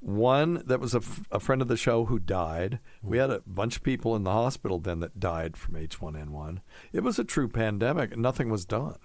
One 0.00 0.62
that 0.66 0.78
was 0.78 0.94
a, 0.94 0.98
f- 0.98 1.24
a 1.32 1.40
friend 1.40 1.60
of 1.60 1.66
the 1.66 1.76
show 1.76 2.04
who 2.04 2.20
died. 2.20 2.78
We 3.02 3.18
had 3.18 3.30
a 3.30 3.42
bunch 3.44 3.74
of 3.74 3.82
people 3.82 4.14
in 4.14 4.22
the 4.22 4.30
hospital 4.30 4.78
then 4.78 5.00
that 5.00 5.18
died 5.18 5.56
from 5.56 5.74
H1N1. 5.74 6.60
It 6.92 7.00
was 7.02 7.18
a 7.18 7.24
true 7.24 7.48
pandemic, 7.48 8.12
and 8.12 8.22
nothing 8.22 8.48
was 8.48 8.64
done. 8.64 8.98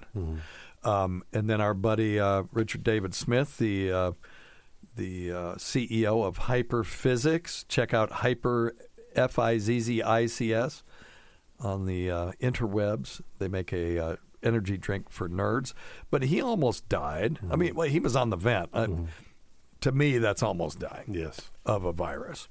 Um, 0.84 1.24
and 1.34 1.50
then 1.50 1.60
our 1.62 1.74
buddy 1.74 2.20
uh, 2.20 2.44
Richard 2.52 2.84
David 2.84 3.16
Smith, 3.16 3.58
the 3.58 3.92
uh, 3.92 4.12
the 4.96 5.32
uh, 5.32 5.56
CEO 5.56 6.24
of 6.24 6.38
HyperFizzics. 6.42 7.66
Check 7.68 7.94
out 7.96 8.12
Hyper 8.12 8.76
F 9.16 9.40
I 9.40 9.58
Z 9.58 9.80
Z 9.80 10.02
I 10.04 10.28
C 10.28 10.54
S 10.54 10.84
on 11.64 11.86
the 11.86 12.12
uh, 12.12 12.32
interwebs. 12.42 13.22
They 13.40 13.48
make 13.48 13.72
a 13.74 13.98
uh, 14.00 14.16
energy 14.44 14.78
drink 14.78 15.10
for 15.10 15.30
nerds, 15.30 15.74
but 16.12 16.24
he 16.24 16.42
almost 16.42 16.88
died. 16.90 17.40
I 17.50 17.56
mean, 17.56 17.74
well, 17.76 17.88
he 17.88 18.00
was 18.00 18.16
on 18.16 18.30
the 18.30 18.36
vent. 18.38 18.70
Uh, 18.74 18.88
to 19.82 19.92
me, 19.92 20.18
that's 20.18 20.44
almost 20.44 20.80
dying 20.80 21.06
Yes. 21.08 21.50
of 21.66 21.84
a 21.86 21.92
virus. 21.94 22.48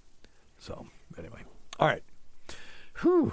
So 0.59 0.87
anyway, 1.19 1.41
all 1.79 1.89
right. 1.89 2.03
Whew. 3.03 3.33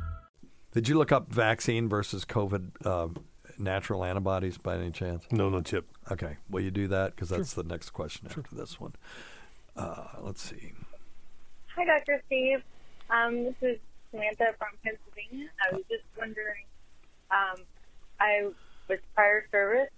Did 0.71 0.87
you 0.87 0.97
look 0.97 1.11
up 1.11 1.31
vaccine 1.31 1.89
versus 1.89 2.23
COVID 2.23 2.85
uh, 2.85 3.07
natural 3.57 4.05
antibodies 4.05 4.57
by 4.57 4.77
any 4.77 4.91
chance? 4.91 5.25
No, 5.31 5.49
no 5.49 5.61
chip. 5.61 5.85
Okay. 6.09 6.37
Will 6.49 6.61
you 6.61 6.71
do 6.71 6.87
that? 6.87 7.15
Because 7.15 7.29
that's 7.29 7.53
the 7.53 7.63
next 7.63 7.89
question 7.89 8.27
after 8.27 8.55
this 8.55 8.79
one. 8.79 8.93
Uh, 9.75 10.05
let's 10.19 10.41
see. 10.41 10.71
Hi, 11.75 11.85
Dr. 11.85 12.21
Steve. 12.27 12.63
Um, 13.09 13.43
this 13.43 13.55
is 13.61 13.77
Samantha 14.11 14.55
from 14.57 14.69
Pennsylvania. 14.83 15.49
I 15.61 15.75
was 15.75 15.83
just 15.89 16.03
wondering, 16.17 16.65
um, 17.31 17.65
I 18.19 18.49
was 18.87 18.99
prior 19.13 19.45
service 19.51 19.89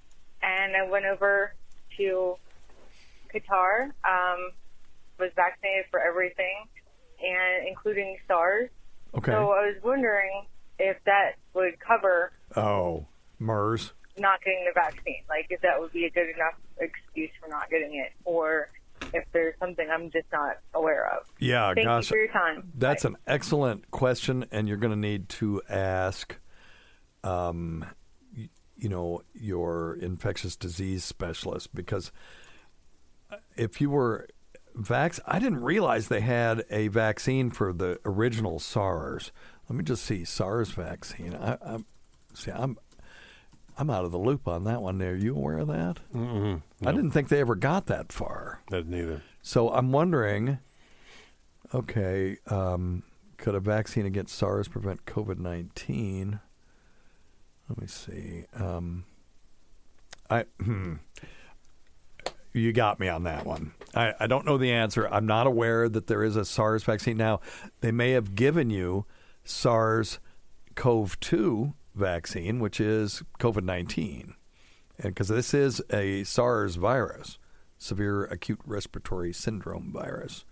and 0.41 0.75
I 0.75 0.89
went 0.89 1.05
over 1.05 1.53
to 1.97 2.35
Qatar, 3.33 3.85
um, 4.07 4.51
was 5.19 5.31
vaccinated 5.35 5.85
for 5.91 5.99
everything, 5.99 6.65
and 7.21 7.67
including 7.67 8.17
SARS. 8.27 8.69
Okay. 9.15 9.31
So 9.31 9.51
I 9.51 9.67
was 9.67 9.75
wondering 9.83 10.45
if 10.79 10.97
that 11.05 11.33
would 11.53 11.79
cover 11.79 12.31
Oh, 12.55 13.05
MERS. 13.39 13.93
not 14.17 14.41
getting 14.43 14.65
the 14.65 14.73
vaccine. 14.73 15.23
Like, 15.29 15.47
if 15.49 15.61
that 15.61 15.79
would 15.79 15.91
be 15.91 16.05
a 16.05 16.09
good 16.09 16.29
enough 16.29 16.55
excuse 16.79 17.29
for 17.41 17.47
not 17.49 17.69
getting 17.69 17.95
it, 17.95 18.11
or 18.25 18.69
if 19.13 19.25
there's 19.33 19.53
something 19.59 19.87
I'm 19.91 20.09
just 20.11 20.27
not 20.31 20.57
aware 20.73 21.07
of. 21.17 21.25
Yeah, 21.39 21.73
Thank 21.73 21.85
gosh. 21.85 22.05
you 22.05 22.15
for 22.15 22.17
your 22.17 22.31
time. 22.31 22.71
That's 22.75 23.05
an 23.05 23.17
excellent 23.27 23.91
question, 23.91 24.45
and 24.51 24.67
you're 24.67 24.77
going 24.77 24.91
to 24.93 24.99
need 24.99 25.29
to 25.29 25.61
ask, 25.69 26.37
um, 27.23 27.85
y- 28.35 28.49
you 28.75 28.89
know, 28.89 29.21
your 29.33 29.95
infectious 29.95 30.55
disease 30.55 31.03
specialist 31.03 31.73
because 31.75 32.11
if 33.55 33.79
you 33.81 33.89
were 33.89 34.27
vax, 34.77 35.19
I 35.25 35.39
didn't 35.39 35.61
realize 35.63 36.07
they 36.07 36.21
had 36.21 36.63
a 36.69 36.87
vaccine 36.87 37.49
for 37.51 37.73
the 37.73 37.99
original 38.05 38.59
SARS. 38.59 39.31
Let 39.69 39.77
me 39.77 39.83
just 39.83 40.03
see 40.03 40.25
SARS 40.25 40.71
vaccine. 40.71 41.35
I, 41.35 41.57
I'm 41.61 41.85
see, 42.33 42.51
I'm 42.51 42.77
I'm 43.77 43.89
out 43.89 44.05
of 44.05 44.11
the 44.11 44.19
loop 44.19 44.47
on 44.47 44.65
that 44.65 44.81
one. 44.81 45.01
Are 45.01 45.15
you 45.15 45.35
aware 45.35 45.59
of 45.59 45.67
that? 45.69 45.97
Mm-mm. 46.13 46.61
I 46.85 46.91
didn't 46.91 47.11
think 47.11 47.29
they 47.29 47.39
ever 47.39 47.55
got 47.55 47.87
that 47.87 48.11
far. 48.11 48.61
That 48.69 48.87
neither. 48.87 49.21
So 49.41 49.69
I'm 49.71 49.91
wondering, 49.91 50.59
okay, 51.73 52.37
um, 52.47 53.03
could 53.37 53.55
a 53.55 53.59
vaccine 53.59 54.05
against 54.05 54.35
SARS 54.35 54.67
prevent 54.67 55.05
COVID 55.05 55.39
nineteen? 55.39 56.39
Let 57.69 57.81
me 57.81 57.87
see. 57.87 58.43
Um, 58.53 59.05
I 60.29 60.45
hmm, 60.61 60.95
you 62.53 62.73
got 62.73 62.99
me 62.99 63.07
on 63.07 63.23
that 63.23 63.45
one. 63.45 63.73
I, 63.95 64.13
I 64.19 64.27
don't 64.27 64.45
know 64.45 64.57
the 64.57 64.71
answer. 64.71 65.07
I'm 65.07 65.25
not 65.25 65.47
aware 65.47 65.89
that 65.89 66.07
there 66.07 66.23
is 66.23 66.35
a 66.35 66.45
SARS 66.45 66.83
vaccine. 66.83 67.17
Now, 67.17 67.39
they 67.81 67.91
may 67.91 68.11
have 68.11 68.35
given 68.35 68.69
you 68.69 69.05
SARS 69.43 70.19
CoV 70.75 71.19
two 71.19 71.73
vaccine, 71.95 72.59
which 72.59 72.79
is 72.79 73.23
COVID 73.39 73.63
nineteen, 73.63 74.35
and 74.97 75.13
because 75.13 75.27
this 75.27 75.53
is 75.53 75.81
a 75.91 76.23
SARS 76.23 76.75
virus, 76.75 77.37
severe 77.77 78.25
acute 78.25 78.61
respiratory 78.65 79.33
syndrome 79.33 79.91
virus. 79.91 80.45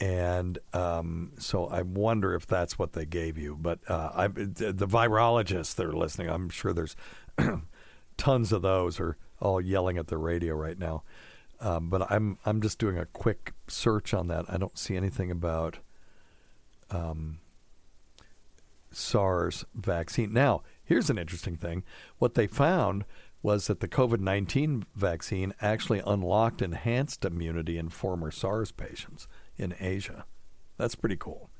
And 0.00 0.58
um, 0.72 1.32
so 1.38 1.66
I 1.66 1.82
wonder 1.82 2.34
if 2.34 2.46
that's 2.46 2.78
what 2.78 2.94
they 2.94 3.04
gave 3.04 3.36
you. 3.36 3.56
But 3.60 3.80
uh, 3.88 4.10
I, 4.14 4.28
the 4.28 4.72
the 4.72 4.88
virologists 4.88 5.74
that 5.74 5.86
are 5.86 5.92
listening, 5.92 6.30
I'm 6.30 6.48
sure 6.48 6.72
there's 6.72 6.96
tons 8.16 8.52
of 8.52 8.62
those 8.62 8.98
are 8.98 9.18
all 9.40 9.60
yelling 9.60 9.98
at 9.98 10.08
the 10.08 10.16
radio 10.16 10.54
right 10.54 10.78
now. 10.78 11.02
Um, 11.60 11.90
but 11.90 12.10
I'm 12.10 12.38
I'm 12.46 12.62
just 12.62 12.78
doing 12.78 12.96
a 12.96 13.04
quick 13.04 13.52
search 13.68 14.14
on 14.14 14.28
that. 14.28 14.46
I 14.48 14.56
don't 14.56 14.78
see 14.78 14.96
anything 14.96 15.30
about 15.30 15.78
um, 16.90 17.40
SARS 18.92 19.64
vaccine. 19.74 20.32
Now, 20.32 20.62
here's 20.84 21.10
an 21.10 21.18
interesting 21.18 21.56
thing. 21.56 21.84
What 22.18 22.34
they 22.34 22.46
found 22.46 23.04
was 23.42 23.66
that 23.68 23.80
the 23.80 23.88
COVID 23.88 24.20
19 24.20 24.84
vaccine 24.94 25.54
actually 25.60 26.02
unlocked 26.06 26.60
enhanced 26.60 27.24
immunity 27.24 27.78
in 27.78 27.88
former 27.88 28.30
SARS 28.30 28.72
patients 28.72 29.26
in 29.56 29.74
Asia. 29.80 30.24
That's 30.76 30.94
pretty 30.94 31.16
cool. 31.16 31.50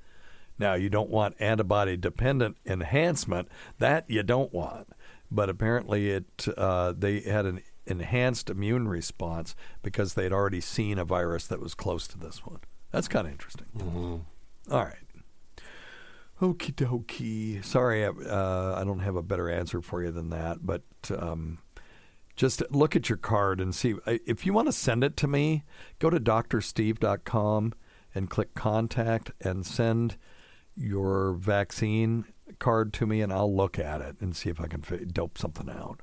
Now, 0.58 0.74
you 0.74 0.90
don't 0.90 1.10
want 1.10 1.40
antibody 1.40 1.96
dependent 1.96 2.58
enhancement. 2.66 3.48
That 3.78 4.04
you 4.08 4.22
don't 4.22 4.52
want. 4.52 4.88
But 5.30 5.48
apparently, 5.48 6.10
it 6.10 6.46
uh, 6.56 6.92
they 6.96 7.20
had 7.20 7.46
an 7.46 7.62
enhanced 7.86 8.50
immune 8.50 8.88
response 8.88 9.54
because 9.82 10.14
they'd 10.14 10.32
already 10.32 10.60
seen 10.60 10.98
a 10.98 11.04
virus 11.04 11.46
that 11.46 11.60
was 11.60 11.74
close 11.74 12.06
to 12.08 12.18
this 12.18 12.44
one. 12.44 12.60
That's 12.90 13.08
kind 13.08 13.26
of 13.26 13.32
interesting. 13.32 13.66
All 14.70 14.84
right. 14.84 14.96
Okie 16.40 16.72
dokie. 16.72 17.62
Sorry, 17.62 18.04
uh, 18.04 18.74
I 18.74 18.82
don't 18.84 19.00
have 19.00 19.16
a 19.16 19.22
better 19.22 19.50
answer 19.50 19.82
for 19.82 20.02
you 20.02 20.10
than 20.10 20.30
that, 20.30 20.64
but 20.64 20.82
um, 21.16 21.58
just 22.34 22.62
look 22.70 22.96
at 22.96 23.10
your 23.10 23.18
card 23.18 23.60
and 23.60 23.74
see. 23.74 23.94
If 24.06 24.46
you 24.46 24.54
want 24.54 24.68
to 24.68 24.72
send 24.72 25.04
it 25.04 25.18
to 25.18 25.28
me, 25.28 25.64
go 25.98 26.08
to 26.08 26.18
drsteve.com 26.18 27.74
and 28.14 28.30
click 28.30 28.54
contact 28.54 29.32
and 29.42 29.66
send 29.66 30.16
your 30.74 31.34
vaccine 31.34 32.24
card 32.58 32.94
to 32.94 33.06
me, 33.06 33.20
and 33.20 33.32
I'll 33.32 33.54
look 33.54 33.78
at 33.78 34.00
it 34.00 34.16
and 34.20 34.34
see 34.34 34.48
if 34.48 34.60
I 34.60 34.66
can 34.66 34.82
dope 35.12 35.36
something 35.36 35.68
out. 35.68 36.00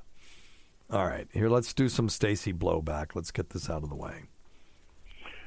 All 0.90 1.06
right, 1.06 1.26
here, 1.32 1.48
let's 1.48 1.74
do 1.74 1.88
some 1.88 2.08
Stacy 2.08 2.52
blowback. 2.52 3.14
Let's 3.14 3.32
get 3.32 3.50
this 3.50 3.68
out 3.68 3.82
of 3.82 3.88
the 3.88 3.96
way. 3.96 4.22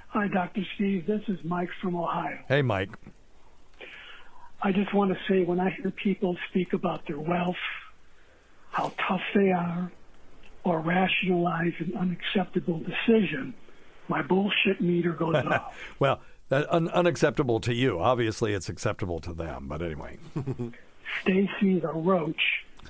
Hi, 0.09 0.27
Dr. 0.27 0.61
Steve. 0.75 1.07
This 1.07 1.21
is 1.29 1.39
Mike 1.45 1.69
from 1.81 1.95
Ohio. 1.95 2.37
Hey, 2.49 2.61
Mike. 2.61 2.89
I 4.63 4.71
just 4.71 4.93
want 4.93 5.11
to 5.11 5.17
say 5.27 5.43
when 5.43 5.59
I 5.59 5.71
hear 5.71 5.91
people 5.91 6.37
speak 6.49 6.73
about 6.73 7.07
their 7.07 7.19
wealth, 7.19 7.55
how 8.71 8.93
tough 9.07 9.21
they 9.35 9.51
are, 9.51 9.91
or 10.63 10.79
rationalize 10.79 11.73
an 11.79 11.93
unacceptable 11.97 12.79
decision, 12.79 13.53
my 14.07 14.21
bullshit 14.21 14.79
meter 14.79 15.13
goes 15.13 15.35
off. 15.47 15.75
well, 15.99 16.21
that 16.49 16.71
un- 16.71 16.89
unacceptable 16.89 17.59
to 17.61 17.73
you. 17.73 17.99
Obviously, 17.99 18.53
it's 18.53 18.69
acceptable 18.69 19.19
to 19.21 19.33
them. 19.33 19.67
But 19.67 19.81
anyway, 19.81 20.17
Stacy 21.23 21.79
the 21.79 21.91
Roach 21.93 22.41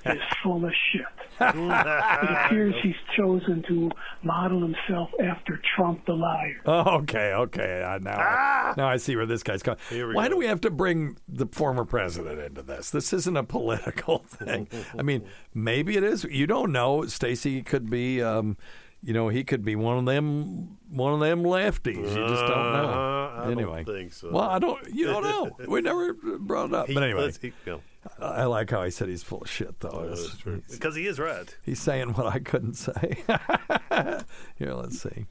is 0.04 0.20
full 0.42 0.64
of 0.64 0.72
shit. 0.92 1.02
it 1.40 2.46
appears 2.46 2.74
he's 2.82 2.94
chosen 3.16 3.62
to 3.68 3.90
model 4.22 4.60
himself 4.60 5.10
after 5.22 5.60
Trump 5.74 6.04
the 6.06 6.12
liar. 6.12 6.60
Oh, 6.66 6.98
okay, 6.98 7.32
okay. 7.32 7.82
Uh, 7.82 7.98
now, 7.98 8.16
I, 8.16 8.74
now 8.76 8.88
I 8.88 8.96
see 8.96 9.16
where 9.16 9.26
this 9.26 9.42
guy's 9.42 9.62
coming. 9.62 9.78
we 9.90 10.14
Why 10.14 10.28
go. 10.28 10.34
do 10.34 10.36
we 10.38 10.46
have 10.46 10.60
to 10.62 10.70
bring 10.70 11.16
the 11.28 11.46
former 11.46 11.84
president 11.84 12.38
into 12.38 12.62
this? 12.62 12.90
This 12.90 13.12
isn't 13.12 13.36
a 13.36 13.44
political 13.44 14.18
thing. 14.28 14.68
I 14.96 15.02
mean, 15.02 15.24
maybe 15.54 15.96
it 15.96 16.04
is. 16.04 16.24
You 16.24 16.46
don't 16.46 16.72
know. 16.72 17.06
Stacy 17.06 17.62
could 17.62 17.90
be. 17.90 18.22
Um, 18.22 18.56
you 19.04 19.12
know, 19.12 19.28
he 19.28 19.42
could 19.42 19.64
be 19.64 19.74
one 19.74 19.98
of 19.98 20.06
them, 20.06 20.78
one 20.88 21.12
of 21.12 21.18
them 21.18 21.42
lefties. 21.42 21.96
You 21.96 22.28
just 22.28 22.46
don't 22.46 22.72
know. 22.72 23.21
I 23.32 23.44
don't 23.44 23.52
anyway, 23.52 23.84
think 23.84 24.12
so. 24.12 24.30
Well, 24.30 24.44
I 24.44 24.58
don't. 24.58 24.86
You 24.92 25.06
don't 25.06 25.22
know. 25.22 25.56
We 25.68 25.80
never 25.80 26.12
brought 26.12 26.70
it 26.70 26.74
up. 26.74 26.88
He- 26.88 26.94
but 26.94 27.02
anyway, 27.02 27.22
let's 27.22 27.38
keep 27.38 27.54
going. 27.64 27.82
I 28.20 28.24
I 28.24 28.44
like 28.44 28.70
how 28.70 28.82
he 28.84 28.90
said 28.90 29.08
he's 29.08 29.22
full 29.22 29.42
of 29.42 29.50
shit, 29.50 29.78
though. 29.80 29.90
Oh, 29.90 30.08
that's 30.08 30.36
true. 30.38 30.62
Because 30.70 30.96
he 30.96 31.06
is 31.06 31.18
right. 31.18 31.56
He's 31.64 31.80
saying 31.80 32.14
what 32.14 32.26
I 32.26 32.38
couldn't 32.40 32.74
say. 32.74 33.24
Here, 34.56 34.74
let's 34.74 35.00
see. 35.00 35.26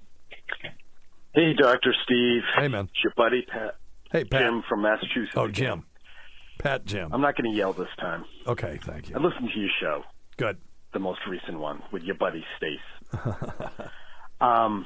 Hey, 1.33 1.53
Dr. 1.53 1.93
Steve. 2.03 2.41
Hey, 2.55 2.67
man. 2.67 2.85
It's 2.85 3.03
your 3.03 3.13
buddy, 3.15 3.43
Pat. 3.43 3.75
Hey, 4.11 4.23
Pat. 4.25 4.41
Jim 4.41 4.63
from 4.67 4.81
Massachusetts. 4.81 5.33
Oh. 5.35 5.47
Jim. 5.47 5.85
Pat 6.59 6.85
Jim. 6.85 7.09
I'm 7.13 7.21
not 7.21 7.35
going 7.35 7.51
to 7.51 7.57
yell 7.57 7.73
this 7.73 7.87
time. 7.99 8.25
Okay, 8.45 8.79
thank 8.83 9.09
you. 9.09 9.15
I 9.15 9.19
listened 9.19 9.49
to 9.53 9.59
your 9.59 9.69
show. 9.79 10.03
Good. 10.37 10.57
The 10.93 10.99
most 10.99 11.19
recent 11.27 11.59
one 11.59 11.81
with 11.91 12.03
your 12.03 12.15
buddy, 12.15 12.43
Stace. 12.57 12.79
um, 14.41 14.85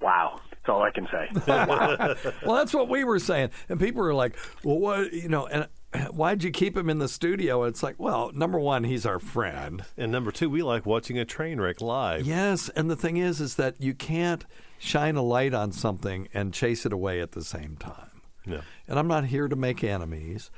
wow. 0.00 0.40
That's 0.68 0.76
all 0.76 0.82
I 0.82 0.90
can 0.90 1.08
say. 1.10 1.28
wow. 1.46 2.14
well, 2.44 2.56
that's 2.56 2.74
what 2.74 2.88
we 2.88 3.02
were 3.02 3.18
saying, 3.18 3.50
and 3.70 3.80
people 3.80 4.02
were 4.02 4.14
like, 4.14 4.36
"Well, 4.62 4.78
what 4.78 5.12
you 5.14 5.28
know?" 5.28 5.46
And 5.46 5.66
why'd 6.10 6.42
you 6.42 6.50
keep 6.50 6.76
him 6.76 6.90
in 6.90 6.98
the 6.98 7.08
studio? 7.08 7.64
It's 7.64 7.82
like, 7.82 7.94
well, 7.98 8.30
number 8.34 8.58
one, 8.58 8.84
he's 8.84 9.06
our 9.06 9.18
friend, 9.18 9.84
and 9.96 10.12
number 10.12 10.30
two, 10.30 10.50
we 10.50 10.62
like 10.62 10.84
watching 10.84 11.18
a 11.18 11.24
train 11.24 11.58
wreck 11.58 11.80
live. 11.80 12.26
Yes, 12.26 12.68
and 12.70 12.90
the 12.90 12.96
thing 12.96 13.16
is, 13.16 13.40
is 13.40 13.56
that 13.56 13.80
you 13.80 13.94
can't 13.94 14.44
shine 14.78 15.16
a 15.16 15.22
light 15.22 15.54
on 15.54 15.72
something 15.72 16.28
and 16.34 16.52
chase 16.52 16.84
it 16.84 16.92
away 16.92 17.20
at 17.20 17.32
the 17.32 17.42
same 17.42 17.76
time. 17.76 18.20
No. 18.44 18.60
And 18.86 18.98
I'm 18.98 19.08
not 19.08 19.24
here 19.24 19.48
to 19.48 19.56
make 19.56 19.82
enemies. 19.82 20.50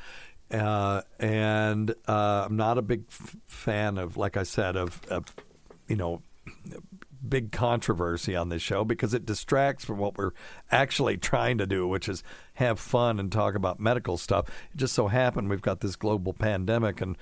Uh, 0.51 1.03
and 1.21 1.95
uh, 2.09 2.47
I'm 2.47 2.57
not 2.57 2.77
a 2.77 2.83
big 2.83 3.05
f- 3.09 3.37
fan 3.47 3.99
of, 3.99 4.17
like 4.17 4.37
I 4.37 4.43
said, 4.43 4.77
of, 4.77 5.01
of, 5.09 5.25
you 5.87 5.95
know, 5.95 6.23
big 7.29 7.53
controversy 7.53 8.35
on 8.35 8.49
this 8.49 8.63
show 8.63 8.85
because 8.85 9.15
it 9.15 9.27
distracts 9.27 9.85
from 9.85 9.99
what 9.99 10.17
we're 10.17 10.33
actually 10.71 11.17
trying 11.17 11.59
to 11.59 11.67
do, 11.67 11.87
which 11.87 12.09
is 12.09 12.23
have 12.55 12.79
fun 12.81 13.21
and 13.21 13.31
talk 13.31 13.55
about 13.55 13.81
medical 13.81 14.17
stuff. 14.17 14.49
It 14.73 14.79
just 14.79 14.95
so 14.95 15.09
happened 15.09 15.49
we've 15.49 15.61
got 15.61 15.81
this 15.81 15.97
global 15.97 16.33
pandemic 16.33 17.01
and 17.01 17.17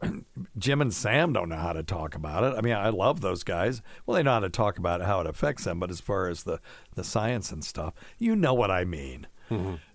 Jim 0.58 0.80
and 0.80 0.94
Sam 0.94 1.32
don't 1.32 1.48
know 1.48 1.56
how 1.56 1.72
to 1.72 1.82
talk 1.82 2.14
about 2.14 2.44
it. 2.44 2.56
I 2.56 2.60
mean, 2.60 2.74
I 2.74 2.90
love 2.90 3.20
those 3.20 3.42
guys. 3.42 3.82
Well, 4.06 4.14
they 4.14 4.22
know 4.22 4.32
how 4.34 4.40
to 4.40 4.48
talk 4.48 4.78
about 4.78 5.00
how 5.02 5.20
it 5.20 5.26
affects 5.26 5.64
them, 5.64 5.80
but 5.80 5.90
as 5.90 6.00
far 6.00 6.28
as 6.28 6.44
the, 6.44 6.60
the 6.94 7.02
science 7.04 7.50
and 7.50 7.64
stuff, 7.64 7.94
you 8.18 8.36
know 8.36 8.54
what 8.54 8.70
I 8.70 8.84
mean. 8.84 9.26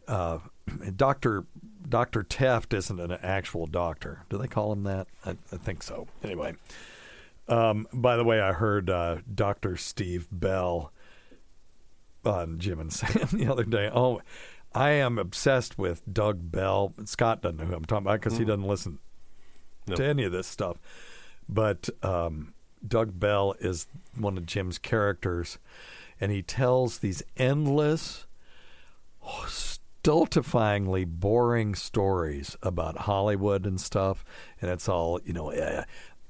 Uh, 0.07 0.39
Doctor 0.95 1.45
Doctor 1.87 2.23
Teft 2.23 2.73
isn't 2.73 2.99
an 2.99 3.11
actual 3.21 3.67
doctor. 3.67 4.23
Do 4.29 4.37
they 4.37 4.47
call 4.47 4.71
him 4.71 4.83
that? 4.83 5.07
I, 5.25 5.31
I 5.51 5.57
think 5.57 5.83
so. 5.83 6.07
Anyway, 6.23 6.53
um, 7.47 7.87
by 7.93 8.15
the 8.17 8.23
way, 8.23 8.39
I 8.41 8.53
heard 8.53 8.89
uh, 8.89 9.17
Doctor 9.33 9.75
Steve 9.77 10.27
Bell 10.31 10.91
on 12.25 12.57
Jim 12.59 12.79
and 12.79 12.91
Sam 12.93 13.27
the 13.33 13.47
other 13.51 13.63
day. 13.65 13.89
Oh, 13.93 14.21
I 14.73 14.91
am 14.91 15.19
obsessed 15.19 15.77
with 15.77 16.01
Doug 16.11 16.51
Bell. 16.51 16.93
Scott 17.05 17.41
doesn't 17.41 17.57
know 17.57 17.65
who 17.65 17.75
I'm 17.75 17.85
talking 17.85 18.07
about 18.07 18.21
because 18.21 18.37
he 18.37 18.45
doesn't 18.45 18.67
listen 18.67 18.99
No. 19.87 19.95
to 19.95 20.05
any 20.05 20.23
of 20.23 20.31
this 20.31 20.47
stuff. 20.47 20.77
But 21.49 21.89
um, 22.01 22.53
Doug 22.87 23.19
Bell 23.19 23.55
is 23.59 23.87
one 24.17 24.37
of 24.37 24.45
Jim's 24.45 24.77
characters, 24.79 25.59
and 26.19 26.31
he 26.31 26.41
tells 26.41 26.99
these 26.99 27.21
endless, 27.37 28.25
stultifyingly 29.45 31.05
boring 31.05 31.75
stories 31.75 32.55
about 32.61 32.99
Hollywood 32.99 33.65
and 33.65 33.79
stuff. 33.79 34.23
And 34.61 34.71
it's 34.71 34.87
all, 34.89 35.19
you 35.23 35.33
know, 35.33 35.51
uh, 35.51 35.83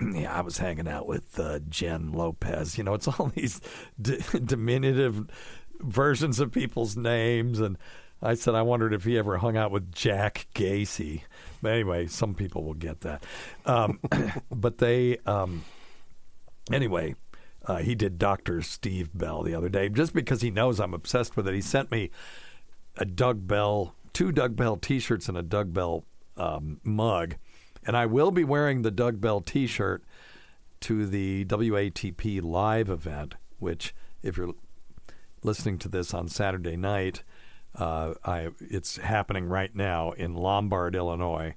yeah, 0.16 0.34
I 0.34 0.42
was 0.42 0.58
hanging 0.58 0.88
out 0.88 1.08
with 1.08 1.40
uh, 1.40 1.60
Jen 1.70 2.12
Lopez. 2.12 2.78
You 2.78 2.84
know, 2.84 2.94
it's 2.94 3.08
all 3.20 3.32
these 3.36 3.62
d- 4.02 4.22
diminutive 4.44 5.30
versions 5.80 6.40
of 6.40 6.52
people's 6.52 6.96
names. 6.96 7.60
And 7.60 7.78
I 8.22 8.36
said, 8.36 8.56
I 8.56 8.62
wondered 8.62 8.94
if 8.94 9.04
he 9.04 9.18
ever 9.18 9.38
hung 9.38 9.58
out 9.58 9.72
with 9.72 9.92
Jack 9.92 10.48
Gacy. 10.56 11.22
But 11.62 11.74
anyway, 11.74 12.08
some 12.08 12.36
people 12.36 12.64
will 12.64 12.74
get 12.74 13.02
that. 13.02 13.24
Um, 13.66 14.00
but 14.52 14.78
they, 14.78 15.18
um, 15.26 15.66
anyway, 16.72 17.16
uh, 17.66 17.78
he 17.78 17.96
did 17.96 18.18
Dr. 18.18 18.62
Steve 18.62 19.10
Bell 19.14 19.44
the 19.44 19.56
other 19.56 19.70
day 19.70 19.90
just 19.90 20.14
because 20.14 20.42
he 20.42 20.52
knows 20.52 20.80
I'm 20.80 20.94
obsessed 20.94 21.36
with 21.36 21.48
it. 21.48 21.54
He 21.54 21.62
sent 21.62 21.92
me 21.92 22.12
a 22.98 23.06
Doug 23.06 23.48
Bell, 23.48 23.96
two 24.12 24.32
Doug 24.32 24.56
Bell 24.56 24.78
T-shirts 24.78 25.30
and 25.30 25.38
a 25.38 25.44
Doug 25.44 25.74
Bell 25.74 26.04
um, 26.38 26.80
mug, 26.84 27.36
and 27.86 27.98
I 27.98 28.06
will 28.06 28.32
be 28.32 28.44
wearing 28.44 28.82
the 28.82 28.92
Doug 28.92 29.20
Bell 29.22 29.42
T-shirt 29.42 30.04
to 30.82 31.06
the 31.06 31.46
WATP 31.46 32.42
live 32.44 32.90
event. 32.90 33.36
Which, 33.60 33.96
if 34.22 34.38
you're 34.38 34.54
listening 35.44 35.78
to 35.80 35.90
this 35.90 36.14
on 36.14 36.28
Saturday 36.28 36.76
night, 36.76 37.24
uh, 37.76 38.14
I 38.24 38.50
it's 38.60 38.98
happening 38.98 39.48
right 39.48 39.74
now 39.74 40.12
in 40.12 40.36
Lombard, 40.36 40.96
Illinois, 40.96 41.56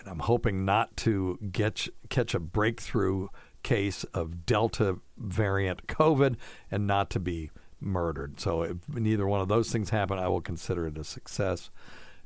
and 0.00 0.08
I'm 0.08 0.20
hoping 0.20 0.64
not 0.64 0.96
to 0.98 1.38
get 1.50 1.88
catch 2.08 2.34
a 2.34 2.40
breakthrough 2.40 3.28
case 3.62 4.04
of 4.12 4.46
Delta 4.46 4.98
variant 5.16 5.86
COVID 5.86 6.36
and 6.70 6.86
not 6.86 7.10
to 7.10 7.20
be 7.20 7.50
murdered. 7.80 8.38
So 8.38 8.62
if 8.62 8.76
neither 8.88 9.26
one 9.26 9.40
of 9.40 9.48
those 9.48 9.72
things 9.72 9.90
happen, 9.90 10.18
I 10.18 10.28
will 10.28 10.40
consider 10.40 10.86
it 10.86 10.98
a 10.98 11.04
success. 11.04 11.70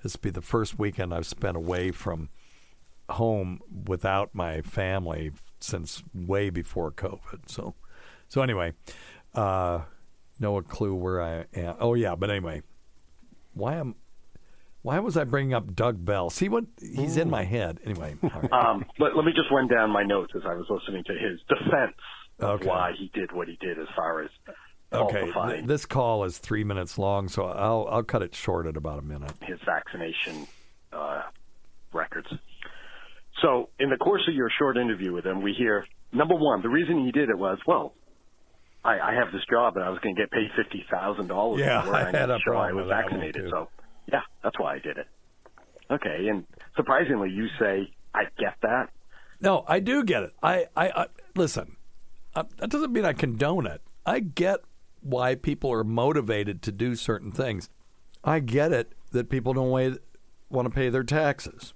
This 0.02 0.16
will 0.16 0.22
be 0.22 0.30
the 0.30 0.42
first 0.42 0.78
weekend 0.78 1.14
I've 1.14 1.26
spent 1.26 1.56
away 1.56 1.90
from 1.90 2.28
home 3.10 3.60
without 3.86 4.34
my 4.34 4.60
family 4.62 5.32
since 5.60 6.02
way 6.14 6.50
before 6.50 6.90
COVID. 6.92 7.48
So, 7.48 7.74
so 8.28 8.42
anyway, 8.42 8.74
uh, 9.34 9.80
no 10.38 10.60
clue 10.62 10.94
where 10.94 11.22
I 11.22 11.44
am. 11.54 11.76
Oh 11.80 11.94
yeah, 11.94 12.14
but 12.14 12.30
anyway, 12.30 12.62
why 13.54 13.76
am 13.76 13.94
why 14.82 14.98
was 15.00 15.16
I 15.16 15.24
bringing 15.24 15.54
up 15.54 15.74
Doug 15.74 16.04
Bell? 16.04 16.30
See 16.30 16.48
what 16.48 16.64
he's 16.80 17.16
in 17.16 17.28
my 17.28 17.44
head. 17.44 17.80
Anyway, 17.84 18.16
right. 18.22 18.52
Um, 18.52 18.84
let, 18.98 19.16
let 19.16 19.24
me 19.24 19.32
just 19.32 19.50
run 19.50 19.66
down 19.68 19.90
my 19.90 20.04
notes 20.04 20.32
as 20.36 20.42
I 20.46 20.54
was 20.54 20.66
listening 20.70 21.02
to 21.04 21.12
his 21.14 21.40
defense 21.48 21.96
of 22.38 22.60
Okay. 22.60 22.68
why 22.68 22.92
he 22.96 23.10
did 23.12 23.32
what 23.32 23.48
he 23.48 23.56
did 23.60 23.78
as 23.80 23.88
far 23.96 24.22
as 24.22 24.30
okay. 24.92 25.32
th- 25.32 25.64
this 25.66 25.84
call 25.86 26.22
is 26.24 26.38
three 26.38 26.62
minutes 26.62 26.96
long, 26.98 27.28
so 27.28 27.46
I'll 27.46 27.88
I'll 27.90 28.02
cut 28.04 28.22
it 28.22 28.34
short 28.34 28.66
at 28.66 28.76
about 28.76 28.98
a 29.00 29.02
minute. 29.02 29.32
his 29.42 29.58
vaccination 29.66 30.46
uh. 30.92 31.22
So, 33.42 33.68
in 33.78 33.90
the 33.90 33.96
course 33.96 34.22
of 34.28 34.34
your 34.34 34.50
short 34.58 34.76
interview 34.76 35.12
with 35.12 35.24
him, 35.24 35.42
we 35.42 35.52
hear 35.52 35.84
number 36.12 36.34
one, 36.34 36.62
the 36.62 36.68
reason 36.68 37.04
he 37.04 37.12
did 37.12 37.28
it 37.28 37.38
was, 37.38 37.58
well, 37.66 37.94
I, 38.84 38.98
I 38.98 39.14
have 39.14 39.32
this 39.32 39.42
job 39.50 39.76
and 39.76 39.84
I 39.84 39.90
was 39.90 39.98
going 40.00 40.16
to 40.16 40.22
get 40.22 40.30
paid 40.30 40.48
fifty 40.56 40.84
thousand 40.90 41.28
dollars. 41.28 41.60
Yeah. 41.60 41.80
I 41.80 42.02
I 42.08 42.10
had 42.10 42.30
a 42.30 42.38
to 42.38 42.40
show 42.44 42.56
I 42.56 42.72
was 42.72 42.82
with 42.82 42.88
that 42.88 43.04
one, 43.04 43.20
vaccinated. 43.20 43.42
too. 43.44 43.50
So, 43.50 43.68
yeah, 44.10 44.20
that's 44.42 44.58
why 44.58 44.74
I 44.74 44.78
did 44.78 44.98
it. 44.98 45.06
Okay, 45.90 46.28
and 46.28 46.44
surprisingly, 46.76 47.30
you 47.30 47.46
say 47.58 47.90
I 48.14 48.24
get 48.38 48.54
that. 48.62 48.88
No, 49.40 49.64
I 49.68 49.80
do 49.80 50.04
get 50.04 50.24
it. 50.24 50.32
I, 50.42 50.66
I, 50.76 50.88
I 50.88 51.06
listen. 51.36 51.76
Uh, 52.34 52.44
that 52.58 52.70
doesn't 52.70 52.92
mean 52.92 53.04
I 53.04 53.12
condone 53.12 53.66
it. 53.66 53.80
I 54.04 54.20
get 54.20 54.60
why 55.00 55.34
people 55.34 55.72
are 55.72 55.84
motivated 55.84 56.60
to 56.62 56.72
do 56.72 56.94
certain 56.94 57.30
things. 57.32 57.68
I 58.24 58.40
get 58.40 58.72
it 58.72 58.92
that 59.12 59.30
people 59.30 59.52
don't 59.54 59.70
want 60.50 60.66
to 60.66 60.70
pay 60.70 60.88
their 60.88 61.04
taxes. 61.04 61.72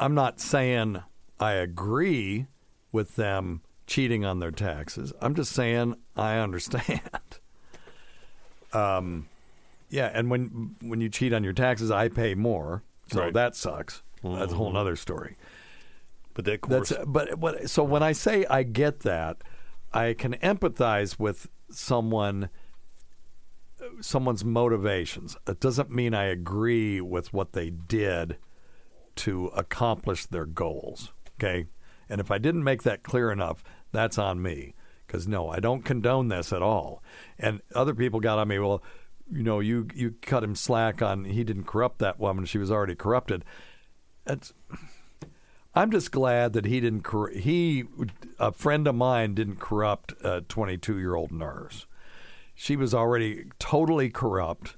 I'm 0.00 0.14
not 0.14 0.40
saying 0.40 1.02
I 1.38 1.52
agree 1.52 2.46
with 2.90 3.16
them 3.16 3.60
cheating 3.86 4.24
on 4.24 4.38
their 4.40 4.50
taxes. 4.50 5.12
I'm 5.20 5.34
just 5.34 5.52
saying 5.52 5.94
I 6.16 6.38
understand. 6.38 7.00
um, 8.72 9.28
yeah, 9.90 10.10
and 10.12 10.30
when 10.30 10.76
when 10.80 11.00
you 11.00 11.08
cheat 11.08 11.32
on 11.32 11.44
your 11.44 11.52
taxes, 11.52 11.90
I 11.90 12.08
pay 12.08 12.34
more, 12.34 12.82
so 13.12 13.20
Right. 13.20 13.34
that 13.34 13.54
sucks. 13.56 14.02
That's 14.22 14.52
a 14.52 14.56
whole 14.56 14.76
other 14.76 14.96
story. 14.96 15.36
But 16.34 16.44
that 16.44 16.60
course, 16.60 16.90
That's 16.90 17.04
but 17.06 17.38
but 17.40 17.68
so 17.68 17.82
when 17.82 18.02
I 18.02 18.12
say 18.12 18.46
I 18.46 18.62
get 18.62 19.00
that, 19.00 19.38
I 19.92 20.14
can 20.14 20.34
empathize 20.34 21.18
with 21.18 21.48
someone 21.70 22.48
someone's 24.00 24.44
motivations. 24.44 25.36
It 25.46 25.60
doesn't 25.60 25.90
mean 25.90 26.14
I 26.14 26.24
agree 26.24 27.00
with 27.00 27.32
what 27.32 27.52
they 27.52 27.70
did 27.70 28.36
to 29.20 29.46
accomplish 29.48 30.26
their 30.26 30.46
goals. 30.46 31.12
Okay? 31.38 31.66
And 32.08 32.20
if 32.20 32.30
I 32.30 32.38
didn't 32.38 32.64
make 32.64 32.82
that 32.82 33.02
clear 33.02 33.30
enough, 33.30 33.62
that's 33.92 34.18
on 34.18 34.42
me. 34.42 34.74
Because 35.06 35.26
no, 35.26 35.48
I 35.48 35.58
don't 35.60 35.84
condone 35.84 36.28
this 36.28 36.52
at 36.52 36.62
all. 36.62 37.02
And 37.38 37.60
other 37.74 37.94
people 37.94 38.20
got 38.20 38.38
on 38.38 38.48
me, 38.48 38.58
well, 38.58 38.82
you 39.32 39.42
know, 39.42 39.60
you 39.60 39.88
you 39.94 40.14
cut 40.22 40.44
him 40.44 40.54
slack 40.54 41.02
on 41.02 41.24
he 41.24 41.44
didn't 41.44 41.64
corrupt 41.64 41.98
that 41.98 42.18
woman, 42.18 42.44
she 42.44 42.58
was 42.58 42.70
already 42.70 42.94
corrupted. 42.94 43.44
I'm 45.74 45.90
just 45.90 46.10
glad 46.10 46.52
that 46.54 46.64
he 46.64 46.80
didn't. 46.80 47.02
Cor- 47.02 47.30
he, 47.30 47.84
a 48.38 48.52
friend 48.52 48.88
of 48.88 48.94
mine, 48.94 49.34
didn't 49.34 49.60
corrupt 49.60 50.14
a 50.22 50.40
22 50.42 50.98
year 50.98 51.14
old 51.14 51.30
nurse. 51.30 51.86
She 52.54 52.76
was 52.76 52.92
already 52.92 53.44
totally 53.58 54.10
corrupt, 54.10 54.76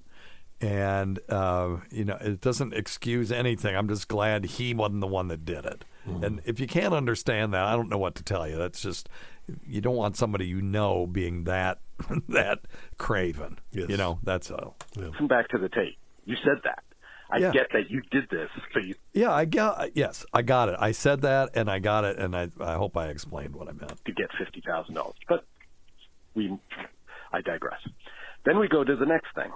and 0.62 1.18
uh, 1.28 1.76
you 1.90 2.04
know 2.04 2.16
it 2.20 2.40
doesn't 2.40 2.72
excuse 2.72 3.30
anything. 3.30 3.76
I'm 3.76 3.88
just 3.88 4.08
glad 4.08 4.44
he 4.46 4.72
wasn't 4.72 5.00
the 5.02 5.06
one 5.08 5.28
that 5.28 5.44
did 5.44 5.66
it. 5.66 5.84
And 6.04 6.40
if 6.44 6.58
you 6.58 6.66
can't 6.66 6.94
understand 6.94 7.54
that, 7.54 7.64
I 7.64 7.72
don't 7.76 7.88
know 7.88 7.98
what 7.98 8.16
to 8.16 8.24
tell 8.24 8.48
you. 8.48 8.56
That's 8.56 8.80
just 8.80 9.08
you 9.66 9.80
don't 9.80 9.94
want 9.94 10.16
somebody 10.16 10.46
you 10.46 10.60
know 10.62 11.06
being 11.06 11.44
that 11.44 11.78
that 12.28 12.60
craven. 12.98 13.58
Yes. 13.72 13.88
You 13.88 13.96
know 13.96 14.18
that's 14.22 14.50
all. 14.50 14.76
Come 15.18 15.28
back 15.28 15.48
to 15.48 15.58
the 15.58 15.68
tape. 15.68 15.98
You 16.24 16.36
said 16.44 16.60
that. 16.64 16.82
I 17.30 17.38
Yeah. 17.38 17.50
get 17.52 17.68
that 17.72 17.88
you 17.88 18.02
did 18.10 18.28
this, 18.30 18.50
so 18.74 18.80
you 18.80 18.94
Yeah, 19.14 19.32
I 19.32 19.44
got. 19.46 19.96
Yes, 19.96 20.26
I 20.34 20.42
got 20.42 20.68
it. 20.68 20.76
I 20.78 20.92
said 20.92 21.22
that, 21.22 21.50
and 21.54 21.70
I 21.70 21.78
got 21.78 22.04
it, 22.04 22.18
and 22.18 22.36
I 22.36 22.48
I 22.60 22.74
hope 22.74 22.96
I 22.96 23.06
explained 23.08 23.54
what 23.56 23.68
I 23.68 23.72
meant. 23.72 24.04
to 24.04 24.12
get 24.12 24.28
fifty 24.38 24.60
thousand 24.60 24.94
dollars. 24.96 25.14
But 25.28 25.44
we, 26.34 26.56
I 27.32 27.40
digress. 27.40 27.80
Then 28.44 28.58
we 28.58 28.68
go 28.68 28.82
to 28.84 28.96
the 28.96 29.06
next 29.06 29.34
thing. 29.34 29.50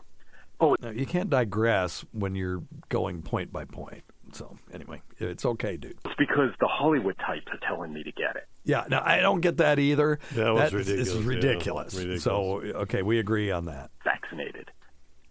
Oh, 0.61 0.77
No, 0.81 0.91
you 0.91 1.07
can't 1.07 1.29
digress 1.31 2.05
when 2.13 2.35
you're 2.35 2.63
going 2.89 3.23
point 3.23 3.53
by 3.53 3.65
point. 3.65 4.03
So 4.33 4.57
anyway, 4.73 5.03
it's 5.19 5.45
okay, 5.47 5.77
dude. 5.77 5.97
it's 6.05 6.15
because 6.19 6.51
the 6.61 6.67
Hollywood 6.67 7.17
types 7.19 7.47
are 7.53 7.59
telling 7.69 7.93
me 7.93 8.03
to 8.03 8.13
get 8.13 8.37
it. 8.37 8.45
Yeah, 8.65 8.85
no, 8.91 9.01
I 9.03 9.21
don't 9.21 9.41
get 9.41 9.59
that 9.59 9.79
either. 9.79 10.19
That 10.33 10.53
was 10.53 10.73
is- 10.75 10.75
ridiculous, 10.75 10.99
This 11.07 11.09
is 11.09 11.23
yeah. 11.23 11.29
ridiculous. 11.29 11.95
Ridiculous. 11.95 12.23
So 12.25 12.61
okay, 12.83 13.03
we 13.03 13.19
agree 13.19 13.51
on 13.51 13.67
that. 13.67 13.91
Vaccinated. 14.05 14.71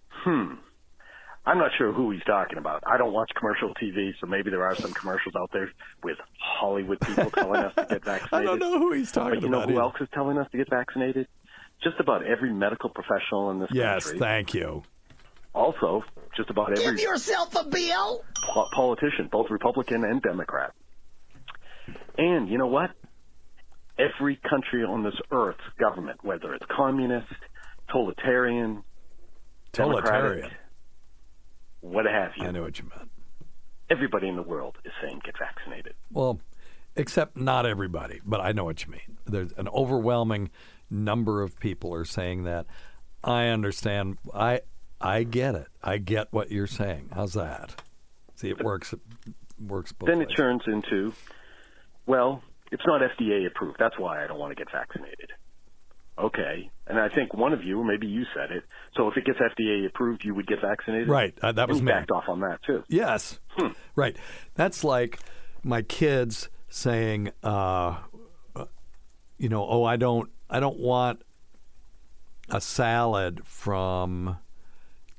Hmm. 0.10 0.54
I'm 1.48 1.60
not 1.60 1.70
sure 1.78 1.92
who 1.94 2.10
he's 2.10 2.24
talking 2.24 2.58
about. 2.58 2.82
I 2.88 2.98
don't 2.98 3.14
watch 3.14 3.30
commercial 3.38 3.72
TV, 3.76 4.14
so 4.20 4.26
maybe 4.26 4.50
there 4.50 4.64
are 4.64 4.74
some 4.76 4.92
commercials 4.94 5.36
out 5.36 5.52
there 5.54 5.70
with 6.02 6.18
Hollywood 6.40 7.00
people 7.02 7.30
telling 7.30 7.62
us 7.64 7.76
to 7.76 7.86
get 7.86 8.04
vaccinated. 8.04 8.30
I 8.34 8.44
don't 8.44 8.58
know 8.60 8.80
who 8.80 8.94
he's 8.94 9.12
talking 9.12 9.34
about. 9.38 9.42
But 9.42 9.46
you 9.46 9.50
know 9.52 9.58
about. 9.58 9.70
who 9.70 9.76
either. 9.76 9.82
else 9.84 9.96
is 10.02 10.08
telling 10.14 10.38
us 10.40 10.48
to 10.52 10.58
get 10.58 10.70
vaccinated? 10.72 11.28
Just 11.84 12.00
about 12.00 12.26
every 12.26 12.52
medical 12.52 12.90
professional 12.90 13.52
in 13.52 13.60
this 13.60 13.70
Yes, 13.72 14.06
country. 14.06 14.20
thank 14.20 14.54
you. 14.56 14.82
Also, 15.56 16.04
just 16.36 16.50
about 16.50 16.76
Give 16.76 16.86
every 16.86 17.02
yourself 17.02 17.56
a 17.56 17.64
bill. 17.68 18.24
po- 18.54 18.68
politician, 18.74 19.30
both 19.32 19.50
Republican 19.50 20.04
and 20.04 20.22
Democrat. 20.22 20.74
And 22.18 22.50
you 22.50 22.58
know 22.58 22.68
what? 22.68 22.92
Every 23.98 24.36
country 24.50 24.84
on 24.84 25.04
this 25.04 25.16
earth's 25.32 25.62
government, 25.80 26.20
whether 26.24 26.54
it's 26.54 26.66
communist, 26.76 27.28
totalitarian, 27.90 28.84
Totalitarian. 29.72 30.52
what 31.82 32.06
have 32.06 32.32
you, 32.38 32.48
I 32.48 32.52
know 32.52 32.62
what 32.62 32.80
you 32.80 32.86
meant. 32.96 33.10
everybody 33.90 34.28
in 34.28 34.36
the 34.36 34.42
world 34.44 34.78
is 34.86 34.92
saying 35.02 35.22
get 35.26 35.36
vaccinated. 35.38 35.94
Well, 36.12 36.40
except 36.96 37.38
not 37.38 37.66
everybody, 37.66 38.22
but 38.26 38.40
I 38.42 38.52
know 38.54 38.64
what 38.66 38.86
you 38.86 38.92
mean. 38.92 39.18
There's 39.26 39.52
an 39.54 39.68
overwhelming 39.70 40.50
number 40.90 41.42
of 41.42 41.60
people 41.60 41.94
are 41.94 42.06
saying 42.06 42.44
that. 42.44 42.66
I 43.24 43.48
understand. 43.48 44.18
I 44.34 44.62
I 45.00 45.24
get 45.24 45.56
it. 45.56 45.68
I 45.84 45.98
get 45.98 46.28
what 46.32 46.52
you're 46.52 46.68
saying. 46.68 47.10
How's 47.14 47.34
that? 47.34 47.82
See, 48.36 48.50
it 48.50 48.64
works. 48.64 48.94
It 48.94 49.00
works 49.60 49.92
both 49.92 50.08
then 50.08 50.22
it 50.22 50.30
ways. 50.30 50.38
turns 50.38 50.62
into, 50.68 51.14
well, 52.06 52.42
it's 52.72 52.84
not 52.86 53.02
FDA 53.02 53.46
approved. 53.48 53.78
That's 53.80 53.98
why 53.98 54.24
I 54.24 54.28
don't 54.28 54.40
want 54.40 54.52
to 54.52 54.56
get 54.56 54.72
vaccinated. 54.72 55.32
Okay. 56.18 56.70
And 56.88 57.00
I 57.00 57.10
think 57.10 57.34
one 57.34 57.52
of 57.54 57.64
you, 57.64 57.80
or 57.80 57.86
maybe 57.86 58.08
you 58.08 58.26
said 58.34 58.52
it. 58.52 58.64
So 58.96 59.10
if 59.10 59.18
it 59.18 59.26
gets 59.26 59.40
FDA 59.40 59.86
approved, 59.86 60.24
you 60.24 60.34
would 60.36 60.48
get 60.48 60.62
vaccinated? 60.62 61.10
Right. 61.10 61.38
Uh, 61.42 61.52
that 61.54 61.68
was 61.68 61.82
me. 61.82 61.92
backed 61.92 62.12
off 62.12 62.26
on 62.28 62.40
that, 62.42 62.60
too. 62.66 62.84
Yes. 62.88 63.40
Right. 63.96 64.18
That's 64.56 64.84
like 64.84 65.20
my 65.64 65.82
kids 65.82 66.50
saying, 66.70 67.32
uh, 67.44 67.98
you 69.38 69.50
know, 69.50 69.66
oh, 69.68 69.84
I 69.84 69.96
don't, 69.96 70.30
I 70.50 70.60
don't 70.60 70.80
want 70.80 71.22
a 72.50 72.62
salad 72.62 73.42
from 73.46 74.38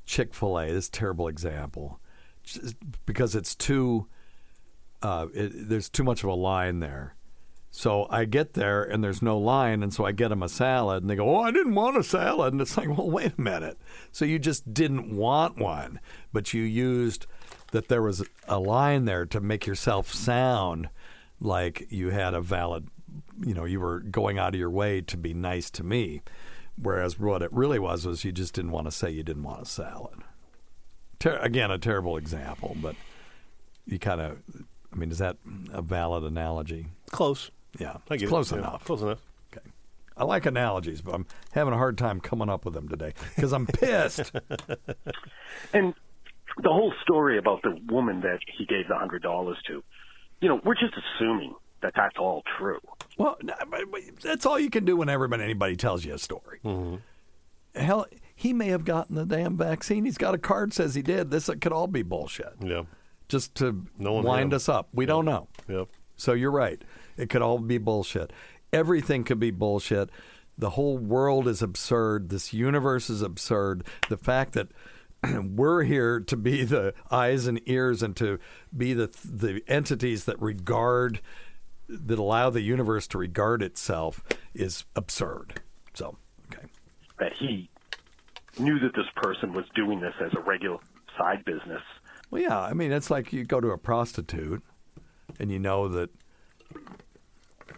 Chick 0.06 0.32
Fil 0.32 0.58
A. 0.58 0.72
This 0.72 0.88
terrible 0.88 1.28
example, 1.28 2.00
Just 2.42 2.76
because 3.04 3.34
it's 3.34 3.54
too, 3.54 4.06
uh, 5.02 5.26
it, 5.34 5.68
there's 5.68 5.88
too 5.88 6.04
much 6.04 6.22
of 6.22 6.30
a 6.30 6.34
line 6.34 6.80
there. 6.80 7.14
So 7.72 8.06
I 8.08 8.24
get 8.24 8.54
there 8.54 8.82
and 8.84 9.04
there's 9.04 9.20
no 9.20 9.36
line, 9.36 9.82
and 9.82 9.92
so 9.92 10.06
I 10.06 10.12
get 10.12 10.28
them 10.28 10.42
a 10.42 10.48
salad, 10.48 11.02
and 11.02 11.10
they 11.10 11.16
go, 11.16 11.36
"Oh, 11.36 11.42
I 11.42 11.50
didn't 11.50 11.74
want 11.74 11.98
a 11.98 12.02
salad," 12.02 12.54
and 12.54 12.62
it's 12.62 12.76
like, 12.78 12.88
"Well, 12.88 13.10
wait 13.10 13.34
a 13.36 13.40
minute." 13.40 13.76
So 14.12 14.24
you 14.24 14.38
just 14.38 14.72
didn't 14.72 15.14
want 15.14 15.58
one, 15.58 16.00
but 16.32 16.54
you 16.54 16.62
used 16.62 17.26
that 17.72 17.88
there 17.88 18.00
was 18.00 18.24
a 18.48 18.58
line 18.58 19.04
there 19.04 19.26
to 19.26 19.40
make 19.40 19.66
yourself 19.66 20.10
sound 20.10 20.88
like 21.38 21.86
you 21.90 22.10
had 22.10 22.32
a 22.32 22.40
valid, 22.40 22.88
you 23.44 23.52
know, 23.52 23.66
you 23.66 23.80
were 23.80 24.00
going 24.00 24.38
out 24.38 24.54
of 24.54 24.60
your 24.60 24.70
way 24.70 25.02
to 25.02 25.16
be 25.18 25.34
nice 25.34 25.70
to 25.72 25.84
me, 25.84 26.22
whereas 26.80 27.18
what 27.18 27.42
it 27.42 27.52
really 27.52 27.78
was 27.78 28.06
was 28.06 28.24
you 28.24 28.32
just 28.32 28.54
didn't 28.54 28.70
want 28.72 28.86
to 28.86 28.90
say 28.90 29.10
you 29.10 29.22
didn't 29.22 29.42
want 29.42 29.62
a 29.62 29.66
salad. 29.66 30.20
Ter- 31.18 31.38
again, 31.38 31.70
a 31.70 31.78
terrible 31.78 32.16
example, 32.16 32.76
but 32.80 32.94
you 33.86 33.98
kind 33.98 34.20
of, 34.20 34.38
I 34.92 34.96
mean, 34.96 35.10
is 35.10 35.18
that 35.18 35.36
a 35.72 35.82
valid 35.82 36.24
analogy? 36.24 36.88
Close. 37.10 37.50
Yeah, 37.78 37.96
I 38.10 38.14
it's 38.14 38.20
get 38.20 38.22
it. 38.22 38.28
close 38.28 38.52
Yeah, 38.52 38.58
enough. 38.58 38.84
Close 38.84 39.02
enough. 39.02 39.20
Okay. 39.52 39.66
I 40.16 40.24
like 40.24 40.46
analogies, 40.46 41.00
but 41.02 41.14
I'm 41.14 41.26
having 41.52 41.72
a 41.74 41.76
hard 41.76 41.98
time 41.98 42.20
coming 42.20 42.48
up 42.48 42.64
with 42.64 42.74
them 42.74 42.88
today 42.88 43.12
because 43.34 43.52
I'm 43.52 43.66
pissed. 43.66 44.32
And 45.72 45.94
the 46.62 46.70
whole 46.70 46.92
story 47.02 47.38
about 47.38 47.62
the 47.62 47.78
woman 47.90 48.20
that 48.22 48.38
he 48.56 48.64
gave 48.66 48.88
the 48.88 48.96
hundred 48.96 49.22
dollars 49.22 49.56
to, 49.66 49.82
you 50.40 50.48
know, 50.48 50.60
we're 50.64 50.74
just 50.74 50.94
assuming 50.96 51.54
that 51.86 51.94
that's 51.94 52.16
all 52.18 52.42
true. 52.58 52.80
well, 53.18 53.36
no, 53.42 53.54
but- 53.70 53.90
but 53.90 54.00
that's 54.22 54.44
all 54.44 54.58
you 54.58 54.70
can 54.70 54.84
do 54.84 54.96
whenever 54.96 55.32
anybody 55.34 55.76
tells 55.76 56.04
you 56.04 56.14
a 56.14 56.18
story. 56.18 56.60
Mm-hmm. 56.64 56.96
Hell, 57.80 58.06
he 58.34 58.52
may 58.52 58.68
have 58.68 58.84
gotten 58.84 59.14
the 59.16 59.24
damn 59.26 59.56
vaccine. 59.56 60.04
He's 60.04 60.18
got 60.18 60.34
a 60.34 60.38
card 60.38 60.72
says 60.74 60.94
he 60.94 61.02
did. 61.02 61.30
This 61.30 61.48
could 61.60 61.72
all 61.72 61.86
be 61.86 62.02
bullshit. 62.02 62.54
Yeah. 62.60 62.82
Just 63.28 63.54
to 63.56 63.86
No 63.98 64.14
wind 64.14 64.54
us 64.54 64.68
up. 64.68 64.88
We 64.92 65.06
don't 65.06 65.24
know. 65.24 65.48
Yep. 65.68 65.88
So 66.16 66.32
you're 66.32 66.50
right. 66.50 66.80
It 67.16 67.28
could 67.30 67.42
all 67.42 67.58
be 67.58 67.78
bullshit. 67.78 68.32
Everything 68.72 69.24
could 69.24 69.38
be 69.40 69.50
bullshit. 69.50 70.10
The 70.58 70.70
whole 70.70 70.96
world 70.96 71.48
is 71.48 71.60
absurd. 71.60 72.30
This 72.30 72.52
universe 72.54 73.10
is 73.10 73.20
absurd. 73.22 73.84
The 74.08 74.16
fact 74.16 74.52
that 74.54 74.68
we're 75.44 75.82
here 75.82 76.20
to 76.20 76.36
be 76.36 76.64
the 76.64 76.94
eyes 77.10 77.46
and 77.46 77.60
ears 77.66 78.02
and 78.02 78.16
to 78.16 78.38
be 78.74 78.94
the 78.94 79.10
the 79.24 79.62
entities 79.68 80.24
that 80.24 80.40
regard 80.40 81.20
that 81.88 82.18
allow 82.18 82.50
the 82.50 82.62
universe 82.62 83.06
to 83.08 83.18
regard 83.18 83.62
itself 83.62 84.22
is 84.54 84.84
absurd. 84.94 85.60
So, 85.94 86.16
okay. 86.52 86.66
That 87.18 87.32
he 87.34 87.68
knew 88.58 88.78
that 88.80 88.94
this 88.94 89.06
person 89.16 89.52
was 89.52 89.64
doing 89.74 90.00
this 90.00 90.14
as 90.20 90.32
a 90.34 90.40
regular 90.40 90.78
side 91.18 91.44
business 91.44 91.82
Well, 92.30 92.42
yeah. 92.42 92.60
I 92.60 92.72
mean, 92.74 92.92
it's 92.92 93.10
like 93.10 93.32
you 93.32 93.44
go 93.44 93.60
to 93.60 93.70
a 93.70 93.78
prostitute, 93.78 94.62
and 95.38 95.50
you 95.50 95.58
know 95.58 95.88
that 95.88 96.10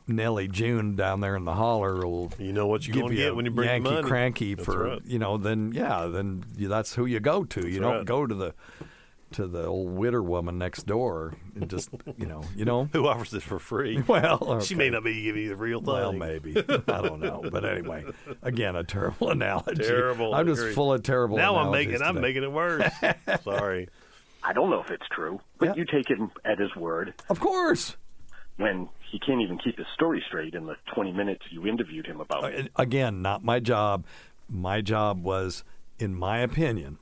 Nellie 0.07 0.49
June 0.49 0.97
down 0.97 1.21
there 1.21 1.37
in 1.37 1.45
the 1.45 1.55
holler 1.55 2.07
will. 2.07 2.33
You 2.39 2.53
know 2.53 2.67
what 2.67 2.87
you're 2.87 2.95
give 2.95 3.13
you 3.13 3.19
get 3.19 3.37
when 3.37 3.45
you 3.45 3.51
bring 3.51 3.67
the 3.67 3.73
Yankee 3.75 3.91
money. 3.91 4.09
cranky 4.09 4.55
That's 4.55 4.65
for 4.65 4.85
right. 4.85 5.03
you 5.05 5.19
know. 5.19 5.37
Then 5.37 5.73
yeah, 5.75 6.07
then 6.07 6.45
you, 6.57 6.69
that's 6.69 6.95
who 6.95 7.07
you 7.07 7.21
go 7.21 7.45
to. 7.45 7.61
you 7.61 7.81
That's 7.81 7.83
don't 7.83 7.97
right. 7.99 8.07
go 8.07 8.27
to 8.27 8.35
the 8.35 8.55
to 9.33 9.47
the 9.47 9.67
old 9.67 9.91
witter 9.91 10.23
woman 10.23 10.59
next 10.59 10.87
door 10.87 11.35
and 11.55 11.69
just 11.69 11.91
you 12.17 12.27
know 12.27 12.43
you 12.57 12.65
know 12.65 12.85
Who 12.93 13.07
offers 13.07 13.35
it 13.35 13.43
for 13.43 13.59
free? 13.59 14.03
Well, 14.09 14.61
she 14.61 14.75
may 14.75 14.91
not 14.91 15.05
be 15.05 15.23
giving 15.23 15.43
you 15.43 15.49
the 15.51 15.57
real 15.57 15.81
thing. 15.81 15.95
Well, 15.95 16.13
maybe. 16.13 16.57
I 16.57 17.03
don't 17.03 17.21
know. 17.21 17.43
But 17.51 17.65
anyway, 17.65 18.05
again, 18.43 18.75
a 18.77 18.85
terrible 18.85 19.31
analogy. 19.31 19.85
Terrible. 19.85 20.35
I'm 20.35 20.47
just 20.47 20.75
full 20.75 20.93
of 20.93 21.03
terrible 21.03 21.37
Now 21.37 21.57
I'm 21.57 21.69
analogies 21.69 22.01
making 22.01 22.07
I'm 22.07 22.21
making 22.21 22.43
it 22.45 22.53
worse. 22.53 22.91
Sorry. 23.45 23.89
I 24.43 24.53
don't 24.53 24.71
know 24.71 24.81
if 24.81 24.91
it's 24.91 25.07
true, 25.11 25.41
but 25.59 25.77
you 25.77 25.85
take 25.85 26.09
him 26.09 26.31
at 26.45 26.59
his 26.59 26.75
word. 26.77 27.15
Of 27.29 27.41
course. 27.41 27.97
When 28.57 28.89
he 29.11 29.19
can't 29.19 29.41
even 29.41 29.59
keep 29.59 29.79
his 29.79 29.87
story 29.95 30.23
straight 30.27 30.55
in 30.55 30.67
the 30.67 30.77
20 30.95 31.13
minutes 31.13 31.43
you 31.51 31.67
interviewed 31.67 32.07
him 32.07 32.21
about 32.21 32.45
it. 32.53 32.67
Uh, 32.67 32.83
Again, 32.83 33.23
not 33.23 33.45
my 33.45 33.61
job. 33.61 34.05
My 34.49 34.81
job 34.81 35.23
was, 35.23 35.65
in 35.99 36.15
my 36.15 36.39
opinion, 36.39 36.99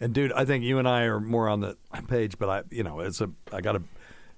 and 0.00 0.12
dude, 0.12 0.32
I 0.32 0.44
think 0.44 0.64
you 0.64 0.78
and 0.78 0.88
I 0.88 1.02
are 1.02 1.20
more 1.20 1.48
on 1.48 1.60
the 1.60 1.76
page, 2.06 2.38
but 2.38 2.48
I, 2.48 2.62
you 2.70 2.82
know, 2.82 3.00
it's 3.00 3.20
a, 3.20 3.30
I 3.52 3.60
got 3.60 3.72
to, 3.72 3.82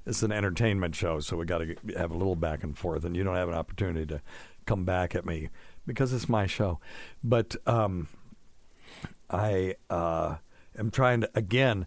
it's 0.06 0.22
an 0.22 0.32
entertainment 0.32 0.94
show, 0.94 1.20
so 1.20 1.36
we 1.36 1.44
got 1.44 1.58
to 1.58 1.76
have 1.96 2.10
a 2.10 2.16
little 2.16 2.36
back 2.36 2.62
and 2.62 2.76
forth, 2.76 3.04
and 3.04 3.16
you 3.16 3.24
don't 3.24 3.36
have 3.36 3.48
an 3.48 3.54
opportunity 3.54 4.06
to 4.06 4.22
come 4.66 4.84
back 4.84 5.14
at 5.14 5.26
me 5.26 5.50
because 5.86 6.12
it's 6.12 6.28
my 6.28 6.46
show. 6.46 6.80
But 7.22 7.56
um, 7.66 8.08
I 9.28 9.74
uh, 9.88 10.36
am 10.78 10.90
trying 10.90 11.22
to 11.22 11.30
again. 11.34 11.86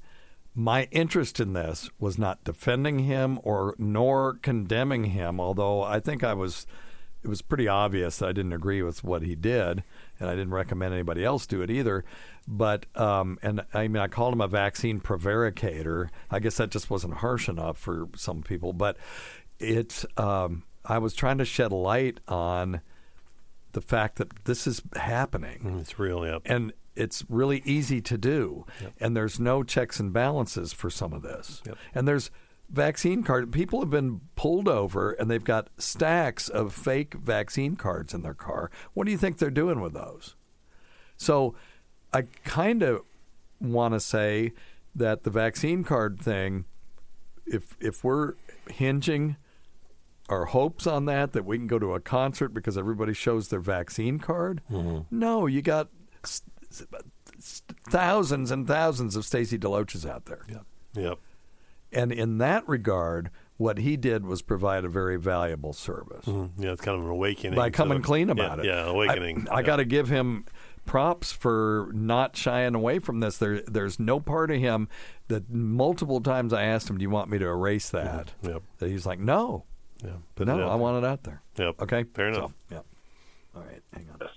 My 0.56 0.88
interest 0.92 1.40
in 1.40 1.54
this 1.54 1.90
was 1.98 2.20
not 2.20 2.44
defending 2.44 3.00
him 3.00 3.40
or 3.42 3.74
nor 3.80 4.36
condemning 4.36 5.06
him, 5.06 5.40
although 5.40 5.82
I 5.82 6.00
think 6.00 6.24
I 6.24 6.36
was. 6.36 6.68
It 7.24 7.28
was 7.30 7.42
pretty 7.42 7.70
obvious 7.70 8.18
that 8.18 8.30
I 8.30 8.32
didn't 8.34 8.54
agree 8.54 8.82
with 8.84 9.04
what 9.04 9.24
he 9.24 9.34
did, 9.34 9.82
and 10.20 10.30
I 10.30 10.36
didn't 10.36 10.54
recommend 10.54 10.94
anybody 10.94 11.24
else 11.24 11.46
do 11.48 11.62
it 11.62 11.70
either. 11.70 12.06
But 12.48 12.86
um, 12.96 13.40
and 13.42 13.66
I 13.74 13.88
mean, 13.88 14.02
I 14.02 14.08
called 14.08 14.34
him 14.34 14.42
a 14.42 14.48
vaccine 14.48 15.00
prevaricator. 15.00 16.10
I 16.30 16.40
guess 16.40 16.58
that 16.58 16.70
just 16.70 16.90
wasn't 16.90 17.16
harsh 17.16 17.48
enough 17.50 17.78
for 17.78 18.10
some 18.16 18.42
people, 18.42 18.74
but 18.74 18.98
it's. 19.60 20.06
Um, 20.18 20.64
I 20.86 20.98
was 20.98 21.14
trying 21.14 21.38
to 21.38 21.46
shed 21.46 21.72
light 21.72 22.20
on 22.28 22.82
the 23.72 23.82
fact 23.82 24.18
that 24.18 24.46
this 24.46 24.68
is 24.68 24.82
happening. 24.96 25.78
It's 25.80 25.98
real, 25.98 26.26
yeah. 26.26 26.40
And 26.46 26.74
it's 26.96 27.24
really 27.30 27.62
easy 27.66 28.02
to 28.02 28.18
do. 28.18 28.66
And 29.00 29.16
there's 29.16 29.40
no 29.40 29.64
checks 29.64 30.00
and 30.00 30.14
balances 30.14 30.74
for 30.74 30.90
some 30.90 31.14
of 31.14 31.22
this. 31.22 31.62
And 31.96 32.08
there's 32.08 32.30
vaccine 32.70 33.24
card 33.24 33.52
people 33.52 33.80
have 33.82 33.90
been 33.90 34.22
pulled 34.36 34.68
over 34.68 35.12
and 35.12 35.30
they've 35.30 35.44
got 35.44 35.70
stacks 35.78 36.50
of 36.50 36.74
fake 36.74 37.14
vaccine 37.14 37.76
cards 37.76 38.14
in 38.14 38.22
their 38.24 38.34
car. 38.34 38.72
What 38.94 39.06
do 39.06 39.12
you 39.12 39.18
think 39.18 39.38
they're 39.38 39.52
doing 39.52 39.80
with 39.82 39.94
those? 39.94 40.36
So 41.18 41.56
I 42.14 42.24
kind 42.44 42.82
of 42.84 43.02
want 43.60 43.94
to 43.94 44.00
say 44.00 44.54
that 44.96 45.24
the 45.24 45.30
vaccine 45.30 45.84
card 45.84 46.20
thing 46.20 46.66
if 47.46 47.76
if 47.80 48.04
we're 48.04 48.34
hinging 48.70 49.36
our 50.30 50.46
hopes 50.46 50.88
on 50.88 51.06
that 51.06 51.34
that 51.34 51.44
we 51.46 51.58
can 51.58 51.68
go 51.68 51.78
to 51.78 51.94
a 51.94 52.00
concert 52.00 52.50
because 52.50 52.78
everybody 52.78 53.14
shows 53.14 53.50
their 53.50 53.60
vaccine 53.60 54.20
card. 54.20 54.62
Mm-hmm. 54.72 55.18
No, 55.20 55.46
you 55.48 55.62
got 55.62 55.90
s- 56.24 56.42
s- 56.72 56.86
s- 57.38 57.62
thousands 57.90 58.50
and 58.50 58.66
thousands 58.66 59.16
of 59.18 59.26
Stacy 59.26 59.58
Deloaches 59.60 60.10
out 60.10 60.26
there. 60.26 60.46
Yep. 60.50 60.66
Yep. 60.96 61.20
And 61.94 62.12
in 62.12 62.38
that 62.40 62.68
regard, 62.68 63.30
what 63.58 63.78
he 63.78 63.98
did 63.98 64.26
was 64.26 64.42
provide 64.42 64.84
a 64.84 64.90
very 64.90 65.18
valuable 65.18 65.74
service 65.74 66.26
mm-hmm. 66.26 66.62
Yeah, 66.62 66.72
it's 66.72 66.82
kind 66.82 66.98
of 66.98 67.06
an 67.06 67.12
awakening. 67.12 67.56
by 67.56 67.70
coming 67.70 68.00
to- 68.00 68.04
clean 68.04 68.28
yeah, 68.28 68.34
about 68.34 68.60
it. 68.60 68.66
Yeah, 68.66 68.86
awakening. 68.86 69.48
I, 69.50 69.56
I 69.56 69.60
Yeah. 69.60 69.66
got 69.66 69.76
to 69.78 69.86
give 69.86 70.10
him 70.10 70.46
props 70.86 71.32
for 71.32 71.90
not 71.94 72.36
shying 72.36 72.76
away 72.76 73.00
from 73.00 73.20
this. 73.20 73.38
There, 73.38 73.62
there's 73.62 74.00
no 74.00 74.20
part 74.20 74.52
of 74.52 74.60
him 74.60 74.90
that 75.28 75.50
multiple 75.50 76.20
times 76.20 76.52
I 76.52 76.64
asked 76.64 76.90
him, 76.90 76.98
"Do 76.98 77.04
you 77.04 77.10
want 77.10 77.30
me 77.30 77.38
to 77.40 77.46
erase 77.46 77.92
mm-hmm. 77.92 78.18
that?" 78.18 78.34
Yep. 78.42 78.64
That 78.80 78.90
he's 78.90 79.06
like, 79.06 79.20
"No, 79.20 79.64
Yeah. 80.04 80.12
Put 80.36 80.50
it 80.50 80.52
no, 80.52 80.68
I 80.68 80.76
want 80.76 81.04
it 81.04 81.08
out 81.08 81.24
there." 81.24 81.42
Yep. 81.58 81.82
Okay, 81.84 82.04
Fair 82.14 82.28
enough. 82.30 82.54
So, 82.70 82.76
yep. 82.76 82.86
All 83.56 83.62
right, 83.62 83.82
hang 83.94 84.10
on. 84.10 84.28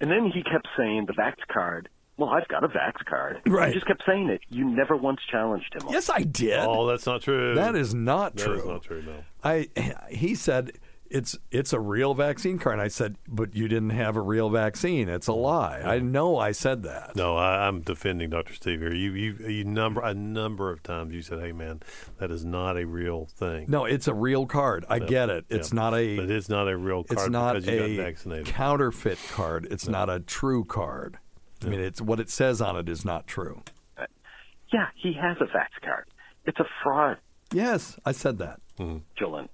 And 0.00 0.10
then 0.10 0.30
he 0.32 0.42
kept 0.42 0.66
saying 0.76 1.06
the 1.06 1.12
Vax 1.12 1.34
card. 1.52 1.88
Well, 2.20 2.28
I've 2.28 2.46
got 2.48 2.62
a 2.64 2.68
Vax 2.68 3.02
card. 3.08 3.40
Right. 3.46 3.68
He 3.68 3.74
just 3.74 3.86
kept 3.86 4.02
saying 4.06 4.28
it. 4.28 4.42
You 4.50 4.66
never 4.68 4.94
once 4.94 5.20
challenged 5.30 5.74
him. 5.74 5.88
Yes, 5.90 6.10
I 6.10 6.20
did. 6.22 6.58
Oh, 6.60 6.86
that's 6.86 7.06
not 7.06 7.22
true. 7.22 7.54
That 7.54 7.74
is 7.74 7.94
not 7.94 8.36
That 8.36 8.44
true. 8.44 8.58
is 8.58 8.64
not 8.66 8.82
true. 8.82 9.02
No. 9.02 9.14
I 9.42 9.68
he 10.10 10.34
said 10.34 10.72
it's 11.08 11.36
it's 11.50 11.72
a 11.72 11.80
real 11.80 12.12
vaccine 12.12 12.58
card. 12.58 12.74
And 12.74 12.82
I 12.82 12.88
said, 12.88 13.16
but 13.26 13.56
you 13.56 13.68
didn't 13.68 13.90
have 13.90 14.16
a 14.16 14.20
real 14.20 14.50
vaccine. 14.50 15.08
It's 15.08 15.28
a 15.28 15.32
lie. 15.32 15.80
I 15.80 15.98
know 15.98 16.36
I 16.38 16.52
said 16.52 16.82
that. 16.82 17.16
No, 17.16 17.36
I, 17.36 17.66
I'm 17.66 17.80
defending 17.80 18.28
Dr. 18.30 18.52
Steve 18.54 18.80
here. 18.80 18.94
You, 18.94 19.12
you, 19.14 19.32
you 19.48 19.64
number 19.64 20.02
a 20.02 20.12
number 20.12 20.70
of 20.70 20.82
times 20.82 21.14
you 21.14 21.22
said, 21.22 21.40
"Hey, 21.40 21.52
man, 21.52 21.80
that 22.18 22.30
is 22.30 22.44
not 22.44 22.76
a 22.76 22.84
real 22.86 23.26
thing." 23.34 23.64
No, 23.68 23.86
it's 23.86 24.06
a 24.08 24.14
real 24.14 24.44
card. 24.44 24.84
I 24.90 24.96
Yep. 24.96 25.08
get 25.08 25.30
it. 25.30 25.44
It's 25.48 25.68
Yep. 25.70 25.74
not 25.74 25.94
a. 25.94 26.16
But 26.18 26.30
it's 26.30 26.50
not 26.50 26.68
a 26.68 26.76
real 26.76 27.02
card 27.02 27.12
It's 27.12 27.22
card 27.22 27.32
not 27.32 27.54
because 27.54 27.66
you 27.66 27.82
a 27.82 27.96
got 27.96 28.04
vaccinated. 28.04 28.46
counterfeit 28.46 29.18
card. 29.32 29.66
It's 29.70 29.88
not 29.88 30.10
a 30.10 30.20
true 30.20 30.64
card. 30.64 31.18
I 31.64 31.68
mean, 31.68 31.80
it's 31.80 32.00
what 32.00 32.20
it 32.20 32.30
says 32.30 32.60
on 32.60 32.76
it 32.76 32.88
is 32.88 33.04
not 33.04 33.26
true. 33.26 33.62
Yeah, 34.72 34.86
he 34.94 35.12
has 35.14 35.36
a 35.40 35.44
Vax 35.44 35.68
card. 35.82 36.06
It's 36.46 36.60
a 36.60 36.66
fraud, 36.82 37.18
Yes, 37.52 37.98
I 38.04 38.12
said 38.12 38.38
that. 38.38 38.60
Hmm. 38.76 38.98
Dylan. 39.20 39.48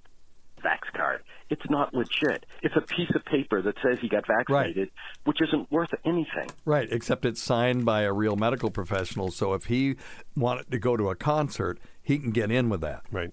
Vax 0.62 0.92
card. 0.94 1.22
It's 1.48 1.68
not 1.70 1.94
legit. 1.94 2.44
It's 2.62 2.76
a 2.76 2.80
piece 2.80 3.10
of 3.14 3.24
paper 3.24 3.62
that 3.62 3.76
says 3.82 3.98
he 4.00 4.08
got 4.08 4.26
vaccinated, 4.26 4.90
which 5.24 5.40
isn't 5.40 5.70
worth 5.70 5.90
anything. 6.04 6.50
Right, 6.64 6.88
except 6.90 7.24
it's 7.24 7.40
signed 7.40 7.84
by 7.84 8.02
a 8.02 8.12
real 8.12 8.36
medical 8.36 8.70
professional. 8.70 9.30
So 9.30 9.54
if 9.54 9.66
he 9.66 9.96
wanted 10.36 10.70
to 10.72 10.78
go 10.78 10.96
to 10.96 11.08
a 11.08 11.14
concert, 11.14 11.78
he 12.02 12.18
can 12.18 12.32
get 12.32 12.50
in 12.50 12.68
with 12.68 12.80
that. 12.80 13.02
Right. 13.10 13.30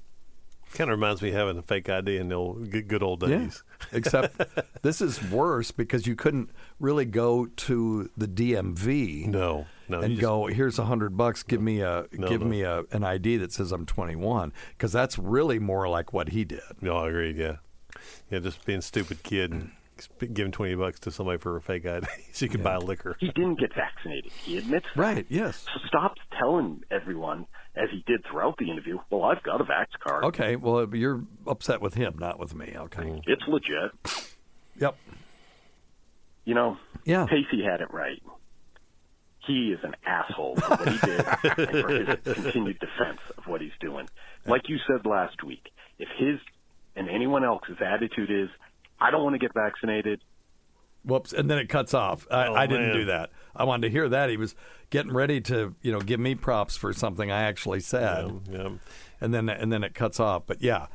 Kind 0.74 0.89
of 0.89 0.97
reminds 0.97 1.21
me 1.21 1.30
of 1.30 1.36
having 1.36 1.57
a 1.57 1.61
fake 1.61 1.88
ID 1.88 2.17
in 2.17 2.30
the 2.30 2.36
old, 2.36 2.69
good, 2.71 2.88
good 2.88 3.03
old 3.03 3.19
days. 3.19 3.63
Yeah. 3.91 3.97
Except 3.97 4.41
this 4.82 5.01
is 5.01 5.21
worse 5.30 5.71
because 5.71 6.07
you 6.07 6.15
couldn't 6.15 6.49
really 6.80 7.05
go 7.05 7.45
to 7.45 8.09
the 8.17 8.28
DMV. 8.28 9.28
No, 9.28 9.65
no, 9.88 9.99
you 9.99 10.03
and 10.03 10.11
just- 10.15 10.21
go 10.21 10.47
here's 10.47 10.80
a 10.80 10.86
hundred 10.86 11.15
bucks. 11.15 11.43
Give 11.43 11.61
me 11.61 11.82
a 11.82 12.05
No, 12.11 12.28
give 12.28 12.41
no. 12.41 12.47
me 12.47 12.61
a 12.63 12.84
an 12.91 13.03
ID 13.03 13.38
that 13.38 13.51
says 13.51 13.71
I'm 13.71 13.86
21 13.86 14.51
because 14.76 14.91
that's 14.91 15.17
really 15.19 15.59
more 15.59 15.88
like 15.88 16.11
what 16.11 16.30
he 16.30 16.43
did. 16.43 16.61
No, 16.82 16.97
I 16.97 17.09
agree. 17.09 17.34
Yeah, 17.34 17.57
yeah, 18.32 18.39
just 18.39 18.65
being 18.65 18.80
a 18.80 18.82
stupid 18.82 19.21
kid 19.24 19.51
and 19.51 19.71
giving 20.34 20.51
twenty 20.51 20.74
bucks 20.74 20.99
to 21.01 21.11
somebody 21.11 21.38
for 21.38 21.55
a 21.55 21.61
fake 21.61 21.86
ID 21.86 22.07
so 22.34 22.45
you 22.45 22.49
can 22.49 22.63
buy 22.63 22.78
liquor. 22.78 23.15
He 23.19 23.28
didn't 23.28 23.59
get 23.59 23.74
vaccinated. 23.76 24.32
He 24.32 24.57
admits 24.57 24.88
that. 24.95 24.99
Right. 25.01 25.26
Yes. 25.30 25.65
So 25.71 25.80
stop 25.88 26.15
telling 26.39 26.81
everyone, 26.91 27.45
as 27.75 27.89
he 27.91 28.03
did 28.05 28.23
throughout 28.29 28.57
the 28.57 28.69
interview, 28.69 28.97
well, 29.09 29.23
I've 29.23 29.43
got 29.43 29.61
a 29.61 29.63
Vax 29.63 29.88
card. 29.99 30.25
Okay. 30.25 30.55
Well, 30.55 30.88
you're 30.95 31.23
upset 31.47 31.81
with 31.81 31.93
him, 31.95 32.15
not 32.19 32.39
with 32.39 32.53
me. 32.55 32.73
Okay. 32.75 33.03
Mm. 33.03 33.21
It's 33.25 33.43
legit. 33.47 34.36
Yep. 34.79 34.95
You 36.45 36.53
know, 36.55 36.77
Yeah. 37.05 37.25
Pacey 37.25 37.63
had 37.63 37.81
it 37.81 37.91
right. 37.93 38.21
He 39.45 39.73
is 39.73 39.79
an 39.84 39.93
asshole 40.05 40.55
for 40.55 40.69
what 40.75 40.88
he 40.89 40.97
did 40.99 41.19
and 41.43 41.81
for 41.81 41.89
his 41.89 42.17
continued 42.43 42.79
defense 42.79 43.19
of 43.38 43.45
what 43.45 43.59
he's 43.61 43.71
doing. 43.81 44.07
Like 44.45 44.69
you 44.69 44.77
said 44.88 45.05
last 45.05 45.43
week, 45.43 45.69
if 45.99 46.07
his 46.17 46.39
and 46.95 47.09
anyone 47.09 47.43
else's 47.43 47.77
attitude 47.86 48.29
is, 48.31 48.49
I 49.01 49.11
don't 49.11 49.23
want 49.23 49.34
to 49.34 49.39
get 49.39 49.53
vaccinated, 49.53 50.21
Whoops. 51.05 51.34
And 51.34 51.51
then 51.51 51.57
it 51.57 51.67
cuts 51.67 51.93
off. 51.93 52.25
I, 52.31 52.47
Oh, 52.47 52.53
I 52.53 52.65
didn't 52.65 52.88
man. 52.88 52.95
do 52.95 53.05
that. 53.05 53.29
I 53.56 53.64
wanted 53.66 53.88
to 53.88 53.91
hear 53.91 54.10
that. 54.10 54.30
He 54.30 54.38
was 54.38 54.56
getting 54.89 55.12
ready 55.12 55.39
to, 55.41 55.76
you 55.82 55.91
know, 55.91 55.99
give 55.99 56.20
me 56.20 56.36
props 56.36 56.76
for 56.76 56.93
something 56.93 57.32
I 57.32 57.43
actually 57.43 57.80
said. 57.82 58.41
Yeah. 58.51 58.70
And 59.22 59.34
then 59.34 59.47
and 59.49 59.72
then 59.72 59.84
it 59.84 59.93
cuts 59.93 60.20
off. 60.20 60.43
But 60.47 60.62
yeah, 60.62 60.88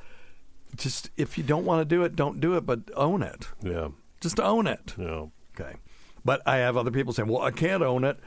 just 0.76 1.10
if 1.16 1.38
you 1.38 1.44
don't 1.44 1.64
want 1.64 1.80
to 1.80 1.84
do 1.84 2.02
it, 2.04 2.16
don't 2.16 2.40
do 2.40 2.56
it. 2.56 2.66
But 2.66 2.80
own 2.94 3.22
it. 3.22 3.48
Yeah. 3.62 3.88
Just 4.20 4.40
own 4.40 4.66
it. 4.66 4.94
Yeah. 4.98 5.26
Okay. 5.58 5.76
But 6.24 6.42
I 6.46 6.56
have 6.58 6.76
other 6.76 6.90
people 6.90 7.12
saying, 7.12 7.28
"Well, 7.28 7.42
I 7.42 7.50
can't 7.52 7.82
own 7.82 8.04
it 8.04 8.18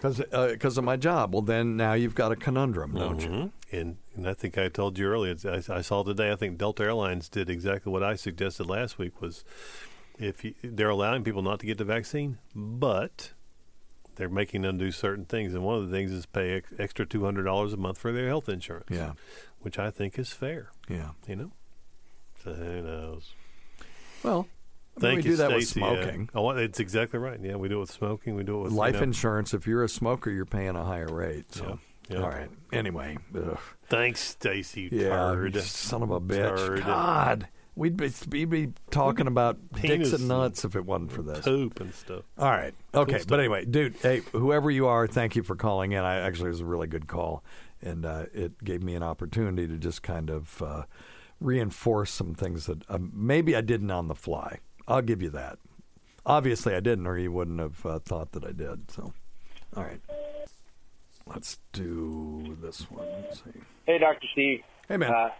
because 0.00 0.22
because 0.52 0.78
of 0.78 0.84
my 0.84 0.96
job." 0.96 1.32
Well, 1.32 1.42
then 1.42 1.76
now 1.76 1.94
you've 1.94 2.14
got 2.14 2.30
a 2.32 2.36
conundrum, 2.36 2.94
don't 2.94 3.20
you? 3.22 3.28
Mhm. 3.28 3.50
And, 3.72 3.96
and 4.14 4.28
I 4.28 4.34
think 4.34 4.58
I 4.58 4.68
told 4.68 4.98
you 4.98 5.06
earlier. 5.06 5.34
I, 5.44 5.62
I 5.72 5.80
saw 5.80 6.02
today. 6.02 6.30
I 6.32 6.36
think 6.36 6.58
Delta 6.58 6.82
Airlines 6.84 7.28
did 7.28 7.48
exactly 7.48 7.90
what 7.92 8.02
I 8.02 8.14
suggested 8.16 8.66
last 8.66 8.98
week. 8.98 9.20
Was 9.20 9.44
if 10.18 10.44
you, 10.44 10.54
they're 10.62 10.90
allowing 10.90 11.24
people 11.24 11.42
not 11.42 11.60
to 11.60 11.66
get 11.66 11.78
the 11.78 11.84
vaccine, 11.84 12.38
but 12.54 13.32
they're 14.16 14.28
making 14.28 14.62
them 14.62 14.78
do 14.78 14.90
certain 14.90 15.24
things, 15.24 15.54
and 15.54 15.62
one 15.62 15.76
of 15.78 15.88
the 15.88 15.96
things 15.96 16.10
is 16.12 16.26
pay 16.26 16.56
ex- 16.56 16.72
extra 16.78 17.06
two 17.06 17.24
hundred 17.24 17.44
dollars 17.44 17.72
a 17.72 17.76
month 17.76 17.98
for 17.98 18.12
their 18.12 18.28
health 18.28 18.48
insurance. 18.48 18.86
Yeah. 18.90 19.12
which 19.60 19.78
I 19.78 19.90
think 19.90 20.18
is 20.18 20.30
fair. 20.32 20.70
Yeah. 20.88 21.10
You 21.26 21.36
know. 21.36 21.52
So 22.44 22.54
who 22.54 22.82
knows? 22.82 23.32
Well, 24.22 24.48
I 24.96 25.00
mean, 25.00 25.00
Thank 25.00 25.24
we 25.24 25.30
you, 25.30 25.30
do 25.30 25.36
that 25.36 25.52
with 25.52 25.64
Stacy. 25.68 25.80
Yeah. 25.80 25.86
smoking. 26.02 26.30
Oh, 26.34 26.50
it's 26.50 26.80
exactly 26.80 27.18
right. 27.18 27.38
Yeah, 27.42 27.56
we 27.56 27.68
do 27.68 27.76
it 27.76 27.80
with 27.80 27.90
smoking. 27.90 28.34
We 28.34 28.42
do 28.44 28.58
it 28.60 28.62
with 28.64 28.72
Life 28.72 28.94
you 28.94 29.00
know, 29.00 29.04
insurance. 29.04 29.54
If 29.54 29.66
you're 29.66 29.84
a 29.84 29.88
smoker, 29.88 30.30
you're 30.30 30.44
paying 30.46 30.76
a 30.76 30.84
higher 30.84 31.08
rate. 31.12 31.54
So 31.54 31.78
All 32.14 32.20
right. 32.28 32.50
Anyway. 32.72 33.18
ugh. 33.34 33.58
Thanks, 33.88 34.20
Stacy. 34.20 34.88
Yeah, 34.90 35.08
turd. 35.34 35.56
son 35.62 36.02
of 36.02 36.10
a 36.10 36.20
bitch. 36.20 36.56
Turd. 36.56 36.80
God. 36.84 37.48
We'd 37.80 37.96
be, 37.96 38.10
we'd 38.30 38.50
be 38.50 38.72
talking 38.90 39.26
about 39.26 39.56
Penis 39.74 40.10
dicks 40.10 40.20
and 40.20 40.28
nuts 40.28 40.66
if 40.66 40.76
it 40.76 40.84
wasn't 40.84 41.12
for 41.12 41.22
this. 41.22 41.42
Poop 41.42 41.80
and 41.80 41.94
stuff. 41.94 42.24
All 42.36 42.50
right. 42.50 42.74
Okay. 42.92 43.20
stuff. 43.20 43.28
But 43.28 43.40
anyway, 43.40 43.64
dude, 43.64 43.96
hey, 44.02 44.20
whoever 44.32 44.70
you 44.70 44.86
are, 44.86 45.06
thank 45.06 45.34
you 45.34 45.42
for 45.42 45.56
calling 45.56 45.92
in. 45.92 46.04
I 46.04 46.16
actually 46.16 46.48
it 46.48 46.50
was 46.50 46.60
a 46.60 46.66
really 46.66 46.88
good 46.88 47.08
call, 47.08 47.42
and 47.80 48.04
uh, 48.04 48.26
it 48.34 48.62
gave 48.62 48.82
me 48.82 48.96
an 48.96 49.02
opportunity 49.02 49.66
to 49.66 49.78
just 49.78 50.02
kind 50.02 50.28
of 50.28 50.60
uh, 50.60 50.82
reinforce 51.40 52.10
some 52.10 52.34
things 52.34 52.66
that 52.66 52.82
um, 52.90 53.12
maybe 53.14 53.56
I 53.56 53.62
didn't 53.62 53.90
on 53.90 54.08
the 54.08 54.14
fly. 54.14 54.58
I'll 54.86 55.00
give 55.00 55.22
you 55.22 55.30
that. 55.30 55.58
Obviously, 56.26 56.74
I 56.74 56.80
didn't, 56.80 57.06
or 57.06 57.16
you 57.16 57.32
wouldn't 57.32 57.60
have 57.60 57.86
uh, 57.86 57.98
thought 58.00 58.32
that 58.32 58.44
I 58.44 58.52
did. 58.52 58.90
So, 58.90 59.14
all 59.74 59.84
right. 59.84 60.02
Let's 61.24 61.56
do 61.72 62.58
this 62.60 62.90
one. 62.90 63.06
Let's 63.22 63.38
see. 63.38 63.60
Hey, 63.86 63.96
Dr. 63.96 64.26
Steve. 64.34 64.60
Hey, 64.86 64.98
man. 64.98 65.30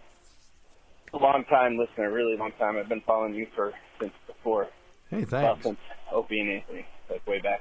Uh, 1.12 1.18
long 1.18 1.44
time 1.44 1.76
listener, 1.78 2.10
really 2.12 2.36
long 2.36 2.52
time. 2.58 2.76
I've 2.76 2.88
been 2.88 3.02
following 3.06 3.34
you 3.34 3.46
for 3.54 3.72
since 4.00 4.12
before. 4.26 4.68
Hey, 5.10 5.18
Well, 5.18 5.26
thanks. 5.26 5.64
since 5.64 5.78
Opie 6.12 6.40
and 6.40 6.50
Anthony, 6.50 6.86
like 7.10 7.26
way 7.26 7.40
back. 7.40 7.60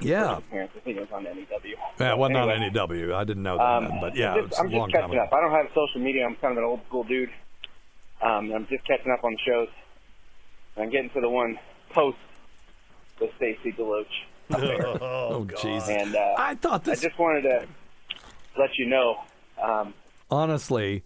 Yeah. 0.00 0.40
Parents, 0.50 0.72
I 0.76 0.80
think 0.80 0.96
it 0.96 1.00
was 1.00 1.08
on 1.12 1.24
NEW. 1.24 1.76
Yeah, 2.00 2.14
well, 2.14 2.30
not 2.30 2.48
Anyway, 2.50 2.70
NEW. 2.72 3.14
I 3.14 3.24
didn't 3.24 3.42
know 3.42 3.56
that, 3.58 3.64
Um, 3.64 3.84
then, 3.88 4.00
but 4.00 4.16
yeah, 4.16 4.34
I'm 4.34 4.48
just, 4.48 4.58
a 4.60 4.62
I'm 4.64 4.70
long 4.70 4.88
just 4.90 5.00
time 5.00 5.10
catching 5.10 5.20
up. 5.20 5.32
I 5.32 5.40
don't 5.40 5.52
have 5.52 5.66
social 5.74 6.00
media. 6.00 6.24
I'm 6.26 6.34
kind 6.36 6.52
of 6.52 6.58
an 6.58 6.64
old 6.64 6.80
school 6.88 7.04
dude. 7.04 7.30
Um, 8.20 8.52
I'm 8.52 8.66
just 8.68 8.84
catching 8.86 9.12
up 9.12 9.22
on 9.24 9.32
the 9.32 9.38
shows. 9.46 9.68
I'm 10.76 10.90
getting 10.90 11.10
to 11.10 11.20
the 11.20 11.28
one 11.28 11.58
post 11.90 12.16
with 13.20 13.30
Stacy 13.36 13.72
Deloach. 13.72 14.04
up. 14.50 15.00
Oh, 15.02 15.44
Jesus. 15.62 15.88
And 15.88 16.14
uh, 16.16 16.34
I 16.38 16.54
thought 16.56 16.84
this. 16.84 16.98
I 17.04 17.08
just 17.08 17.18
wanted 17.18 17.42
to 17.42 17.66
let 18.58 18.70
you 18.78 18.86
know. 18.86 19.16
Um, 19.62 19.94
honestly, 20.30 21.04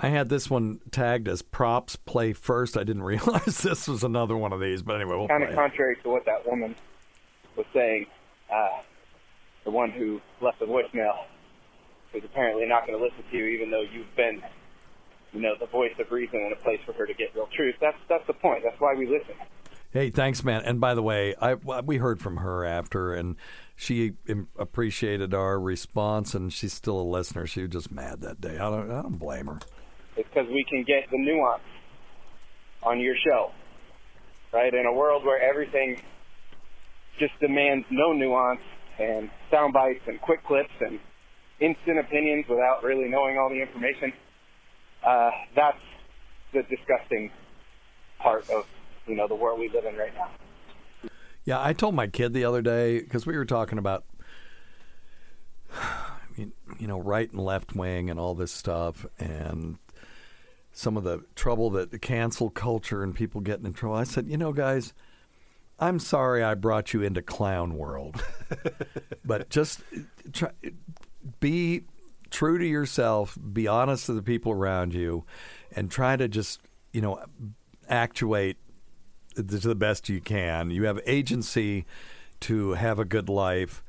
I 0.00 0.08
had 0.08 0.28
this 0.28 0.48
one 0.48 0.80
tagged 0.90 1.28
as 1.28 1.42
props 1.42 1.96
play 1.96 2.32
first. 2.32 2.76
I 2.76 2.84
didn't 2.84 3.02
realize 3.14 3.58
this 3.58 3.88
was 3.88 4.04
another 4.04 4.36
one 4.36 4.52
of 4.52 4.60
these, 4.60 4.82
but 4.82 4.96
anyway, 4.96 5.16
we'll 5.16 5.28
kind 5.28 5.42
of 5.42 5.50
it. 5.50 5.54
contrary 5.54 5.96
to 6.02 6.08
what 6.08 6.24
that 6.26 6.46
woman 6.46 6.74
was 7.56 7.66
saying, 7.72 8.06
uh, 8.52 8.80
the 9.64 9.70
one 9.70 9.90
who 9.90 10.20
left 10.40 10.60
the 10.60 10.66
voicemail 10.66 11.24
is 12.14 12.22
apparently 12.24 12.66
not 12.66 12.86
going 12.86 12.98
to 12.98 13.04
listen 13.04 13.22
to 13.30 13.36
you, 13.36 13.46
even 13.46 13.70
though 13.70 13.82
you've 13.82 14.14
been, 14.16 14.40
you 15.32 15.40
know, 15.40 15.54
the 15.58 15.66
voice 15.66 15.92
of 15.98 16.10
reason 16.10 16.40
and 16.40 16.52
a 16.52 16.56
place 16.56 16.80
for 16.86 16.92
her 16.92 17.06
to 17.06 17.14
get 17.14 17.34
real 17.34 17.48
truth. 17.54 17.74
That's 17.80 17.98
that's 18.08 18.26
the 18.26 18.32
point. 18.32 18.62
That's 18.64 18.80
why 18.80 18.94
we 18.94 19.06
listen. 19.06 19.34
Hey, 19.90 20.10
thanks, 20.10 20.44
man. 20.44 20.62
And 20.64 20.80
by 20.80 20.94
the 20.94 21.02
way, 21.02 21.34
I 21.40 21.54
we 21.54 21.96
heard 21.96 22.20
from 22.20 22.38
her 22.38 22.64
after, 22.64 23.14
and 23.14 23.36
she 23.74 24.12
appreciated 24.58 25.34
our 25.34 25.58
response, 25.58 26.34
and 26.34 26.52
she's 26.52 26.72
still 26.72 27.00
a 27.00 27.02
listener. 27.02 27.46
She 27.46 27.62
was 27.62 27.70
just 27.70 27.90
mad 27.90 28.20
that 28.20 28.40
day. 28.40 28.54
I 28.58 28.70
don't, 28.70 28.90
I 28.90 29.02
don't 29.02 29.18
blame 29.18 29.46
her. 29.46 29.60
Because 30.26 30.48
we 30.48 30.64
can 30.68 30.82
get 30.82 31.08
the 31.10 31.18
nuance 31.18 31.62
on 32.82 33.00
your 33.00 33.14
show, 33.24 33.52
right? 34.52 34.74
In 34.74 34.84
a 34.84 34.92
world 34.92 35.24
where 35.24 35.40
everything 35.40 36.00
just 37.18 37.32
demands 37.40 37.86
no 37.90 38.12
nuance 38.12 38.60
and 38.98 39.30
sound 39.50 39.72
bites 39.72 40.02
and 40.06 40.20
quick 40.20 40.44
clips 40.44 40.74
and 40.80 40.98
instant 41.60 41.98
opinions 41.98 42.46
without 42.48 42.82
really 42.82 43.08
knowing 43.08 43.38
all 43.38 43.48
the 43.48 43.60
information, 43.62 44.12
uh, 45.06 45.30
that's 45.54 45.78
the 46.52 46.62
disgusting 46.62 47.30
part 48.18 48.48
of 48.50 48.64
you 49.06 49.14
know 49.14 49.28
the 49.28 49.34
world 49.34 49.58
we 49.58 49.68
live 49.68 49.84
in 49.84 49.96
right 49.96 50.14
now. 50.14 50.28
Yeah, 51.44 51.62
I 51.62 51.72
told 51.72 51.94
my 51.94 52.06
kid 52.06 52.34
the 52.34 52.44
other 52.44 52.60
day 52.60 53.00
because 53.00 53.26
we 53.26 53.36
were 53.36 53.46
talking 53.46 53.78
about, 53.78 54.04
you 56.36 56.52
know, 56.86 57.00
right 57.00 57.30
and 57.30 57.40
left 57.40 57.74
wing 57.74 58.10
and 58.10 58.20
all 58.20 58.34
this 58.34 58.52
stuff, 58.52 59.06
and 59.18 59.78
some 60.78 60.96
of 60.96 61.02
the 61.02 61.24
trouble 61.34 61.70
that 61.70 61.90
the 61.90 61.98
cancel 61.98 62.50
culture 62.50 63.02
and 63.02 63.12
people 63.12 63.40
getting 63.40 63.66
in 63.66 63.72
trouble. 63.72 63.96
I 63.96 64.04
said, 64.04 64.28
you 64.28 64.36
know, 64.36 64.52
guys, 64.52 64.94
I'm 65.80 65.98
sorry 65.98 66.44
I 66.44 66.54
brought 66.54 66.94
you 66.94 67.02
into 67.02 67.20
clown 67.20 67.76
world, 67.76 68.22
but 69.24 69.50
just 69.50 69.80
uh, 69.80 70.00
try, 70.32 70.50
be 71.40 71.82
true 72.30 72.58
to 72.58 72.64
yourself, 72.64 73.36
be 73.52 73.66
honest 73.66 74.06
to 74.06 74.12
the 74.12 74.22
people 74.22 74.52
around 74.52 74.94
you, 74.94 75.24
and 75.74 75.90
try 75.90 76.14
to 76.14 76.28
just 76.28 76.60
you 76.92 77.00
know 77.00 77.24
actuate 77.88 78.56
to 79.34 79.42
the 79.42 79.74
best 79.74 80.08
you 80.08 80.20
can. 80.20 80.70
You 80.70 80.84
have 80.84 81.00
agency 81.06 81.86
to 82.40 82.74
have 82.74 83.00
a 83.00 83.04
good 83.04 83.28
life, 83.28 83.82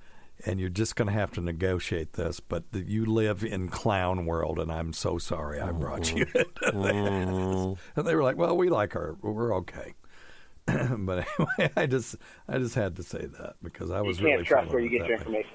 and 0.46 0.60
you're 0.60 0.70
just 0.70 0.96
going 0.96 1.08
to 1.08 1.14
have 1.14 1.32
to 1.32 1.42
negotiate 1.42 2.14
this. 2.14 2.40
But 2.40 2.72
the, 2.72 2.80
you 2.80 3.06
live 3.06 3.44
in 3.44 3.70
clown 3.70 4.26
world, 4.26 4.60
and 4.60 4.72
I'm 4.72 4.94
so 4.94 5.18
sorry 5.18 5.60
I 5.60 5.72
brought 5.72 6.04
mm-hmm. 6.04 6.18
you. 6.18 6.24
into 6.24 6.34
this. 6.62 6.72
Mm-hmm. 6.74 8.00
and 8.00 8.08
they 8.08 8.16
were 8.16 8.24
like, 8.24 8.38
"Well, 8.38 8.58
we 8.58 8.70
like 8.70 8.94
her. 8.94 9.18
We're 9.22 9.56
okay." 9.58 9.94
but 10.66 11.26
anyway, 11.40 11.72
I 11.76 11.86
just 11.86 12.16
I 12.48 12.58
just 12.58 12.76
had 12.76 12.96
to 12.98 13.04
say 13.04 13.26
that 13.26 13.56
because 13.62 13.92
I 13.92 14.02
was 14.02 14.20
You 14.20 14.26
was 14.26 14.32
can't 14.32 14.32
really 14.32 14.46
trust 14.46 14.72
where 14.72 14.82
you 14.82 14.90
get 14.90 15.02
that 15.02 15.08
your 15.08 15.18
way. 15.18 15.22
information. 15.22 15.52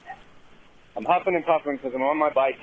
I'm 0.96 1.04
huffing 1.04 1.34
and 1.34 1.44
puffing 1.44 1.76
because 1.76 1.92
I'm 1.94 2.02
on 2.02 2.18
my 2.18 2.30
bike. 2.32 2.58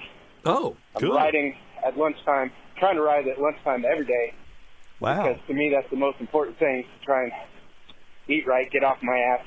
Oh, 0.46 0.76
I'm 0.96 1.02
good. 1.02 1.16
riding 1.16 1.56
at 1.86 1.98
lunchtime, 1.98 2.52
trying 2.78 2.96
to 2.96 3.02
ride 3.02 3.28
at 3.28 3.40
lunchtime 3.40 3.86
every 3.92 4.06
day. 4.06 4.34
Wow. 5.00 5.28
Because 5.28 5.42
to 5.48 5.54
me, 5.54 5.72
that's 5.76 5.90
the 5.90 5.98
most 5.98 6.20
important 6.20 6.58
thing 6.60 6.84
to 6.84 7.06
try 7.06 7.24
and 7.24 7.32
eat 8.28 8.48
right, 8.48 8.70
get 8.72 8.84
off 8.84 8.98
my 9.02 9.18
ass, 9.18 9.46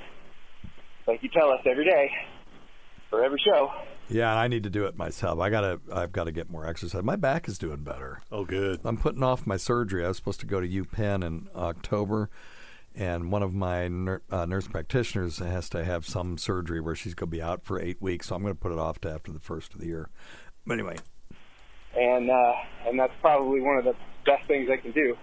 like 1.06 1.22
you 1.22 1.28
tell 1.28 1.50
us 1.50 1.60
every 1.64 1.84
day 1.84 2.10
for 3.14 3.24
every 3.24 3.40
show. 3.44 3.70
Yeah, 4.08 4.34
I 4.36 4.48
need 4.48 4.64
to 4.64 4.70
do 4.70 4.84
it 4.84 4.96
myself. 4.96 5.38
I 5.40 5.48
gotta, 5.50 5.80
I've 5.92 6.12
got 6.12 6.24
to 6.24 6.32
get 6.32 6.50
more 6.50 6.66
exercise. 6.66 7.02
My 7.02 7.16
back 7.16 7.48
is 7.48 7.56
doing 7.58 7.82
better. 7.84 8.20
Oh, 8.30 8.44
good. 8.44 8.80
I'm 8.84 8.96
putting 8.98 9.22
off 9.22 9.46
my 9.46 9.56
surgery. 9.56 10.04
I 10.04 10.08
was 10.08 10.16
supposed 10.18 10.40
to 10.40 10.46
go 10.46 10.60
to 10.60 10.68
UPenn 10.68 11.24
in 11.24 11.48
October, 11.54 12.28
and 12.94 13.32
one 13.32 13.42
of 13.42 13.54
my 13.54 13.88
ner- 13.88 14.22
uh, 14.30 14.44
nurse 14.44 14.68
practitioners 14.68 15.38
has 15.38 15.68
to 15.70 15.84
have 15.84 16.04
some 16.06 16.36
surgery 16.36 16.80
where 16.80 16.94
she's 16.94 17.14
going 17.14 17.30
to 17.30 17.36
be 17.36 17.40
out 17.42 17.64
for 17.64 17.80
eight 17.80 18.00
weeks. 18.02 18.26
So 18.28 18.36
I'm 18.36 18.42
going 18.42 18.54
to 18.54 18.60
put 18.60 18.72
it 18.72 18.78
off 18.78 19.00
to 19.02 19.10
after 19.10 19.32
the 19.32 19.40
first 19.40 19.72
of 19.74 19.80
the 19.80 19.86
year. 19.86 20.10
But 20.66 20.74
anyway, 20.74 20.96
And 21.96 22.30
uh, 22.30 22.52
and 22.86 22.98
that's 22.98 23.12
probably 23.22 23.60
one 23.60 23.78
of 23.78 23.84
the 23.84 23.94
best 24.26 24.46
things 24.48 24.68
I 24.70 24.76
can 24.76 24.92
do 24.92 25.16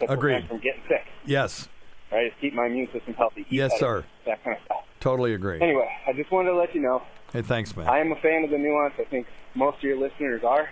to 0.00 0.10
Agreed. 0.10 0.32
prevent 0.32 0.48
from 0.48 0.56
getting 0.58 0.82
sick. 0.88 1.04
yes, 1.26 1.68
Right, 2.10 2.26
is 2.28 2.32
keep 2.40 2.54
my 2.54 2.66
immune 2.66 2.88
system 2.90 3.12
healthy. 3.14 3.42
Eat 3.42 3.46
Yes, 3.50 3.72
better, 3.72 3.80
sir. 3.80 4.04
That 4.24 4.42
kind 4.44 4.56
of 4.56 4.62
stuff. 4.64 4.84
Totally 5.00 5.34
agree. 5.34 5.60
Anyway, 5.60 5.88
I 6.06 6.12
just 6.12 6.30
wanted 6.30 6.50
to 6.50 6.56
let 6.56 6.74
you 6.74 6.80
know 6.80 7.02
Hey, 7.32 7.42
thanks, 7.42 7.76
man. 7.76 7.86
I 7.86 7.98
am 7.98 8.10
a 8.10 8.16
fan 8.16 8.44
of 8.44 8.50
the 8.50 8.56
nuance. 8.56 8.94
I 8.98 9.04
think 9.04 9.26
most 9.54 9.78
of 9.78 9.82
your 9.82 9.98
listeners 9.98 10.42
are. 10.44 10.70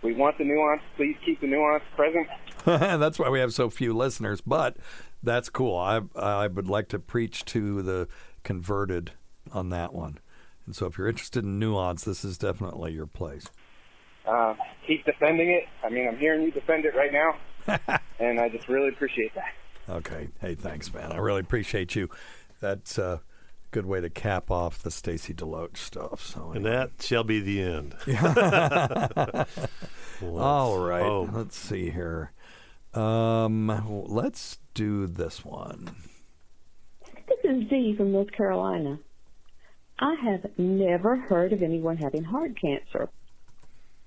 We 0.00 0.14
want 0.14 0.38
the 0.38 0.44
nuance. 0.44 0.80
Please 0.96 1.16
keep 1.24 1.40
the 1.40 1.46
nuance 1.46 1.84
present. 1.94 2.28
that's 2.64 3.18
why 3.18 3.28
we 3.28 3.40
have 3.40 3.52
so 3.52 3.68
few 3.68 3.92
listeners. 3.92 4.40
But 4.40 4.78
that's 5.22 5.50
cool. 5.50 5.76
I 5.76 6.00
I 6.16 6.46
would 6.46 6.68
like 6.68 6.88
to 6.88 6.98
preach 6.98 7.44
to 7.46 7.82
the 7.82 8.08
converted 8.42 9.12
on 9.52 9.68
that 9.68 9.92
one. 9.92 10.18
And 10.64 10.74
so, 10.74 10.86
if 10.86 10.96
you're 10.96 11.08
interested 11.08 11.44
in 11.44 11.58
nuance, 11.58 12.04
this 12.04 12.24
is 12.24 12.38
definitely 12.38 12.92
your 12.92 13.06
place. 13.06 13.46
Uh, 14.26 14.54
keep 14.86 15.04
defending 15.04 15.50
it. 15.50 15.64
I 15.84 15.90
mean, 15.90 16.08
I'm 16.08 16.16
hearing 16.16 16.42
you 16.42 16.52
defend 16.52 16.84
it 16.84 16.94
right 16.94 17.12
now, 17.12 17.98
and 18.18 18.40
I 18.40 18.48
just 18.48 18.68
really 18.68 18.88
appreciate 18.88 19.34
that. 19.34 19.52
Okay. 19.88 20.28
Hey, 20.40 20.54
thanks, 20.54 20.92
man. 20.94 21.12
I 21.12 21.18
really 21.18 21.40
appreciate 21.40 21.94
you. 21.94 22.08
That's 22.60 22.96
a 22.98 23.20
good 23.72 23.86
way 23.86 24.00
to 24.00 24.10
cap 24.10 24.50
off 24.50 24.82
the 24.82 24.90
Stacy 24.90 25.34
Deloach 25.34 25.78
stuff. 25.78 26.24
So, 26.24 26.52
And 26.52 26.64
that 26.64 26.90
shall 27.00 27.24
be 27.24 27.40
the 27.40 27.60
end. 27.62 27.94
All 30.22 30.78
right. 30.78 31.02
hope. 31.02 31.32
Let's 31.32 31.56
see 31.58 31.90
here. 31.90 32.30
Um, 32.94 34.06
let's 34.06 34.58
do 34.74 35.06
this 35.06 35.44
one. 35.44 35.96
This 37.26 37.38
is 37.44 37.68
Z 37.70 37.94
from 37.96 38.12
North 38.12 38.30
Carolina. 38.32 38.98
I 39.98 40.14
have 40.22 40.46
never 40.58 41.16
heard 41.16 41.52
of 41.52 41.62
anyone 41.62 41.96
having 41.96 42.24
heart 42.24 42.60
cancer. 42.60 43.08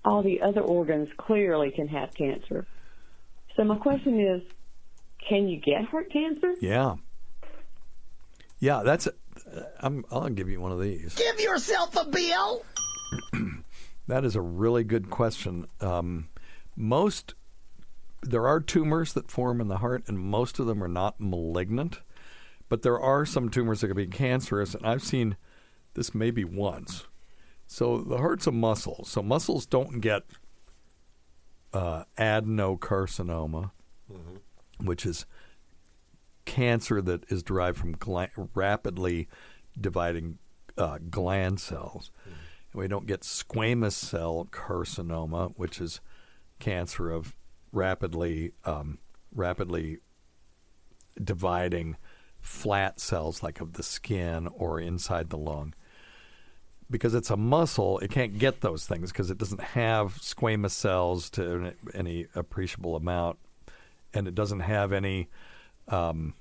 All 0.03 0.21
the 0.21 0.41
other 0.41 0.61
organs 0.61 1.09
clearly 1.17 1.71
can 1.71 1.87
have 1.87 2.13
cancer. 2.13 2.67
So 3.55 3.63
my 3.63 3.77
question 3.77 4.19
is, 4.19 4.41
can 5.27 5.47
you 5.47 5.57
get 5.59 5.85
heart 5.85 6.11
cancer? 6.11 6.53
Yeah. 6.61 6.95
Yeah, 8.59 8.83
that's. 8.83 9.07
I'm. 9.79 10.05
I'll 10.11 10.29
give 10.29 10.49
you 10.49 10.59
one 10.59 10.71
of 10.71 10.79
these. 10.79 11.15
Give 11.15 11.39
yourself 11.39 11.95
a 11.95 12.05
bill. 12.05 12.65
That 14.07 14.23
is 14.23 14.35
a 14.35 14.41
really 14.41 14.83
good 14.83 15.09
question. 15.09 15.65
Um, 15.81 16.29
most 16.75 17.33
there 18.21 18.47
are 18.47 18.59
tumors 18.59 19.13
that 19.13 19.31
form 19.31 19.61
in 19.61 19.67
the 19.67 19.77
heart, 19.77 20.03
and 20.07 20.19
most 20.19 20.59
of 20.59 20.65
them 20.65 20.83
are 20.83 20.87
not 20.87 21.15
malignant. 21.19 22.01
But 22.67 22.81
there 22.81 22.99
are 22.99 23.25
some 23.25 23.49
tumors 23.49 23.81
that 23.81 23.87
can 23.87 23.97
be 23.97 24.07
cancerous, 24.07 24.73
and 24.73 24.85
I've 24.85 25.03
seen 25.03 25.37
this 25.93 26.15
maybe 26.15 26.43
once. 26.43 27.05
So 27.67 27.99
the 27.99 28.17
heart's 28.17 28.47
a 28.47 28.51
muscle. 28.51 29.05
So 29.05 29.21
muscles 29.21 29.65
don't 29.65 30.01
get 30.01 30.23
uh, 31.73 32.05
adenocarcinoma, 32.17 33.71
which 34.79 35.05
is 35.05 35.25
cancer 36.45 37.01
that 37.01 37.29
is 37.31 37.43
derived 37.43 37.77
from 37.77 37.95
rapidly 38.53 39.27
dividing 39.79 40.37
uh, 40.77 40.99
gland 41.09 41.59
cells. 41.59 42.11
and 42.71 42.81
We 42.81 42.87
don't 42.87 43.07
get 43.07 43.21
squamous 43.21 43.93
cell 43.93 44.47
carcinoma, 44.51 45.53
which 45.57 45.81
is 45.81 46.01
cancer 46.59 47.11
of 47.11 47.35
rapidly 47.71 48.53
um, 48.63 48.99
rapidly 49.33 49.97
dividing 51.21 51.97
flat 52.39 52.99
cells 52.99 53.41
like 53.41 53.59
of 53.59 53.73
the 53.73 53.83
skin 53.83 54.47
or 54.47 54.79
inside 54.79 55.29
the 55.29 55.37
lung. 55.37 55.73
Because 56.89 57.15
it's 57.15 57.31
a 57.31 57.37
muscle, 57.37 57.97
it 57.99 58.11
can't 58.11 58.37
get 58.37 58.61
those 58.61 58.85
things 58.85 59.11
because 59.11 59.31
it 59.31 59.39
doesn't 59.39 59.61
have 59.61 60.19
squamous 60.19 60.71
cells 60.71 61.31
to 61.31 61.73
any 61.95 62.27
appreciable 62.35 62.95
amount, 62.95 63.39
and 64.13 64.27
it 64.27 64.35
doesn't 64.35 64.59
have 64.59 64.93
any 64.93 65.27
um, 65.87 66.33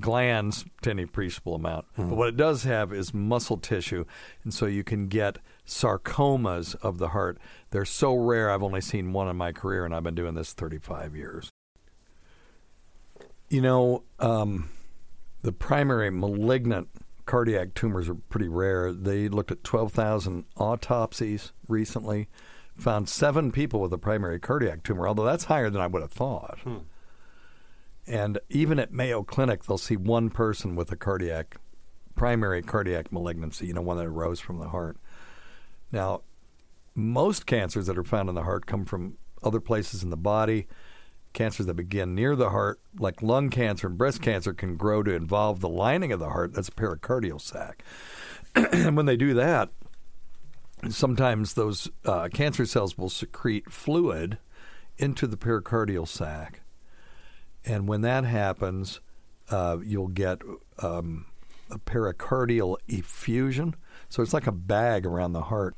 glands 0.00 0.64
to 0.82 0.90
any 0.90 1.02
appreciable 1.02 1.54
amount. 1.54 1.86
But 2.08 2.16
what 2.16 2.28
it 2.28 2.36
does 2.36 2.64
have 2.64 2.92
is 2.92 3.12
muscle 3.12 3.56
tissue, 3.56 4.04
and 4.44 4.52
so 4.54 4.66
you 4.66 4.84
can 4.84 5.08
get 5.08 5.38
sarcomas 5.66 6.74
of 6.76 6.98
the 6.98 7.08
heart. 7.08 7.38
They're 7.70 7.84
so 7.84 8.14
rare. 8.14 8.50
I've 8.50 8.62
only 8.62 8.80
seen 8.80 9.12
one 9.12 9.28
in 9.28 9.36
my 9.36 9.52
career, 9.52 9.84
and 9.84 9.94
I've 9.94 10.04
been 10.04 10.14
doing 10.14 10.34
this 10.34 10.52
35 10.52 11.16
years. 11.16 11.50
You 13.48 13.62
know, 13.62 14.02
um, 14.18 14.68
the 15.42 15.52
primary 15.52 16.10
malignant 16.10 16.88
cardiac 17.26 17.74
tumors 17.74 18.08
are 18.08 18.14
pretty 18.14 18.48
rare. 18.48 18.92
They 18.92 19.28
looked 19.28 19.50
at 19.50 19.64
12,000 19.64 20.44
autopsies 20.56 21.52
recently, 21.68 22.28
found 22.76 23.08
seven 23.08 23.52
people 23.52 23.80
with 23.80 23.92
a 23.92 23.98
primary 23.98 24.38
cardiac 24.38 24.82
tumor, 24.82 25.06
although 25.06 25.24
that's 25.24 25.44
higher 25.44 25.70
than 25.70 25.80
I 25.80 25.86
would 25.86 26.02
have 26.02 26.12
thought. 26.12 26.58
Hmm. 26.62 26.76
And 28.08 28.38
even 28.48 28.78
at 28.78 28.90
Mayo 28.90 29.22
Clinic, 29.22 29.64
they'll 29.64 29.76
see 29.76 29.96
one 29.96 30.30
person 30.30 30.74
with 30.74 30.90
a 30.90 30.96
cardiac, 30.96 31.58
primary 32.16 32.62
cardiac 32.62 33.12
malignancy, 33.12 33.66
you 33.66 33.74
know, 33.74 33.82
one 33.82 33.98
that 33.98 34.06
arose 34.06 34.40
from 34.40 34.58
the 34.58 34.70
heart. 34.70 34.96
Now, 35.92 36.22
most 36.94 37.44
cancers 37.44 37.86
that 37.86 37.98
are 37.98 38.04
found 38.04 38.30
in 38.30 38.34
the 38.34 38.44
heart 38.44 38.64
come 38.64 38.86
from 38.86 39.18
other 39.42 39.60
places 39.60 40.02
in 40.02 40.08
the 40.08 40.16
body. 40.16 40.66
Cancers 41.34 41.66
that 41.66 41.74
begin 41.74 42.14
near 42.14 42.34
the 42.34 42.48
heart, 42.48 42.80
like 42.98 43.22
lung 43.22 43.50
cancer 43.50 43.86
and 43.86 43.98
breast 43.98 44.22
cancer, 44.22 44.54
can 44.54 44.76
grow 44.76 45.02
to 45.02 45.14
involve 45.14 45.60
the 45.60 45.68
lining 45.68 46.10
of 46.10 46.18
the 46.18 46.30
heart. 46.30 46.54
That's 46.54 46.68
a 46.68 46.72
pericardial 46.72 47.40
sac. 47.40 47.84
and 48.56 48.96
when 48.96 49.04
they 49.04 49.18
do 49.18 49.34
that, 49.34 49.68
sometimes 50.88 51.52
those 51.54 51.90
uh, 52.06 52.28
cancer 52.32 52.64
cells 52.64 52.96
will 52.96 53.10
secrete 53.10 53.70
fluid 53.70 54.38
into 54.96 55.26
the 55.26 55.36
pericardial 55.36 56.08
sac. 56.08 56.62
And 57.68 57.86
when 57.86 58.00
that 58.00 58.24
happens, 58.24 59.00
uh, 59.50 59.76
you'll 59.84 60.08
get 60.08 60.40
um, 60.78 61.26
a 61.70 61.78
pericardial 61.78 62.78
effusion. 62.88 63.76
So 64.08 64.22
it's 64.22 64.32
like 64.32 64.46
a 64.46 64.52
bag 64.52 65.04
around 65.04 65.34
the 65.34 65.42
heart. 65.42 65.76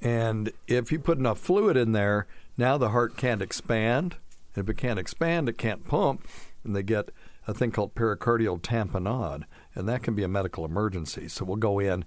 And 0.00 0.50
if 0.66 0.90
you 0.90 0.98
put 0.98 1.18
enough 1.18 1.38
fluid 1.38 1.76
in 1.76 1.92
there, 1.92 2.26
now 2.56 2.78
the 2.78 2.88
heart 2.88 3.18
can't 3.18 3.42
expand. 3.42 4.16
And 4.54 4.64
if 4.64 4.70
it 4.70 4.78
can't 4.78 4.98
expand, 4.98 5.48
it 5.48 5.58
can't 5.58 5.86
pump. 5.86 6.26
And 6.64 6.74
they 6.74 6.82
get 6.82 7.10
a 7.46 7.52
thing 7.52 7.70
called 7.70 7.94
pericardial 7.94 8.58
tamponade. 8.58 9.44
And 9.74 9.86
that 9.88 10.02
can 10.02 10.14
be 10.14 10.22
a 10.22 10.28
medical 10.28 10.64
emergency. 10.64 11.28
So 11.28 11.44
we'll 11.44 11.56
go 11.56 11.78
in 11.78 12.06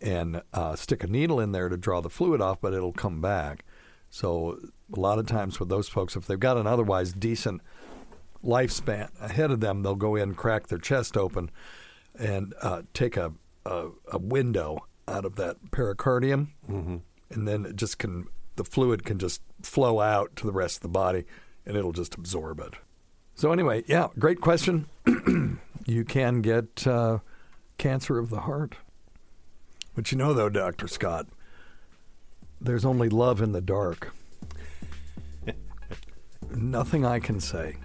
and 0.00 0.42
uh, 0.52 0.74
stick 0.74 1.04
a 1.04 1.06
needle 1.06 1.38
in 1.38 1.52
there 1.52 1.68
to 1.68 1.76
draw 1.76 2.00
the 2.00 2.10
fluid 2.10 2.40
off, 2.40 2.60
but 2.60 2.74
it'll 2.74 2.92
come 2.92 3.20
back. 3.20 3.64
So 4.10 4.58
a 4.92 4.98
lot 4.98 5.18
of 5.18 5.26
times 5.26 5.60
with 5.60 5.68
those 5.68 5.88
folks, 5.88 6.16
if 6.16 6.26
they've 6.26 6.40
got 6.40 6.56
an 6.56 6.66
otherwise 6.66 7.12
decent 7.12 7.60
lifespan 8.46 9.08
ahead 9.20 9.50
of 9.50 9.60
them, 9.60 9.82
they'll 9.82 9.94
go 9.96 10.14
in, 10.16 10.34
crack 10.34 10.68
their 10.68 10.78
chest 10.78 11.16
open, 11.16 11.50
and 12.18 12.54
uh, 12.62 12.82
take 12.94 13.16
a, 13.16 13.32
a, 13.64 13.88
a 14.12 14.18
window 14.18 14.86
out 15.08 15.24
of 15.24 15.34
that 15.36 15.56
pericardium, 15.70 16.48
Mm-hmm. 16.70 16.96
and 17.30 17.48
then 17.48 17.64
it 17.66 17.76
just 17.76 17.98
can 17.98 18.26
the 18.56 18.64
fluid 18.64 19.04
can 19.04 19.18
just 19.18 19.42
flow 19.62 20.00
out 20.00 20.34
to 20.36 20.46
the 20.46 20.52
rest 20.52 20.76
of 20.78 20.82
the 20.82 20.88
body, 20.88 21.24
and 21.66 21.76
it'll 21.76 21.92
just 21.92 22.14
absorb 22.14 22.58
it. 22.60 22.72
So 23.34 23.52
anyway, 23.52 23.84
yeah, 23.86 24.08
great 24.18 24.40
question. 24.40 24.86
you 25.86 26.04
can 26.04 26.40
get 26.40 26.86
uh, 26.86 27.18
cancer 27.76 28.18
of 28.18 28.30
the 28.30 28.40
heart, 28.40 28.76
but 29.94 30.10
you 30.10 30.16
know 30.18 30.32
though, 30.32 30.48
Doctor 30.48 30.88
Scott, 30.88 31.26
there's 32.60 32.84
only 32.86 33.10
love 33.10 33.42
in 33.42 33.52
the 33.52 33.60
dark. 33.60 34.14
Nothing 36.50 37.04
I 37.04 37.18
can 37.18 37.40
say. 37.40 37.76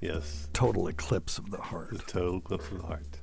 Yes. 0.00 0.48
Total 0.52 0.88
eclipse 0.88 1.38
of 1.38 1.50
the 1.50 1.58
heart. 1.58 1.90
The 1.90 1.98
total 1.98 2.38
eclipse 2.38 2.70
of 2.70 2.78
the 2.78 2.86
heart. 2.86 3.18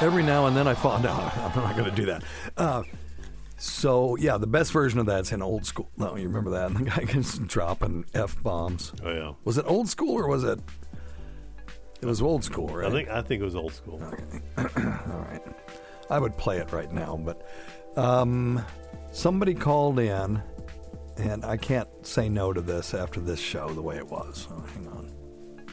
Every 0.00 0.24
now 0.24 0.46
and 0.46 0.56
then 0.56 0.66
I 0.66 0.74
fall. 0.74 0.98
No, 0.98 1.12
I'm 1.36 1.62
not 1.62 1.76
going 1.76 1.88
to 1.88 1.94
do 1.96 2.06
that. 2.06 2.24
Uh, 2.56 2.82
so 3.56 4.16
yeah, 4.16 4.36
the 4.38 4.48
best 4.48 4.72
version 4.72 4.98
of 4.98 5.06
that's 5.06 5.30
in 5.30 5.40
old 5.40 5.64
school. 5.64 5.88
No, 5.96 6.16
you 6.16 6.26
remember 6.26 6.50
that? 6.50 6.70
And 6.70 6.76
the 6.86 6.90
guy 6.90 7.06
is 7.16 7.38
dropping 7.38 8.04
f 8.12 8.40
bombs. 8.42 8.92
Oh 9.04 9.12
yeah. 9.12 9.32
Was 9.44 9.58
it 9.58 9.64
old 9.68 9.88
school 9.88 10.18
or 10.18 10.26
was 10.26 10.42
it? 10.42 10.58
It 12.00 12.06
was 12.06 12.20
old 12.20 12.42
school, 12.42 12.66
right? 12.66 12.88
I 12.88 12.90
think 12.90 13.08
I 13.08 13.22
think 13.22 13.40
it 13.40 13.44
was 13.44 13.54
old 13.54 13.72
school. 13.72 14.02
All 14.58 14.64
right. 14.66 15.42
I 16.10 16.18
would 16.18 16.36
play 16.36 16.58
it 16.58 16.72
right 16.72 16.92
now, 16.92 17.16
but 17.16 17.46
um, 17.96 18.64
somebody 19.12 19.54
called 19.54 19.98
in, 19.98 20.42
and 21.16 21.44
I 21.44 21.56
can't 21.56 21.88
say 22.06 22.28
no 22.28 22.52
to 22.52 22.60
this 22.60 22.94
after 22.94 23.20
this 23.20 23.38
show 23.40 23.68
the 23.68 23.82
way 23.82 23.96
it 23.96 24.06
was. 24.06 24.46
So 24.48 24.64
hang 24.74 24.88
on. 24.88 25.12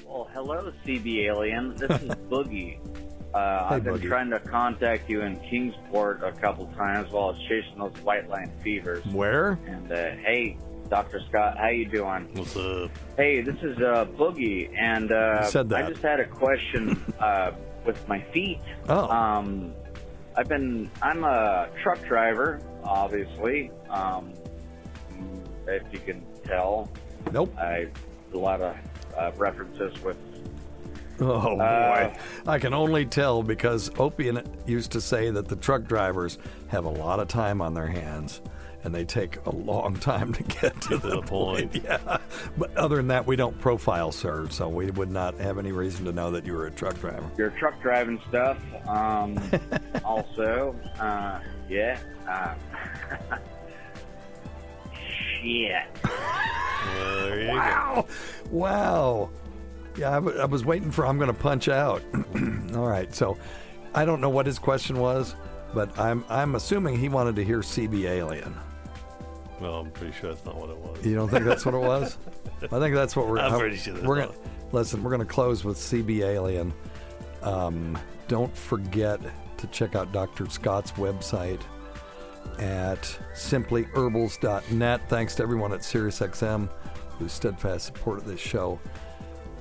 Well, 0.05 0.27
hello, 0.33 0.71
CB 0.85 1.25
Alien. 1.27 1.75
This 1.75 1.89
is 2.01 2.09
Boogie. 2.29 2.79
Uh, 3.33 3.69
Hey, 3.69 3.75
I've 3.75 3.83
been 3.83 3.93
Boogie. 3.95 4.07
trying 4.07 4.29
to 4.31 4.39
contact 4.39 5.09
you 5.09 5.21
in 5.21 5.39
Kingsport 5.41 6.23
a 6.23 6.31
couple 6.33 6.65
times 6.75 7.11
while 7.11 7.25
I 7.25 7.31
was 7.31 7.41
chasing 7.47 7.77
those 7.77 7.93
white 8.03 8.27
line 8.27 8.51
fevers. 8.63 9.05
Where? 9.05 9.59
And 9.67 9.91
uh, 9.91 9.95
hey, 10.25 10.57
Dr. 10.89 11.21
Scott, 11.29 11.57
how 11.59 11.67
you 11.69 11.85
doing? 11.87 12.27
What's 12.33 12.57
up? 12.57 12.89
Hey, 13.17 13.41
this 13.41 13.57
is 13.61 13.77
uh, 13.77 14.05
Boogie, 14.17 14.75
and 14.75 15.11
uh, 15.11 15.43
said 15.45 15.69
that. 15.69 15.85
I 15.85 15.89
just 15.89 16.01
had 16.01 16.19
a 16.19 16.25
question 16.25 17.01
uh, 17.19 17.51
with 17.85 18.05
my 18.07 18.19
feet. 18.33 18.59
Oh. 18.89 19.07
Um, 19.07 19.73
I've 20.35 20.47
been. 20.47 20.89
I'm 21.03 21.23
a 21.23 21.69
truck 21.83 22.03
driver, 22.07 22.59
obviously. 22.83 23.71
Um, 23.89 24.33
if 25.67 25.83
you 25.91 25.99
can 25.99 26.25
tell. 26.43 26.89
Nope. 27.31 27.55
I 27.57 27.87
a 28.33 28.37
lot 28.37 28.61
of 28.61 28.75
uh, 29.17 29.31
references 29.37 30.01
with 30.03 30.17
Oh 31.21 31.57
boy, 31.57 31.61
Uh, 31.63 32.13
I 32.47 32.59
can 32.59 32.73
only 32.73 33.05
tell 33.05 33.43
because 33.43 33.89
Opian 33.99 34.41
used 34.65 34.91
to 34.93 35.01
say 35.01 35.29
that 35.31 35.47
the 35.47 35.55
truck 35.55 35.83
drivers 35.83 36.37
have 36.67 36.85
a 36.85 36.89
lot 36.89 37.19
of 37.19 37.27
time 37.27 37.61
on 37.61 37.73
their 37.73 37.87
hands, 37.87 38.41
and 38.83 38.93
they 38.95 39.03
take 39.05 39.45
a 39.45 39.49
long 39.55 39.95
time 39.97 40.31
to 40.33 40.43
get 40.43 40.79
to 40.83 40.97
the, 40.99 41.21
point. 41.21 41.75
Yeah, 41.83 42.17
but 42.57 42.75
other 42.77 42.95
than 42.97 43.07
that, 43.07 43.25
we 43.27 43.35
don't 43.35 43.57
profile, 43.59 44.11
sir. 44.11 44.47
So 44.49 44.67
we 44.69 44.91
would 44.91 45.11
not 45.11 45.35
have 45.35 45.57
any 45.57 45.71
reason 45.71 46.05
to 46.05 46.11
know 46.11 46.31
that 46.31 46.45
you 46.45 46.53
were 46.53 46.65
a 46.67 46.71
truck 46.71 46.99
driver. 46.99 47.29
your 47.37 47.49
truck 47.51 47.81
driving 47.81 48.21
stuff. 48.29 48.57
Um, 48.87 49.39
also, 50.05 50.75
uh, 50.99 51.39
yeah. 51.69 51.99
Uh, 52.27 52.53
shit. 55.41 55.83
there 56.95 57.41
you 57.41 57.47
wow, 57.49 58.05
wow. 58.51 59.29
Yeah, 59.97 60.11
I, 60.11 60.15
w- 60.15 60.37
I 60.39 60.45
was 60.45 60.63
waiting 60.65 60.91
for. 60.91 61.05
I'm 61.05 61.17
going 61.17 61.33
to 61.33 61.39
punch 61.39 61.67
out. 61.67 62.01
All 62.75 62.87
right, 62.87 63.13
so 63.13 63.37
I 63.93 64.05
don't 64.05 64.21
know 64.21 64.29
what 64.29 64.45
his 64.45 64.59
question 64.59 64.99
was, 64.99 65.35
but 65.73 65.97
I'm 65.99 66.23
I'm 66.29 66.55
assuming 66.55 66.97
he 66.97 67.09
wanted 67.09 67.35
to 67.37 67.43
hear 67.43 67.59
CB 67.59 68.05
Alien. 68.05 68.55
Well, 69.59 69.75
I'm 69.75 69.91
pretty 69.91 70.13
sure 70.13 70.33
that's 70.33 70.45
not 70.45 70.55
what 70.55 70.69
it 70.69 70.77
was. 70.77 71.05
You 71.05 71.15
don't 71.15 71.29
think 71.29 71.45
that's 71.45 71.65
what 71.65 71.75
it 71.75 71.81
was? 71.81 72.17
I 72.61 72.79
think 72.79 72.95
that's 72.95 73.15
what 73.15 73.27
we're. 73.27 73.39
I'm 73.39 73.59
pretty 73.59 73.77
sure 73.77 73.93
that's 73.93 74.05
we're 74.05 74.19
not 74.19 74.29
gonna 74.29 74.39
listen. 74.71 75.03
We're 75.03 75.11
gonna 75.11 75.25
close 75.25 75.63
with 75.63 75.77
CB 75.77 76.21
Alien. 76.21 76.73
Um, 77.41 77.97
don't 78.27 78.55
forget 78.55 79.19
to 79.57 79.67
check 79.67 79.95
out 79.95 80.11
Dr. 80.11 80.49
Scott's 80.49 80.91
website 80.93 81.61
at 82.59 83.01
simplyherbals.net. 83.33 85.09
Thanks 85.09 85.35
to 85.35 85.43
everyone 85.43 85.73
at 85.73 85.79
SiriusXM 85.79 86.69
whose 87.17 87.33
steadfast 87.33 87.85
support 87.85 88.17
of 88.17 88.25
this 88.25 88.39
show 88.39 88.79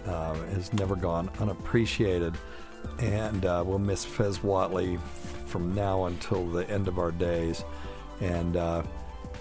uh, 0.07 0.35
has 0.47 0.73
never 0.73 0.97
gone 0.97 1.29
unappreciated. 1.41 2.37
And 3.01 3.45
uh, 3.45 3.65
we'll 3.67 3.81
miss 3.81 4.05
Fez 4.05 4.39
Whatley 4.39 5.01
from 5.47 5.75
now 5.75 6.07
until 6.07 6.47
the 6.47 6.69
end 6.71 6.89
of 6.89 6.99
our 6.99 7.11
days. 7.11 7.65
And 8.21 8.57
uh, 8.57 8.83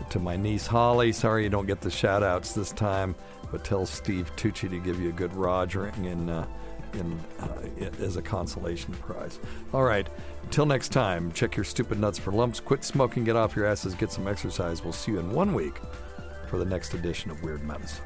to 0.09 0.19
my 0.19 0.35
niece 0.35 0.67
Holly, 0.67 1.11
sorry 1.11 1.43
you 1.43 1.49
don't 1.49 1.65
get 1.65 1.81
the 1.81 1.91
shout 1.91 2.23
outs 2.23 2.53
this 2.53 2.71
time, 2.71 3.15
but 3.51 3.63
tell 3.63 3.85
Steve 3.85 4.31
Tucci 4.35 4.69
to 4.69 4.79
give 4.79 4.99
you 4.99 5.09
a 5.09 5.13
good 5.13 5.31
rogering 5.31 6.05
in, 6.05 6.29
uh, 6.29 6.45
in, 6.93 7.19
uh, 7.39 7.89
as 7.99 8.17
a 8.17 8.21
consolation 8.21 8.93
prize. 8.95 9.39
All 9.73 9.83
right, 9.83 10.07
until 10.43 10.65
next 10.65 10.89
time, 10.89 11.31
check 11.31 11.55
your 11.55 11.63
stupid 11.63 11.99
nuts 11.99 12.17
for 12.17 12.31
lumps, 12.31 12.59
quit 12.59 12.83
smoking, 12.83 13.23
get 13.23 13.35
off 13.35 13.55
your 13.55 13.65
asses, 13.65 13.93
get 13.95 14.11
some 14.11 14.27
exercise. 14.27 14.83
We'll 14.83 14.93
see 14.93 15.13
you 15.13 15.19
in 15.19 15.31
one 15.31 15.53
week 15.53 15.79
for 16.47 16.57
the 16.57 16.65
next 16.65 16.93
edition 16.93 17.31
of 17.31 17.41
Weird 17.43 17.63
Medicine. 17.63 18.05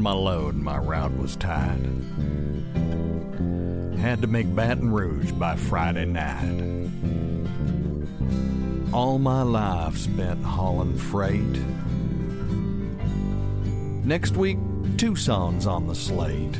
My 0.00 0.12
load 0.12 0.54
and 0.54 0.64
my 0.64 0.78
route 0.78 1.16
was 1.16 1.36
tied. 1.36 1.86
Had 3.98 4.20
to 4.22 4.26
make 4.26 4.54
Baton 4.54 4.92
Rouge 4.92 5.32
by 5.32 5.56
Friday 5.56 6.04
night. 6.04 6.90
All 8.92 9.18
my 9.18 9.42
life 9.42 9.96
spent 9.96 10.42
hauling 10.44 10.96
freight. 10.96 11.58
Next 14.04 14.36
week, 14.36 14.58
Tucson's 14.96 15.66
on 15.66 15.86
the 15.86 15.94
slate. 15.94 16.58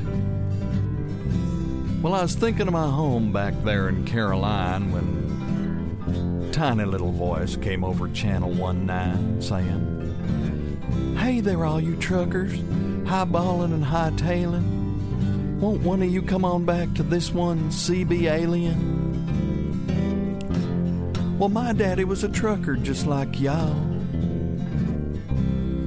Well, 2.03 2.14
I 2.14 2.22
was 2.22 2.35
thinking 2.35 2.66
of 2.66 2.72
my 2.72 2.89
home 2.89 3.32
back 3.32 3.55
there 3.64 3.89
in 3.89 4.05
Caroline 4.05 4.93
when 4.93 6.51
tiny 6.53 6.85
little 6.85 7.12
voice 7.12 7.57
came 7.57 7.82
over 7.82 8.09
channel 8.09 8.55
19 8.55 9.43
saying, 9.43 11.16
Hey 11.18 11.41
there, 11.41 11.64
all 11.64 11.80
you 11.80 11.97
truckers, 11.97 12.53
highballing 13.05 13.72
and 13.74 13.84
hightailing. 13.84 15.59
Won't 15.61 15.82
one 15.82 16.02
of 16.02 16.11
you 16.11 16.22
come 16.22 16.44
on 16.44 16.64
back 16.64 16.92
to 16.94 17.02
this 17.02 17.32
one 17.32 17.70
CB 17.70 18.30
Alien? 18.30 19.05
Well, 21.38 21.48
my 21.48 21.72
daddy 21.72 22.05
was 22.05 22.24
a 22.24 22.28
trucker 22.28 22.76
just 22.76 23.07
like 23.07 23.40
y'all. 23.40 23.74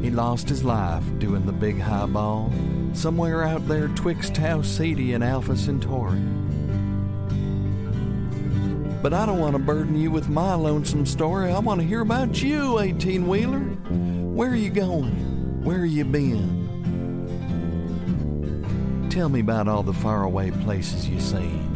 He 0.01 0.09
lost 0.09 0.47
his 0.49 0.63
life 0.63 1.03
doing 1.19 1.45
the 1.45 1.51
big 1.51 1.79
highball 1.79 2.51
somewhere 2.93 3.43
out 3.43 3.67
there 3.67 3.87
twixt 3.89 4.35
Tau 4.35 4.61
Ceti 4.61 5.13
and 5.13 5.23
Alpha 5.23 5.55
Centauri. 5.55 6.19
But 9.01 9.13
I 9.13 9.25
don't 9.25 9.39
want 9.39 9.53
to 9.53 9.59
burden 9.59 9.95
you 9.95 10.11
with 10.11 10.27
my 10.27 10.55
lonesome 10.55 11.05
story. 11.05 11.51
I 11.51 11.59
want 11.59 11.79
to 11.81 11.87
hear 11.87 12.01
about 12.01 12.41
you, 12.41 12.79
18 12.79 13.27
wheeler. 13.27 13.59
Where 13.59 14.49
are 14.49 14.55
you 14.55 14.69
going? 14.69 15.63
Where 15.63 15.85
you 15.85 16.03
been? 16.03 16.66
Tell 19.17 19.29
me 19.29 19.39
about 19.39 19.67
all 19.67 19.81
the 19.81 19.93
faraway 19.93 20.51
places 20.51 21.09
you 21.09 21.19
seen. 21.19 21.73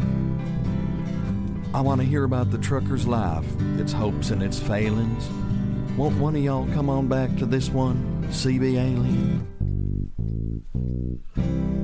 I 1.74 1.80
want 1.80 2.00
to 2.00 2.06
hear 2.06 2.22
about 2.22 2.52
the 2.52 2.58
trucker's 2.58 3.04
life, 3.04 3.44
its 3.80 3.90
hopes 3.92 4.30
and 4.30 4.44
its 4.44 4.60
failings. 4.60 5.28
Won't 5.96 6.16
one 6.18 6.36
of 6.36 6.42
y'all 6.44 6.72
come 6.72 6.88
on 6.88 7.08
back 7.08 7.36
to 7.38 7.46
this 7.46 7.68
one, 7.68 8.24
CB 8.28 8.74
Alien? 8.74 9.44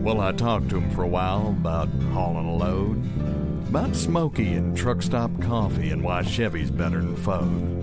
Well, 0.05 0.21
I 0.21 0.31
talked 0.31 0.69
to 0.69 0.77
him 0.79 0.91
for 0.93 1.03
a 1.03 1.09
while 1.09 1.49
about 1.49 1.89
hauling 2.13 2.47
a 2.47 2.55
load, 2.55 3.05
about 3.67 3.97
Smoky 3.97 4.53
and 4.53 4.77
truck 4.77 5.03
stop 5.03 5.43
coffee 5.43 5.91
and 5.91 6.05
why 6.05 6.23
Chevy's 6.23 6.71
better 6.71 7.01
than 7.01 7.17
Ford. 7.17 7.78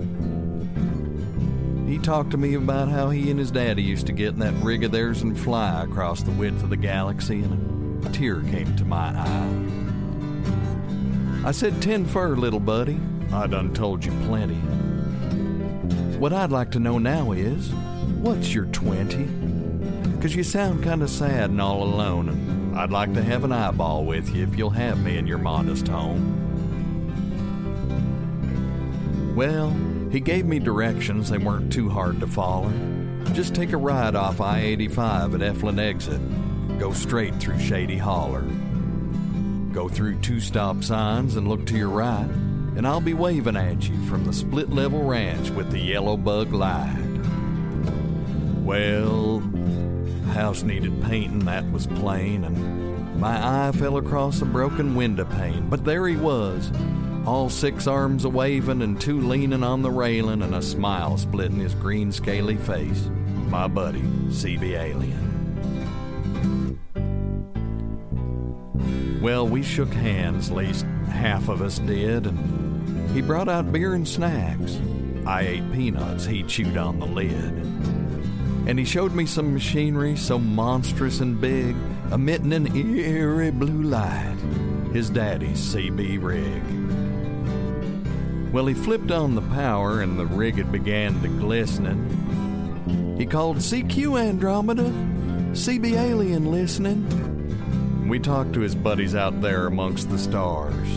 He 1.86 1.98
talked 1.98 2.32
to 2.32 2.36
me 2.36 2.54
about 2.54 2.88
how 2.88 3.10
he 3.10 3.30
and 3.30 3.38
his 3.38 3.52
daddy 3.52 3.82
used 3.82 4.06
to 4.06 4.12
get 4.12 4.30
in 4.30 4.40
that 4.40 4.54
rig 4.54 4.82
of 4.82 4.90
theirs 4.90 5.22
and 5.22 5.38
fly 5.38 5.84
across 5.84 6.20
the 6.22 6.32
width 6.32 6.64
of 6.64 6.70
the 6.70 6.76
galaxy, 6.76 7.42
and 7.42 8.04
a 8.04 8.10
tear 8.10 8.40
came 8.40 8.74
to 8.76 8.84
my 8.84 9.16
eye. 9.16 9.86
I 11.46 11.52
said, 11.52 11.80
Ten 11.80 12.04
fur, 12.04 12.34
little 12.34 12.58
buddy. 12.58 12.98
I 13.32 13.46
done 13.46 13.72
told 13.72 14.04
you 14.04 14.10
plenty. 14.24 14.56
What 16.18 16.32
I'd 16.32 16.50
like 16.50 16.72
to 16.72 16.80
know 16.80 16.98
now 16.98 17.30
is, 17.30 17.70
what's 18.20 18.52
your 18.52 18.64
20? 18.66 19.24
Because 20.16 20.34
you 20.34 20.42
sound 20.42 20.82
kind 20.82 21.04
of 21.04 21.10
sad 21.10 21.50
and 21.50 21.60
all 21.60 21.84
alone, 21.84 22.28
and 22.30 22.76
I'd 22.76 22.90
like 22.90 23.14
to 23.14 23.22
have 23.22 23.44
an 23.44 23.52
eyeball 23.52 24.04
with 24.04 24.34
you 24.34 24.42
if 24.42 24.58
you'll 24.58 24.70
have 24.70 25.00
me 25.04 25.18
in 25.18 25.26
your 25.28 25.38
modest 25.38 25.86
home. 25.86 26.42
Well, 29.36 29.70
he 30.10 30.20
gave 30.20 30.46
me 30.46 30.58
directions, 30.58 31.30
they 31.30 31.38
weren't 31.38 31.72
too 31.72 31.88
hard 31.88 32.20
to 32.20 32.26
follow. 32.26 32.72
Just 33.32 33.54
take 33.54 33.72
a 33.72 33.76
ride 33.76 34.14
off 34.14 34.40
I 34.40 34.60
85 34.60 35.34
at 35.34 35.40
Efland 35.40 35.78
exit, 35.78 36.20
go 36.78 36.92
straight 36.92 37.34
through 37.36 37.58
Shady 37.58 37.98
Holler. 37.98 38.44
Go 39.72 39.88
through 39.88 40.20
two 40.20 40.40
stop 40.40 40.82
signs 40.82 41.36
and 41.36 41.48
look 41.48 41.66
to 41.66 41.76
your 41.76 41.90
right, 41.90 42.28
and 42.76 42.86
I'll 42.86 43.00
be 43.00 43.14
waving 43.14 43.56
at 43.56 43.88
you 43.88 44.02
from 44.06 44.24
the 44.24 44.32
split 44.32 44.70
level 44.70 45.02
ranch 45.02 45.50
with 45.50 45.70
the 45.70 45.78
yellow 45.78 46.16
bug 46.16 46.52
light. 46.52 46.96
Well, 48.62 49.40
house 50.32 50.62
needed 50.62 51.02
painting, 51.02 51.40
that 51.40 51.70
was 51.72 51.86
plain, 51.86 52.44
and 52.44 53.20
my 53.20 53.68
eye 53.68 53.72
fell 53.72 53.96
across 53.96 54.40
a 54.40 54.46
broken 54.46 54.94
window 54.94 55.24
pane, 55.24 55.68
but 55.68 55.84
there 55.84 56.06
he 56.06 56.16
was, 56.16 56.70
all 57.26 57.50
six 57.50 57.86
arms 57.86 58.24
a 58.24 58.28
waving 58.28 58.82
and 58.82 59.00
two 59.00 59.20
leaning 59.20 59.64
on 59.64 59.82
the 59.82 59.90
railing, 59.90 60.42
and 60.42 60.54
a 60.54 60.62
smile 60.62 61.16
splitting 61.18 61.58
his 61.58 61.74
green 61.74 62.12
scaly 62.12 62.56
face. 62.56 63.10
My 63.48 63.66
buddy, 63.66 64.02
CB 64.28 64.78
Alien. 64.78 65.26
Well, 69.20 69.48
we 69.48 69.62
shook 69.62 69.92
hands, 69.92 70.50
at 70.50 70.56
least 70.56 70.84
half 71.10 71.48
of 71.48 71.62
us 71.62 71.80
did, 71.80 72.26
and 72.26 73.10
he 73.10 73.22
brought 73.22 73.48
out 73.48 73.72
beer 73.72 73.94
and 73.94 74.06
snacks. 74.06 74.78
I 75.26 75.40
ate 75.40 75.72
peanuts, 75.72 76.24
he 76.24 76.44
chewed 76.44 76.76
on 76.76 77.00
the 77.00 77.06
lid. 77.06 77.32
And 78.68 78.78
he 78.78 78.84
showed 78.84 79.14
me 79.14 79.26
some 79.26 79.52
machinery 79.52 80.16
so 80.16 80.38
monstrous 80.38 81.20
and 81.20 81.40
big, 81.40 81.74
emitting 82.12 82.52
an 82.52 82.76
eerie 82.76 83.50
blue 83.50 83.82
light. 83.82 84.36
His 84.92 85.10
daddy's 85.10 85.58
CB 85.58 86.22
rig. 86.22 86.75
Well, 88.52 88.66
he 88.66 88.74
flipped 88.74 89.10
on 89.10 89.34
the 89.34 89.42
power 89.42 90.00
and 90.00 90.18
the 90.18 90.26
rig 90.26 90.56
had 90.56 90.72
began 90.72 91.20
to 91.22 91.28
glistening. 91.28 93.16
He 93.18 93.26
called 93.26 93.58
CQ 93.58 94.20
Andromeda, 94.20 94.84
CB 95.52 95.92
Alien 95.92 96.50
listening. 96.50 98.08
We 98.08 98.18
talked 98.18 98.52
to 98.52 98.60
his 98.60 98.74
buddies 98.74 99.14
out 99.14 99.40
there 99.40 99.66
amongst 99.66 100.10
the 100.10 100.18
stars. 100.18 100.88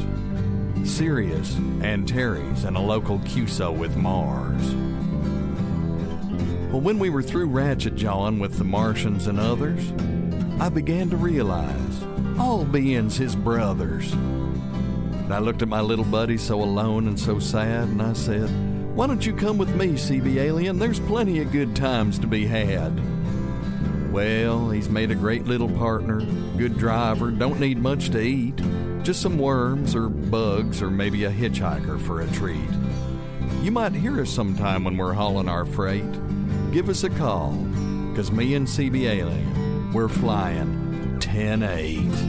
Sirius, 0.83 1.55
Antares, 1.81 2.63
and 2.65 2.77
a 2.77 2.81
local 2.81 3.19
QSO 3.19 3.75
with 3.75 3.95
Mars. 3.95 4.73
Well, 6.71 6.81
when 6.81 6.99
we 6.99 7.09
were 7.09 7.23
through 7.23 7.47
ratchet 7.47 7.95
jawing 7.95 8.39
with 8.39 8.57
the 8.57 8.63
Martians 8.63 9.27
and 9.27 9.39
others, 9.39 9.91
I 10.61 10.69
began 10.69 11.09
to 11.09 11.17
realize 11.17 12.03
all 12.37 12.63
beings 12.63 13.17
his 13.17 13.35
brothers. 13.35 14.13
And 15.29 15.35
I 15.35 15.41
looked 15.41 15.61
at 15.61 15.67
my 15.67 15.81
little 15.81 16.05
buddy 16.05 16.39
so 16.39 16.59
alone 16.59 17.07
and 17.07 17.19
so 17.19 17.37
sad, 17.37 17.87
and 17.89 18.01
I 18.01 18.13
said, 18.13 18.49
Why 18.95 19.05
don't 19.05 19.23
you 19.23 19.31
come 19.31 19.59
with 19.59 19.69
me, 19.75 19.89
CB 19.89 20.37
Alien? 20.37 20.79
There's 20.79 20.99
plenty 20.99 21.39
of 21.39 21.51
good 21.51 21.75
times 21.75 22.17
to 22.17 22.25
be 22.25 22.47
had. 22.47 22.99
Well, 24.11 24.71
he's 24.71 24.89
made 24.89 25.11
a 25.11 25.15
great 25.15 25.45
little 25.45 25.69
partner, 25.69 26.21
good 26.57 26.79
driver, 26.79 27.29
don't 27.29 27.59
need 27.59 27.77
much 27.77 28.09
to 28.09 28.19
eat, 28.19 28.59
just 29.03 29.21
some 29.21 29.37
worms 29.37 29.93
or 29.93 30.09
bugs 30.09 30.81
or 30.81 30.89
maybe 30.89 31.25
a 31.25 31.31
hitchhiker 31.31 32.03
for 32.07 32.21
a 32.21 32.27
treat. 32.31 32.71
You 33.61 33.69
might 33.69 33.93
hear 33.93 34.19
us 34.19 34.31
sometime 34.31 34.83
when 34.83 34.97
we're 34.97 35.13
hauling 35.13 35.47
our 35.47 35.67
freight. 35.67 36.11
Give 36.71 36.89
us 36.89 37.03
a 37.03 37.09
call, 37.11 37.51
because 38.09 38.31
me 38.31 38.55
and 38.55 38.65
CB 38.65 39.07
Alien, 39.07 39.93
we're 39.93 40.09
flying 40.09 41.19
10 41.19 41.61
8. 41.61 42.28